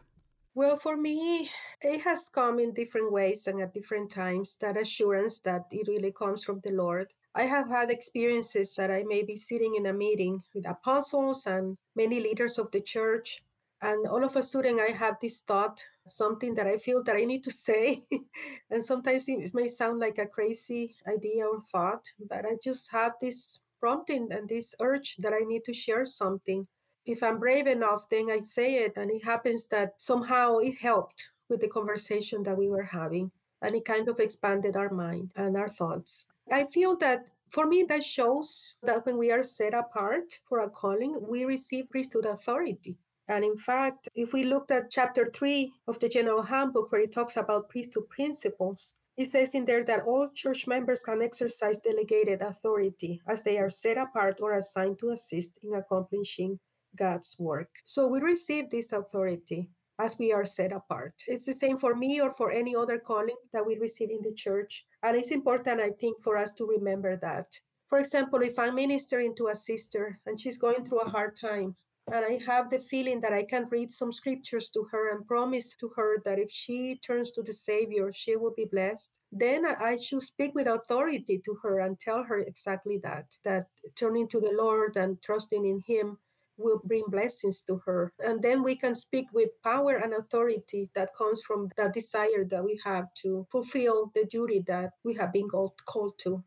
Well, 0.55 0.77
for 0.77 0.97
me, 0.97 1.51
it 1.81 2.01
has 2.01 2.29
come 2.29 2.59
in 2.59 2.73
different 2.73 3.11
ways 3.11 3.45
and 3.45 3.61
at 3.61 3.75
different 3.75 4.09
times 4.09 4.57
that 4.59 4.75
assurance 4.75 5.39
that 5.41 5.65
it 5.69 5.87
really 5.87 6.11
comes 6.11 6.43
from 6.43 6.61
the 6.61 6.71
Lord. 6.71 7.13
I 7.37 7.43
have 7.43 7.69
had 7.69 7.91
experiences 7.91 8.73
that 8.77 8.89
I 8.89 9.03
may 9.03 9.21
be 9.21 9.35
sitting 9.35 9.75
in 9.75 9.85
a 9.85 9.93
meeting 9.93 10.41
with 10.55 10.67
apostles 10.67 11.45
and 11.45 11.77
many 11.95 12.19
leaders 12.19 12.57
of 12.57 12.71
the 12.71 12.81
church, 12.81 13.43
and 13.83 14.07
all 14.07 14.23
of 14.23 14.35
a 14.35 14.41
sudden 14.41 14.79
I 14.79 14.89
have 14.89 15.17
this 15.21 15.41
thought, 15.41 15.85
something 16.07 16.55
that 16.55 16.65
I 16.65 16.79
feel 16.79 17.03
that 17.03 17.15
I 17.15 17.25
need 17.25 17.43
to 17.43 17.51
say. 17.51 18.07
and 18.71 18.83
sometimes 18.83 19.29
it 19.29 19.53
may 19.53 19.67
sound 19.67 19.99
like 19.99 20.17
a 20.17 20.25
crazy 20.25 20.95
idea 21.07 21.45
or 21.45 21.61
thought, 21.71 22.01
but 22.27 22.43
I 22.43 22.57
just 22.63 22.89
have 22.91 23.11
this 23.21 23.59
prompting 23.79 24.29
and 24.31 24.49
this 24.49 24.73
urge 24.81 25.15
that 25.17 25.33
I 25.33 25.45
need 25.45 25.63
to 25.65 25.73
share 25.75 26.07
something. 26.07 26.65
If 27.05 27.21
I'm 27.21 27.37
brave 27.37 27.67
enough, 27.67 28.09
then 28.09 28.31
I 28.31 28.39
say 28.39 28.77
it, 28.77 28.93
and 28.95 29.11
it 29.11 29.23
happens 29.23 29.67
that 29.67 30.01
somehow 30.01 30.57
it 30.57 30.79
helped 30.79 31.29
with 31.49 31.61
the 31.61 31.67
conversation 31.67 32.41
that 32.43 32.57
we 32.57 32.67
were 32.67 32.89
having, 32.97 33.29
and 33.61 33.75
it 33.75 33.85
kind 33.85 34.09
of 34.09 34.19
expanded 34.19 34.75
our 34.75 34.89
mind 34.89 35.33
and 35.35 35.55
our 35.55 35.69
thoughts. 35.69 36.25
I 36.51 36.65
feel 36.65 36.95
that 36.97 37.25
for 37.49 37.65
me, 37.65 37.83
that 37.83 38.03
shows 38.03 38.75
that 38.83 39.05
when 39.05 39.17
we 39.17 39.31
are 39.31 39.43
set 39.43 39.73
apart 39.73 40.39
for 40.47 40.59
a 40.59 40.69
calling, 40.69 41.17
we 41.27 41.45
receive 41.45 41.89
priesthood 41.89 42.25
authority. 42.25 42.97
And 43.29 43.43
in 43.43 43.57
fact, 43.57 44.09
if 44.15 44.33
we 44.33 44.43
looked 44.43 44.71
at 44.71 44.91
chapter 44.91 45.29
three 45.33 45.73
of 45.87 45.99
the 45.99 46.09
General 46.09 46.43
Handbook, 46.43 46.91
where 46.91 47.01
it 47.01 47.11
talks 47.11 47.37
about 47.37 47.69
priesthood 47.69 48.09
principles, 48.09 48.93
it 49.17 49.31
says 49.31 49.53
in 49.53 49.65
there 49.65 49.83
that 49.85 50.03
all 50.05 50.29
church 50.33 50.67
members 50.67 51.03
can 51.03 51.21
exercise 51.21 51.79
delegated 51.79 52.41
authority 52.41 53.21
as 53.27 53.41
they 53.41 53.57
are 53.57 53.69
set 53.69 53.97
apart 53.97 54.39
or 54.41 54.53
assigned 54.53 54.99
to 54.99 55.09
assist 55.09 55.51
in 55.63 55.73
accomplishing 55.73 56.59
God's 56.95 57.35
work. 57.39 57.69
So 57.83 58.07
we 58.07 58.19
receive 58.19 58.69
this 58.69 58.91
authority 58.91 59.69
as 59.99 60.17
we 60.19 60.31
are 60.31 60.45
set 60.45 60.71
apart. 60.71 61.13
It's 61.27 61.45
the 61.45 61.53
same 61.53 61.77
for 61.77 61.95
me 61.95 62.21
or 62.21 62.31
for 62.31 62.51
any 62.51 62.75
other 62.75 62.99
calling 62.99 63.35
that 63.53 63.65
we 63.65 63.77
receive 63.77 64.09
in 64.09 64.21
the 64.23 64.33
church. 64.33 64.85
And 65.03 65.15
it's 65.15 65.31
important, 65.31 65.81
I 65.81 65.91
think, 65.91 66.21
for 66.23 66.37
us 66.37 66.51
to 66.53 66.65
remember 66.65 67.17
that. 67.17 67.47
For 67.87 67.99
example, 67.99 68.41
if 68.41 68.59
I'm 68.59 68.75
ministering 68.75 69.35
to 69.37 69.47
a 69.47 69.55
sister 69.55 70.19
and 70.25 70.39
she's 70.39 70.57
going 70.57 70.83
through 70.85 70.99
a 70.99 71.09
hard 71.09 71.37
time, 71.39 71.75
and 72.09 72.23
I 72.23 72.39
have 72.45 72.69
the 72.69 72.79
feeling 72.79 73.19
that 73.21 73.33
I 73.33 73.43
can 73.43 73.67
read 73.69 73.91
some 73.91 74.13
scriptures 74.13 74.69
to 74.69 74.87
her 74.91 75.11
and 75.11 75.27
promise 75.27 75.75
to 75.75 75.91
her 75.97 76.21
that 76.23 76.39
if 76.39 76.49
she 76.49 76.99
turns 77.05 77.31
to 77.31 77.41
the 77.41 77.51
Savior, 77.51 78.11
she 78.13 78.37
will 78.37 78.53
be 78.55 78.65
blessed, 78.65 79.19
then 79.31 79.65
I 79.65 79.97
should 79.97 80.21
speak 80.21 80.55
with 80.55 80.67
authority 80.67 81.41
to 81.43 81.57
her 81.63 81.81
and 81.81 81.99
tell 81.99 82.23
her 82.23 82.39
exactly 82.39 82.99
that 83.03 83.25
that 83.43 83.67
turning 83.95 84.29
to 84.29 84.39
the 84.39 84.53
Lord 84.53 84.95
and 84.95 85.21
trusting 85.21 85.65
in 85.65 85.81
Him 85.85 86.17
will 86.57 86.81
bring 86.83 87.03
blessings 87.07 87.61
to 87.63 87.81
her. 87.85 88.13
And 88.19 88.41
then 88.41 88.63
we 88.63 88.75
can 88.75 88.95
speak 88.95 89.27
with 89.33 89.49
power 89.63 89.95
and 89.95 90.13
authority 90.13 90.89
that 90.95 91.15
comes 91.17 91.41
from 91.41 91.69
that 91.77 91.93
desire 91.93 92.43
that 92.49 92.63
we 92.63 92.79
have 92.83 93.05
to 93.23 93.47
fulfill 93.51 94.11
the 94.15 94.25
duty 94.25 94.63
that 94.67 94.91
we 95.03 95.13
have 95.15 95.33
been 95.33 95.47
called 95.49 96.19
to. 96.19 96.43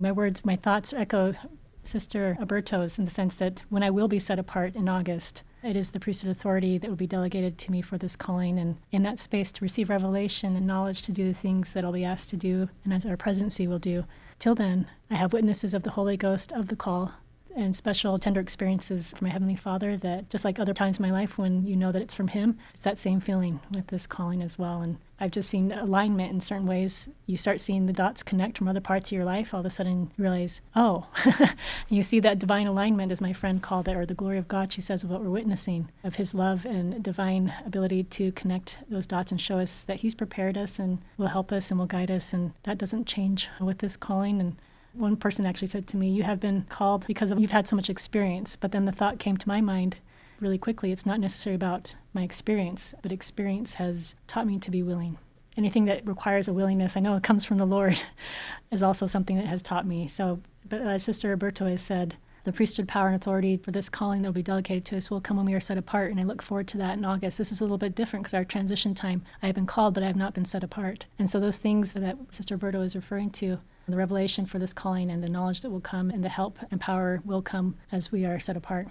My 0.00 0.12
words, 0.12 0.44
my 0.44 0.56
thoughts 0.56 0.92
echo 0.92 1.34
Sister 1.82 2.36
Aburto's 2.38 2.98
in 2.98 3.04
the 3.06 3.10
sense 3.10 3.34
that 3.36 3.64
when 3.70 3.82
I 3.82 3.90
will 3.90 4.08
be 4.08 4.18
set 4.18 4.38
apart 4.38 4.76
in 4.76 4.88
August, 4.88 5.42
it 5.62 5.74
is 5.74 5.90
the 5.90 5.98
priesthood 5.98 6.30
authority 6.30 6.76
that 6.76 6.88
will 6.88 6.96
be 6.96 7.06
delegated 7.06 7.56
to 7.58 7.72
me 7.72 7.80
for 7.80 7.96
this 7.96 8.14
calling 8.14 8.58
and 8.58 8.76
in 8.92 9.02
that 9.04 9.18
space 9.18 9.50
to 9.52 9.64
receive 9.64 9.88
revelation 9.88 10.54
and 10.54 10.66
knowledge 10.66 11.02
to 11.02 11.12
do 11.12 11.26
the 11.26 11.38
things 11.38 11.72
that 11.72 11.84
I'll 11.84 11.92
be 11.92 12.04
asked 12.04 12.30
to 12.30 12.36
do 12.36 12.68
and 12.84 12.92
as 12.92 13.06
our 13.06 13.16
presidency 13.16 13.66
will 13.66 13.78
do. 13.78 14.04
Till 14.38 14.54
then, 14.54 14.86
I 15.10 15.14
have 15.14 15.32
witnesses 15.32 15.72
of 15.72 15.82
the 15.82 15.90
Holy 15.90 16.16
Ghost 16.16 16.52
of 16.52 16.68
the 16.68 16.76
call 16.76 17.14
and 17.58 17.74
special 17.74 18.18
tender 18.18 18.40
experiences 18.40 19.12
from 19.12 19.26
my 19.26 19.32
Heavenly 19.32 19.56
Father 19.56 19.96
that 19.96 20.30
just 20.30 20.44
like 20.44 20.58
other 20.58 20.72
times 20.72 20.98
in 20.98 21.02
my 21.02 21.10
life 21.10 21.36
when 21.36 21.66
you 21.66 21.76
know 21.76 21.90
that 21.90 22.00
it's 22.00 22.14
from 22.14 22.28
Him, 22.28 22.56
it's 22.72 22.84
that 22.84 22.98
same 22.98 23.20
feeling 23.20 23.60
with 23.72 23.88
this 23.88 24.06
calling 24.06 24.42
as 24.42 24.58
well. 24.58 24.80
And 24.80 24.96
I've 25.20 25.32
just 25.32 25.48
seen 25.48 25.72
alignment 25.72 26.30
in 26.30 26.40
certain 26.40 26.66
ways. 26.66 27.08
You 27.26 27.36
start 27.36 27.60
seeing 27.60 27.86
the 27.86 27.92
dots 27.92 28.22
connect 28.22 28.56
from 28.56 28.68
other 28.68 28.80
parts 28.80 29.10
of 29.10 29.16
your 29.16 29.24
life, 29.24 29.52
all 29.52 29.60
of 29.60 29.66
a 29.66 29.70
sudden 29.70 30.12
you 30.16 30.22
realize, 30.22 30.60
oh, 30.76 31.06
you 31.88 32.04
see 32.04 32.20
that 32.20 32.38
divine 32.38 32.68
alignment, 32.68 33.10
as 33.10 33.20
my 33.20 33.32
friend 33.32 33.60
called 33.60 33.88
it, 33.88 33.96
or 33.96 34.06
the 34.06 34.14
glory 34.14 34.38
of 34.38 34.46
God, 34.46 34.72
she 34.72 34.80
says, 34.80 35.02
of 35.02 35.10
what 35.10 35.20
we're 35.20 35.30
witnessing, 35.30 35.88
of 36.04 36.14
His 36.14 36.34
love 36.34 36.64
and 36.64 37.02
divine 37.02 37.52
ability 37.66 38.04
to 38.04 38.30
connect 38.32 38.78
those 38.88 39.06
dots 39.06 39.32
and 39.32 39.40
show 39.40 39.58
us 39.58 39.82
that 39.82 39.96
He's 39.96 40.14
prepared 40.14 40.56
us 40.56 40.78
and 40.78 40.98
will 41.16 41.26
help 41.26 41.50
us 41.50 41.70
and 41.70 41.80
will 41.80 41.86
guide 41.86 42.10
us. 42.10 42.32
And 42.32 42.52
that 42.62 42.78
doesn't 42.78 43.06
change 43.06 43.48
with 43.60 43.78
this 43.78 43.96
calling. 43.96 44.40
And 44.40 44.56
one 44.98 45.16
person 45.16 45.46
actually 45.46 45.68
said 45.68 45.86
to 45.88 45.96
me, 45.96 46.10
You 46.10 46.22
have 46.24 46.40
been 46.40 46.66
called 46.68 47.06
because 47.06 47.30
of, 47.30 47.40
you've 47.40 47.50
had 47.50 47.68
so 47.68 47.76
much 47.76 47.90
experience. 47.90 48.56
But 48.56 48.72
then 48.72 48.84
the 48.84 48.92
thought 48.92 49.18
came 49.18 49.36
to 49.36 49.48
my 49.48 49.60
mind 49.60 49.96
really 50.40 50.58
quickly 50.58 50.92
it's 50.92 51.06
not 51.06 51.20
necessarily 51.20 51.56
about 51.56 51.94
my 52.12 52.22
experience, 52.22 52.94
but 53.02 53.12
experience 53.12 53.74
has 53.74 54.14
taught 54.26 54.46
me 54.46 54.58
to 54.58 54.70
be 54.70 54.82
willing. 54.82 55.18
Anything 55.56 55.86
that 55.86 56.06
requires 56.06 56.46
a 56.46 56.52
willingness, 56.52 56.96
I 56.96 57.00
know 57.00 57.16
it 57.16 57.24
comes 57.24 57.44
from 57.44 57.58
the 57.58 57.66
Lord, 57.66 58.00
is 58.70 58.82
also 58.82 59.06
something 59.06 59.36
that 59.36 59.46
has 59.46 59.62
taught 59.62 59.86
me. 59.86 60.06
So, 60.06 60.40
but 60.68 60.82
as 60.82 61.02
Sister 61.02 61.36
Aburto 61.36 61.68
has 61.68 61.82
said, 61.82 62.16
the 62.44 62.52
priesthood 62.52 62.88
power 62.88 63.08
and 63.08 63.16
authority 63.16 63.56
for 63.56 63.72
this 63.72 63.88
calling 63.88 64.22
that 64.22 64.28
will 64.28 64.34
be 64.34 64.42
delegated 64.42 64.84
to 64.86 64.96
us 64.96 65.10
will 65.10 65.20
come 65.20 65.36
when 65.36 65.46
we 65.46 65.54
are 65.54 65.60
set 65.60 65.76
apart, 65.76 66.10
and 66.10 66.20
I 66.20 66.22
look 66.22 66.40
forward 66.40 66.68
to 66.68 66.78
that 66.78 66.96
in 66.96 67.04
August. 67.04 67.36
This 67.36 67.52
is 67.52 67.60
a 67.60 67.64
little 67.64 67.76
bit 67.76 67.94
different 67.94 68.24
because 68.24 68.34
our 68.34 68.44
transition 68.44 68.94
time, 68.94 69.22
I 69.42 69.46
have 69.46 69.54
been 69.54 69.66
called, 69.66 69.94
but 69.94 70.02
I 70.02 70.06
have 70.06 70.16
not 70.16 70.34
been 70.34 70.44
set 70.44 70.64
apart. 70.64 71.06
And 71.18 71.28
so 71.28 71.40
those 71.40 71.58
things 71.58 71.92
that 71.94 72.16
Sister 72.30 72.56
Aburto 72.56 72.82
is 72.82 72.94
referring 72.94 73.30
to, 73.32 73.58
the 73.92 73.96
revelation 73.96 74.46
for 74.46 74.58
this 74.58 74.72
calling 74.72 75.10
and 75.10 75.22
the 75.22 75.30
knowledge 75.30 75.60
that 75.62 75.70
will 75.70 75.80
come 75.80 76.10
and 76.10 76.22
the 76.22 76.28
help 76.28 76.58
and 76.70 76.80
power 76.80 77.20
will 77.24 77.42
come 77.42 77.76
as 77.92 78.12
we 78.12 78.24
are 78.24 78.38
set 78.38 78.56
apart. 78.56 78.88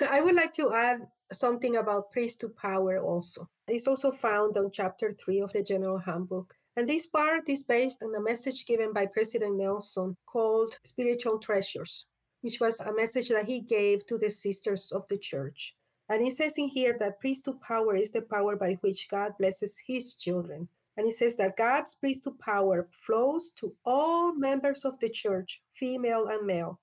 I 0.08 0.20
would 0.20 0.34
like 0.34 0.52
to 0.54 0.72
add 0.72 1.06
something 1.32 1.76
about 1.76 2.12
priesthood 2.12 2.56
power 2.56 2.98
also. 2.98 3.48
It's 3.68 3.86
also 3.86 4.10
found 4.10 4.56
on 4.56 4.70
chapter 4.72 5.12
3 5.12 5.40
of 5.40 5.52
the 5.52 5.62
General 5.62 5.98
Handbook. 5.98 6.54
And 6.76 6.88
this 6.88 7.06
part 7.06 7.48
is 7.48 7.64
based 7.64 8.02
on 8.02 8.14
a 8.14 8.20
message 8.20 8.66
given 8.66 8.92
by 8.92 9.06
President 9.06 9.56
Nelson 9.56 10.16
called 10.26 10.78
Spiritual 10.84 11.38
Treasures, 11.38 12.06
which 12.42 12.60
was 12.60 12.80
a 12.80 12.92
message 12.94 13.28
that 13.28 13.46
he 13.46 13.60
gave 13.60 14.06
to 14.06 14.18
the 14.18 14.30
sisters 14.30 14.92
of 14.92 15.06
the 15.08 15.18
church. 15.18 15.74
And 16.08 16.26
it 16.26 16.36
says 16.36 16.54
in 16.58 16.68
here 16.68 16.96
that 16.98 17.20
priesthood 17.20 17.60
power 17.60 17.96
is 17.96 18.10
the 18.10 18.22
power 18.22 18.56
by 18.56 18.78
which 18.80 19.08
God 19.08 19.32
blesses 19.38 19.80
his 19.86 20.14
children 20.14 20.68
and 21.00 21.08
it 21.08 21.14
says 21.14 21.34
that 21.36 21.56
God's 21.56 21.94
priesthood 21.94 22.38
power 22.40 22.86
flows 22.92 23.52
to 23.52 23.74
all 23.86 24.34
members 24.34 24.84
of 24.84 25.00
the 25.00 25.08
church, 25.08 25.62
female 25.72 26.26
and 26.26 26.46
male, 26.46 26.78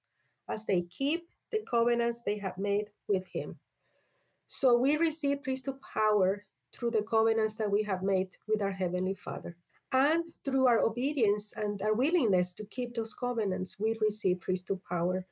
as 0.49 0.65
they 0.65 0.82
keep 0.89 1.30
the 1.51 1.59
covenants 1.70 2.24
they 2.24 2.36
have 2.39 2.57
made 2.57 2.89
with 3.07 3.28
Him. 3.28 3.59
So 4.47 4.76
we 4.76 4.97
receive 4.97 5.43
priesthood 5.43 5.80
power 5.82 6.43
through 6.74 6.91
the 6.91 7.03
covenants 7.03 7.53
that 7.57 7.70
we 7.70 7.84
have 7.84 8.01
made 8.01 8.30
with 8.47 8.63
our 8.63 8.72
Heavenly 8.72 9.13
Father. 9.13 9.55
And 9.91 10.24
through 10.43 10.65
our 10.65 10.80
obedience 10.80 11.53
and 11.55 11.80
our 11.84 11.93
willingness 11.93 12.53
to 12.53 12.65
keep 12.65 12.95
those 12.95 13.13
covenants, 13.13 13.80
we 13.80 13.95
receive 14.01 14.41
priesthood 14.41 14.82
power. 14.89 15.24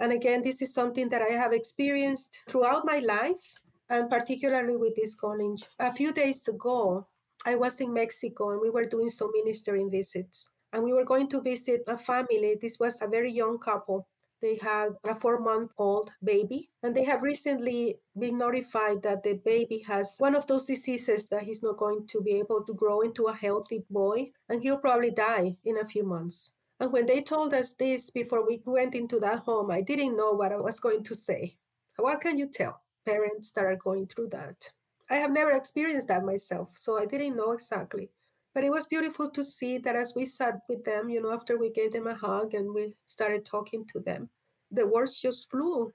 And 0.00 0.12
again, 0.12 0.42
this 0.42 0.60
is 0.60 0.74
something 0.74 1.08
that 1.08 1.22
I 1.22 1.32
have 1.32 1.54
experienced 1.54 2.40
throughout 2.50 2.84
my 2.84 2.98
life, 2.98 3.54
and 3.88 4.10
particularly 4.10 4.76
with 4.76 4.94
this 4.96 5.14
calling. 5.14 5.56
A 5.78 5.94
few 5.94 6.12
days 6.12 6.46
ago, 6.46 7.06
I 7.44 7.56
was 7.56 7.80
in 7.80 7.92
Mexico 7.92 8.50
and 8.50 8.60
we 8.60 8.70
were 8.70 8.86
doing 8.86 9.08
some 9.08 9.30
ministering 9.34 9.90
visits. 9.90 10.50
And 10.72 10.82
we 10.82 10.92
were 10.92 11.04
going 11.04 11.28
to 11.28 11.40
visit 11.40 11.82
a 11.86 11.96
family. 11.96 12.56
This 12.60 12.78
was 12.80 13.00
a 13.00 13.08
very 13.08 13.30
young 13.30 13.58
couple. 13.58 14.08
They 14.44 14.56
had 14.56 14.90
a 15.04 15.14
four 15.14 15.38
month 15.40 15.72
old 15.78 16.10
baby, 16.22 16.68
and 16.82 16.94
they 16.94 17.04
have 17.04 17.22
recently 17.22 17.98
been 18.18 18.36
notified 18.36 19.02
that 19.02 19.22
the 19.22 19.40
baby 19.44 19.78
has 19.86 20.16
one 20.18 20.34
of 20.34 20.46
those 20.46 20.66
diseases 20.66 21.26
that 21.26 21.44
he's 21.44 21.62
not 21.62 21.78
going 21.78 22.06
to 22.08 22.20
be 22.20 22.32
able 22.32 22.62
to 22.64 22.74
grow 22.74 23.00
into 23.00 23.26
a 23.26 23.34
healthy 23.34 23.84
boy, 23.88 24.32
and 24.50 24.62
he'll 24.62 24.76
probably 24.76 25.12
die 25.12 25.56
in 25.64 25.78
a 25.78 25.86
few 25.86 26.04
months. 26.04 26.52
And 26.78 26.92
when 26.92 27.06
they 27.06 27.22
told 27.22 27.54
us 27.54 27.72
this 27.72 28.10
before 28.10 28.46
we 28.46 28.60
went 28.66 28.94
into 28.94 29.18
that 29.20 29.38
home, 29.38 29.70
I 29.70 29.80
didn't 29.80 30.16
know 30.16 30.32
what 30.32 30.52
I 30.52 30.56
was 30.56 30.78
going 30.78 31.04
to 31.04 31.14
say. 31.14 31.56
What 31.96 32.20
can 32.20 32.36
you 32.36 32.48
tell 32.48 32.82
parents 33.06 33.52
that 33.52 33.64
are 33.64 33.76
going 33.76 34.08
through 34.08 34.28
that? 34.30 34.72
I 35.10 35.16
have 35.16 35.30
never 35.30 35.50
experienced 35.50 36.08
that 36.08 36.24
myself, 36.24 36.70
so 36.76 36.98
I 36.98 37.06
didn't 37.06 37.36
know 37.36 37.52
exactly. 37.52 38.10
But 38.54 38.64
it 38.64 38.70
was 38.70 38.86
beautiful 38.86 39.28
to 39.30 39.44
see 39.44 39.78
that 39.78 39.96
as 39.96 40.14
we 40.14 40.24
sat 40.26 40.60
with 40.68 40.84
them, 40.84 41.08
you 41.08 41.20
know, 41.20 41.32
after 41.32 41.58
we 41.58 41.70
gave 41.70 41.92
them 41.92 42.06
a 42.06 42.14
hug 42.14 42.54
and 42.54 42.72
we 42.72 42.94
started 43.06 43.44
talking 43.44 43.84
to 43.92 44.00
them, 44.00 44.30
the 44.70 44.86
words 44.86 45.20
just 45.20 45.50
flew. 45.50 45.92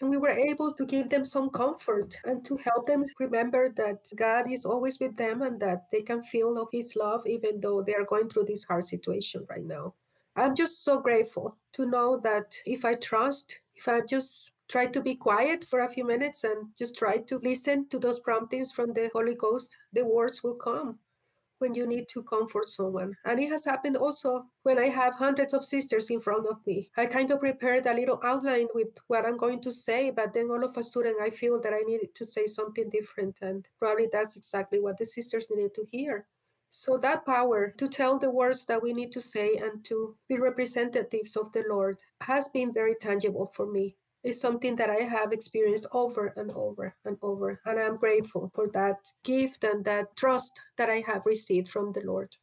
And 0.00 0.10
we 0.10 0.18
were 0.18 0.28
able 0.28 0.72
to 0.74 0.84
give 0.84 1.08
them 1.08 1.24
some 1.24 1.48
comfort 1.48 2.14
and 2.24 2.44
to 2.44 2.58
help 2.58 2.86
them 2.86 3.04
remember 3.18 3.70
that 3.76 4.06
God 4.14 4.50
is 4.50 4.66
always 4.66 5.00
with 5.00 5.16
them 5.16 5.40
and 5.42 5.58
that 5.60 5.86
they 5.90 6.02
can 6.02 6.22
feel 6.22 6.60
of 6.60 6.68
His 6.70 6.94
love 6.96 7.26
even 7.26 7.60
though 7.60 7.82
they 7.82 7.94
are 7.94 8.04
going 8.04 8.28
through 8.28 8.44
this 8.44 8.64
hard 8.64 8.86
situation 8.86 9.46
right 9.48 9.64
now. 9.64 9.94
I'm 10.36 10.54
just 10.54 10.84
so 10.84 11.00
grateful 11.00 11.56
to 11.72 11.86
know 11.86 12.20
that 12.22 12.54
if 12.66 12.84
I 12.84 12.94
trust, 12.94 13.58
if 13.74 13.88
I 13.88 14.02
just 14.02 14.52
try 14.68 14.86
to 14.86 15.00
be 15.00 15.14
quiet 15.14 15.64
for 15.64 15.80
a 15.80 15.88
few 15.88 16.04
minutes 16.04 16.44
and 16.44 16.68
just 16.76 16.96
try 16.96 17.18
to 17.18 17.38
listen 17.38 17.88
to 17.88 17.98
those 17.98 18.20
promptings 18.20 18.72
from 18.72 18.92
the 18.92 19.10
Holy 19.12 19.34
Ghost, 19.34 19.76
the 19.92 20.04
words 20.04 20.42
will 20.42 20.54
come 20.54 20.98
when 21.58 21.74
you 21.74 21.86
need 21.86 22.06
to 22.08 22.22
comfort 22.22 22.68
someone. 22.68 23.16
And 23.24 23.40
it 23.40 23.48
has 23.48 23.64
happened 23.64 23.96
also 23.96 24.44
when 24.62 24.78
I 24.78 24.88
have 24.88 25.14
hundreds 25.14 25.54
of 25.54 25.64
sisters 25.64 26.10
in 26.10 26.20
front 26.20 26.46
of 26.46 26.58
me. 26.66 26.90
I 26.96 27.06
kind 27.06 27.30
of 27.30 27.40
prepared 27.40 27.86
a 27.86 27.94
little 27.94 28.20
outline 28.22 28.66
with 28.74 28.88
what 29.06 29.24
I'm 29.24 29.36
going 29.36 29.62
to 29.62 29.72
say, 29.72 30.10
but 30.10 30.34
then 30.34 30.50
all 30.50 30.64
of 30.64 30.76
a 30.76 30.82
sudden 30.82 31.14
I 31.20 31.30
feel 31.30 31.60
that 31.62 31.72
I 31.72 31.80
needed 31.86 32.14
to 32.14 32.24
say 32.24 32.46
something 32.46 32.90
different. 32.90 33.36
And 33.40 33.66
probably 33.78 34.08
that's 34.12 34.36
exactly 34.36 34.80
what 34.80 34.98
the 34.98 35.06
sisters 35.06 35.48
needed 35.50 35.74
to 35.76 35.86
hear. 35.90 36.26
So 36.68 36.98
that 36.98 37.24
power 37.24 37.72
to 37.78 37.88
tell 37.88 38.18
the 38.18 38.30
words 38.30 38.66
that 38.66 38.82
we 38.82 38.92
need 38.92 39.12
to 39.12 39.20
say 39.20 39.56
and 39.56 39.84
to 39.84 40.14
be 40.28 40.36
representatives 40.36 41.36
of 41.36 41.52
the 41.52 41.64
Lord 41.68 41.98
has 42.20 42.48
been 42.48 42.72
very 42.72 42.96
tangible 43.00 43.50
for 43.54 43.66
me. 43.66 43.96
It's 44.26 44.40
something 44.40 44.74
that 44.74 44.90
I 44.90 45.04
have 45.04 45.32
experienced 45.32 45.86
over 45.92 46.34
and 46.36 46.50
over 46.50 46.96
and 47.04 47.16
over. 47.22 47.60
And 47.64 47.78
I'm 47.78 47.96
grateful 47.96 48.50
for 48.56 48.66
that 48.74 48.96
gift 49.22 49.62
and 49.62 49.84
that 49.84 50.16
trust 50.16 50.58
that 50.78 50.90
I 50.90 51.04
have 51.06 51.22
received 51.24 51.68
from 51.68 51.92
the 51.92 52.00
Lord. 52.00 52.34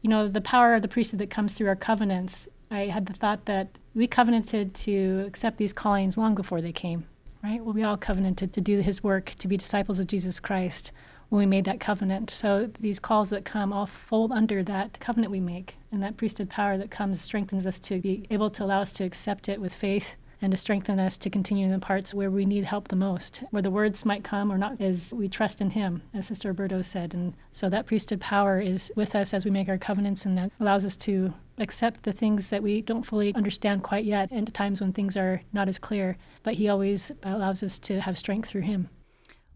You 0.00 0.08
know, 0.08 0.28
the 0.28 0.40
power 0.40 0.74
of 0.74 0.80
the 0.80 0.88
priesthood 0.88 1.20
that 1.20 1.28
comes 1.28 1.52
through 1.52 1.68
our 1.68 1.76
covenants. 1.76 2.48
I 2.70 2.86
had 2.86 3.04
the 3.04 3.12
thought 3.12 3.44
that 3.44 3.68
we 3.94 4.06
covenanted 4.06 4.72
to 4.86 5.24
accept 5.26 5.58
these 5.58 5.74
callings 5.74 6.16
long 6.16 6.34
before 6.34 6.62
they 6.62 6.72
came, 6.72 7.06
right? 7.44 7.62
Well, 7.62 7.74
we 7.74 7.82
all 7.82 7.98
covenanted 7.98 8.54
to 8.54 8.62
do 8.62 8.80
his 8.80 9.04
work, 9.04 9.34
to 9.38 9.46
be 9.46 9.58
disciples 9.58 10.00
of 10.00 10.06
Jesus 10.06 10.40
Christ 10.40 10.90
when 11.28 11.40
we 11.40 11.44
made 11.44 11.66
that 11.66 11.80
covenant. 11.80 12.30
So 12.30 12.70
these 12.80 12.98
calls 12.98 13.28
that 13.28 13.44
come 13.44 13.74
all 13.74 13.84
fold 13.84 14.32
under 14.32 14.62
that 14.62 14.98
covenant 15.00 15.30
we 15.30 15.40
make. 15.40 15.76
And 15.92 16.02
that 16.02 16.16
priesthood 16.16 16.48
power 16.48 16.78
that 16.78 16.90
comes 16.90 17.20
strengthens 17.20 17.66
us 17.66 17.78
to 17.80 18.00
be 18.00 18.26
able 18.30 18.48
to 18.52 18.64
allow 18.64 18.80
us 18.80 18.92
to 18.92 19.04
accept 19.04 19.50
it 19.50 19.60
with 19.60 19.74
faith 19.74 20.16
and 20.42 20.50
to 20.50 20.56
strengthen 20.56 20.98
us 20.98 21.16
to 21.18 21.30
continue 21.30 21.66
in 21.66 21.72
the 21.72 21.78
parts 21.78 22.12
where 22.12 22.30
we 22.30 22.44
need 22.44 22.64
help 22.64 22.88
the 22.88 22.96
most, 22.96 23.42
where 23.50 23.62
the 23.62 23.70
words 23.70 24.04
might 24.04 24.24
come 24.24 24.52
or 24.52 24.58
not, 24.58 24.80
as 24.80 25.12
we 25.14 25.28
trust 25.28 25.60
in 25.60 25.70
Him, 25.70 26.02
as 26.14 26.26
Sister 26.26 26.52
Aburto 26.52 26.84
said. 26.84 27.14
And 27.14 27.34
so 27.52 27.68
that 27.68 27.86
priesthood 27.86 28.20
power 28.20 28.60
is 28.60 28.92
with 28.96 29.14
us 29.14 29.32
as 29.32 29.44
we 29.44 29.50
make 29.50 29.68
our 29.68 29.78
covenants, 29.78 30.26
and 30.26 30.36
that 30.38 30.52
allows 30.60 30.84
us 30.84 30.96
to 30.98 31.32
accept 31.58 32.02
the 32.02 32.12
things 32.12 32.50
that 32.50 32.62
we 32.62 32.82
don't 32.82 33.02
fully 33.02 33.34
understand 33.34 33.82
quite 33.82 34.04
yet, 34.04 34.30
and 34.30 34.52
times 34.52 34.80
when 34.80 34.92
things 34.92 35.16
are 35.16 35.40
not 35.52 35.68
as 35.68 35.78
clear. 35.78 36.16
But 36.42 36.54
He 36.54 36.68
always 36.68 37.10
allows 37.22 37.62
us 37.62 37.78
to 37.80 38.00
have 38.00 38.18
strength 38.18 38.48
through 38.48 38.62
Him. 38.62 38.88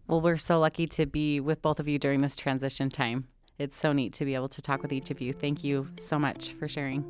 Well, 0.07 0.21
we're 0.21 0.37
so 0.37 0.59
lucky 0.59 0.87
to 0.87 1.05
be 1.05 1.39
with 1.39 1.61
both 1.61 1.79
of 1.79 1.87
you 1.87 1.99
during 1.99 2.21
this 2.21 2.35
transition 2.35 2.89
time. 2.89 3.27
It's 3.57 3.77
so 3.77 3.93
neat 3.93 4.13
to 4.13 4.25
be 4.25 4.33
able 4.33 4.49
to 4.49 4.61
talk 4.61 4.81
with 4.81 4.91
each 4.91 5.11
of 5.11 5.21
you. 5.21 5.33
Thank 5.33 5.63
you 5.63 5.87
so 5.97 6.17
much 6.17 6.53
for 6.53 6.67
sharing. 6.67 7.05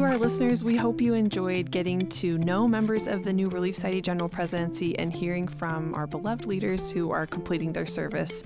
To 0.00 0.06
our 0.06 0.16
listeners, 0.16 0.64
we 0.64 0.78
hope 0.78 0.98
you 1.02 1.12
enjoyed 1.12 1.70
getting 1.70 2.08
to 2.08 2.38
know 2.38 2.66
members 2.66 3.06
of 3.06 3.22
the 3.22 3.34
new 3.34 3.50
Relief 3.50 3.74
Society 3.74 4.00
General 4.00 4.30
Presidency 4.30 4.98
and 4.98 5.12
hearing 5.12 5.46
from 5.46 5.94
our 5.94 6.06
beloved 6.06 6.46
leaders 6.46 6.90
who 6.90 7.10
are 7.10 7.26
completing 7.26 7.74
their 7.74 7.84
service. 7.84 8.42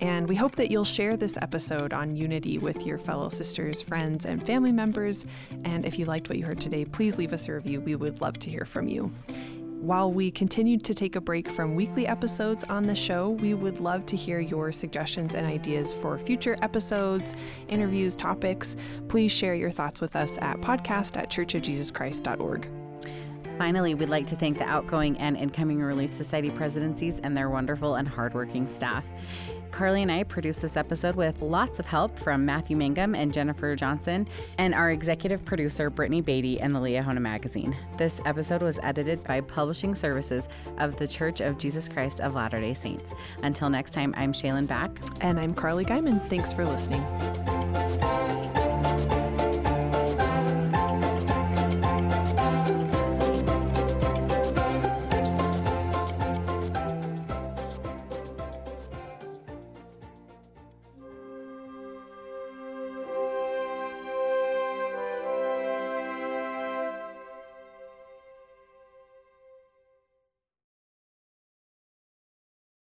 And 0.00 0.28
we 0.28 0.34
hope 0.34 0.56
that 0.56 0.68
you'll 0.68 0.84
share 0.84 1.16
this 1.16 1.38
episode 1.40 1.92
on 1.92 2.16
unity 2.16 2.58
with 2.58 2.84
your 2.84 2.98
fellow 2.98 3.28
sisters, 3.28 3.80
friends, 3.80 4.26
and 4.26 4.44
family 4.44 4.72
members. 4.72 5.26
And 5.64 5.86
if 5.86 5.96
you 5.96 6.06
liked 6.06 6.28
what 6.28 6.38
you 6.38 6.44
heard 6.44 6.60
today, 6.60 6.84
please 6.84 7.18
leave 7.18 7.32
us 7.32 7.46
a 7.46 7.52
review. 7.52 7.80
We 7.80 7.94
would 7.94 8.20
love 8.20 8.40
to 8.40 8.50
hear 8.50 8.64
from 8.64 8.88
you. 8.88 9.12
While 9.86 10.10
we 10.10 10.32
continue 10.32 10.78
to 10.78 10.92
take 10.92 11.14
a 11.14 11.20
break 11.20 11.48
from 11.48 11.76
weekly 11.76 12.08
episodes 12.08 12.64
on 12.64 12.88
the 12.88 12.94
show, 12.96 13.30
we 13.30 13.54
would 13.54 13.78
love 13.78 14.04
to 14.06 14.16
hear 14.16 14.40
your 14.40 14.72
suggestions 14.72 15.36
and 15.36 15.46
ideas 15.46 15.92
for 15.92 16.18
future 16.18 16.58
episodes, 16.60 17.36
interviews, 17.68 18.16
topics. 18.16 18.74
Please 19.06 19.30
share 19.30 19.54
your 19.54 19.70
thoughts 19.70 20.00
with 20.00 20.16
us 20.16 20.38
at 20.38 20.56
podcast 20.56 21.16
at 21.16 21.30
churchofjesuschrist.org. 21.30 22.68
Finally, 23.58 23.94
we'd 23.94 24.08
like 24.08 24.26
to 24.26 24.34
thank 24.34 24.58
the 24.58 24.64
outgoing 24.64 25.16
and 25.18 25.36
incoming 25.36 25.80
Relief 25.80 26.12
Society 26.12 26.50
presidencies 26.50 27.20
and 27.20 27.36
their 27.36 27.48
wonderful 27.48 27.94
and 27.94 28.08
hardworking 28.08 28.66
staff. 28.66 29.04
Carly 29.76 30.00
and 30.00 30.10
I 30.10 30.22
produced 30.22 30.62
this 30.62 30.74
episode 30.74 31.16
with 31.16 31.42
lots 31.42 31.78
of 31.78 31.86
help 31.86 32.18
from 32.18 32.46
Matthew 32.46 32.78
Mangum 32.78 33.14
and 33.14 33.30
Jennifer 33.30 33.76
Johnson, 33.76 34.26
and 34.56 34.74
our 34.74 34.90
executive 34.90 35.44
producer, 35.44 35.90
Brittany 35.90 36.22
Beatty, 36.22 36.58
and 36.58 36.74
the 36.74 36.78
Liahona 36.78 37.20
Magazine. 37.20 37.76
This 37.98 38.18
episode 38.24 38.62
was 38.62 38.78
edited 38.82 39.22
by 39.24 39.42
Publishing 39.42 39.94
Services 39.94 40.48
of 40.78 40.96
the 40.96 41.06
Church 41.06 41.42
of 41.42 41.58
Jesus 41.58 41.90
Christ 41.90 42.22
of 42.22 42.34
Latter 42.34 42.58
day 42.58 42.72
Saints. 42.72 43.12
Until 43.42 43.68
next 43.68 43.92
time, 43.92 44.14
I'm 44.16 44.32
Shaylin 44.32 44.66
Back. 44.66 44.98
And 45.20 45.38
I'm 45.38 45.52
Carly 45.52 45.84
Guyman. 45.84 46.26
Thanks 46.30 46.54
for 46.54 46.64
listening. 46.64 47.04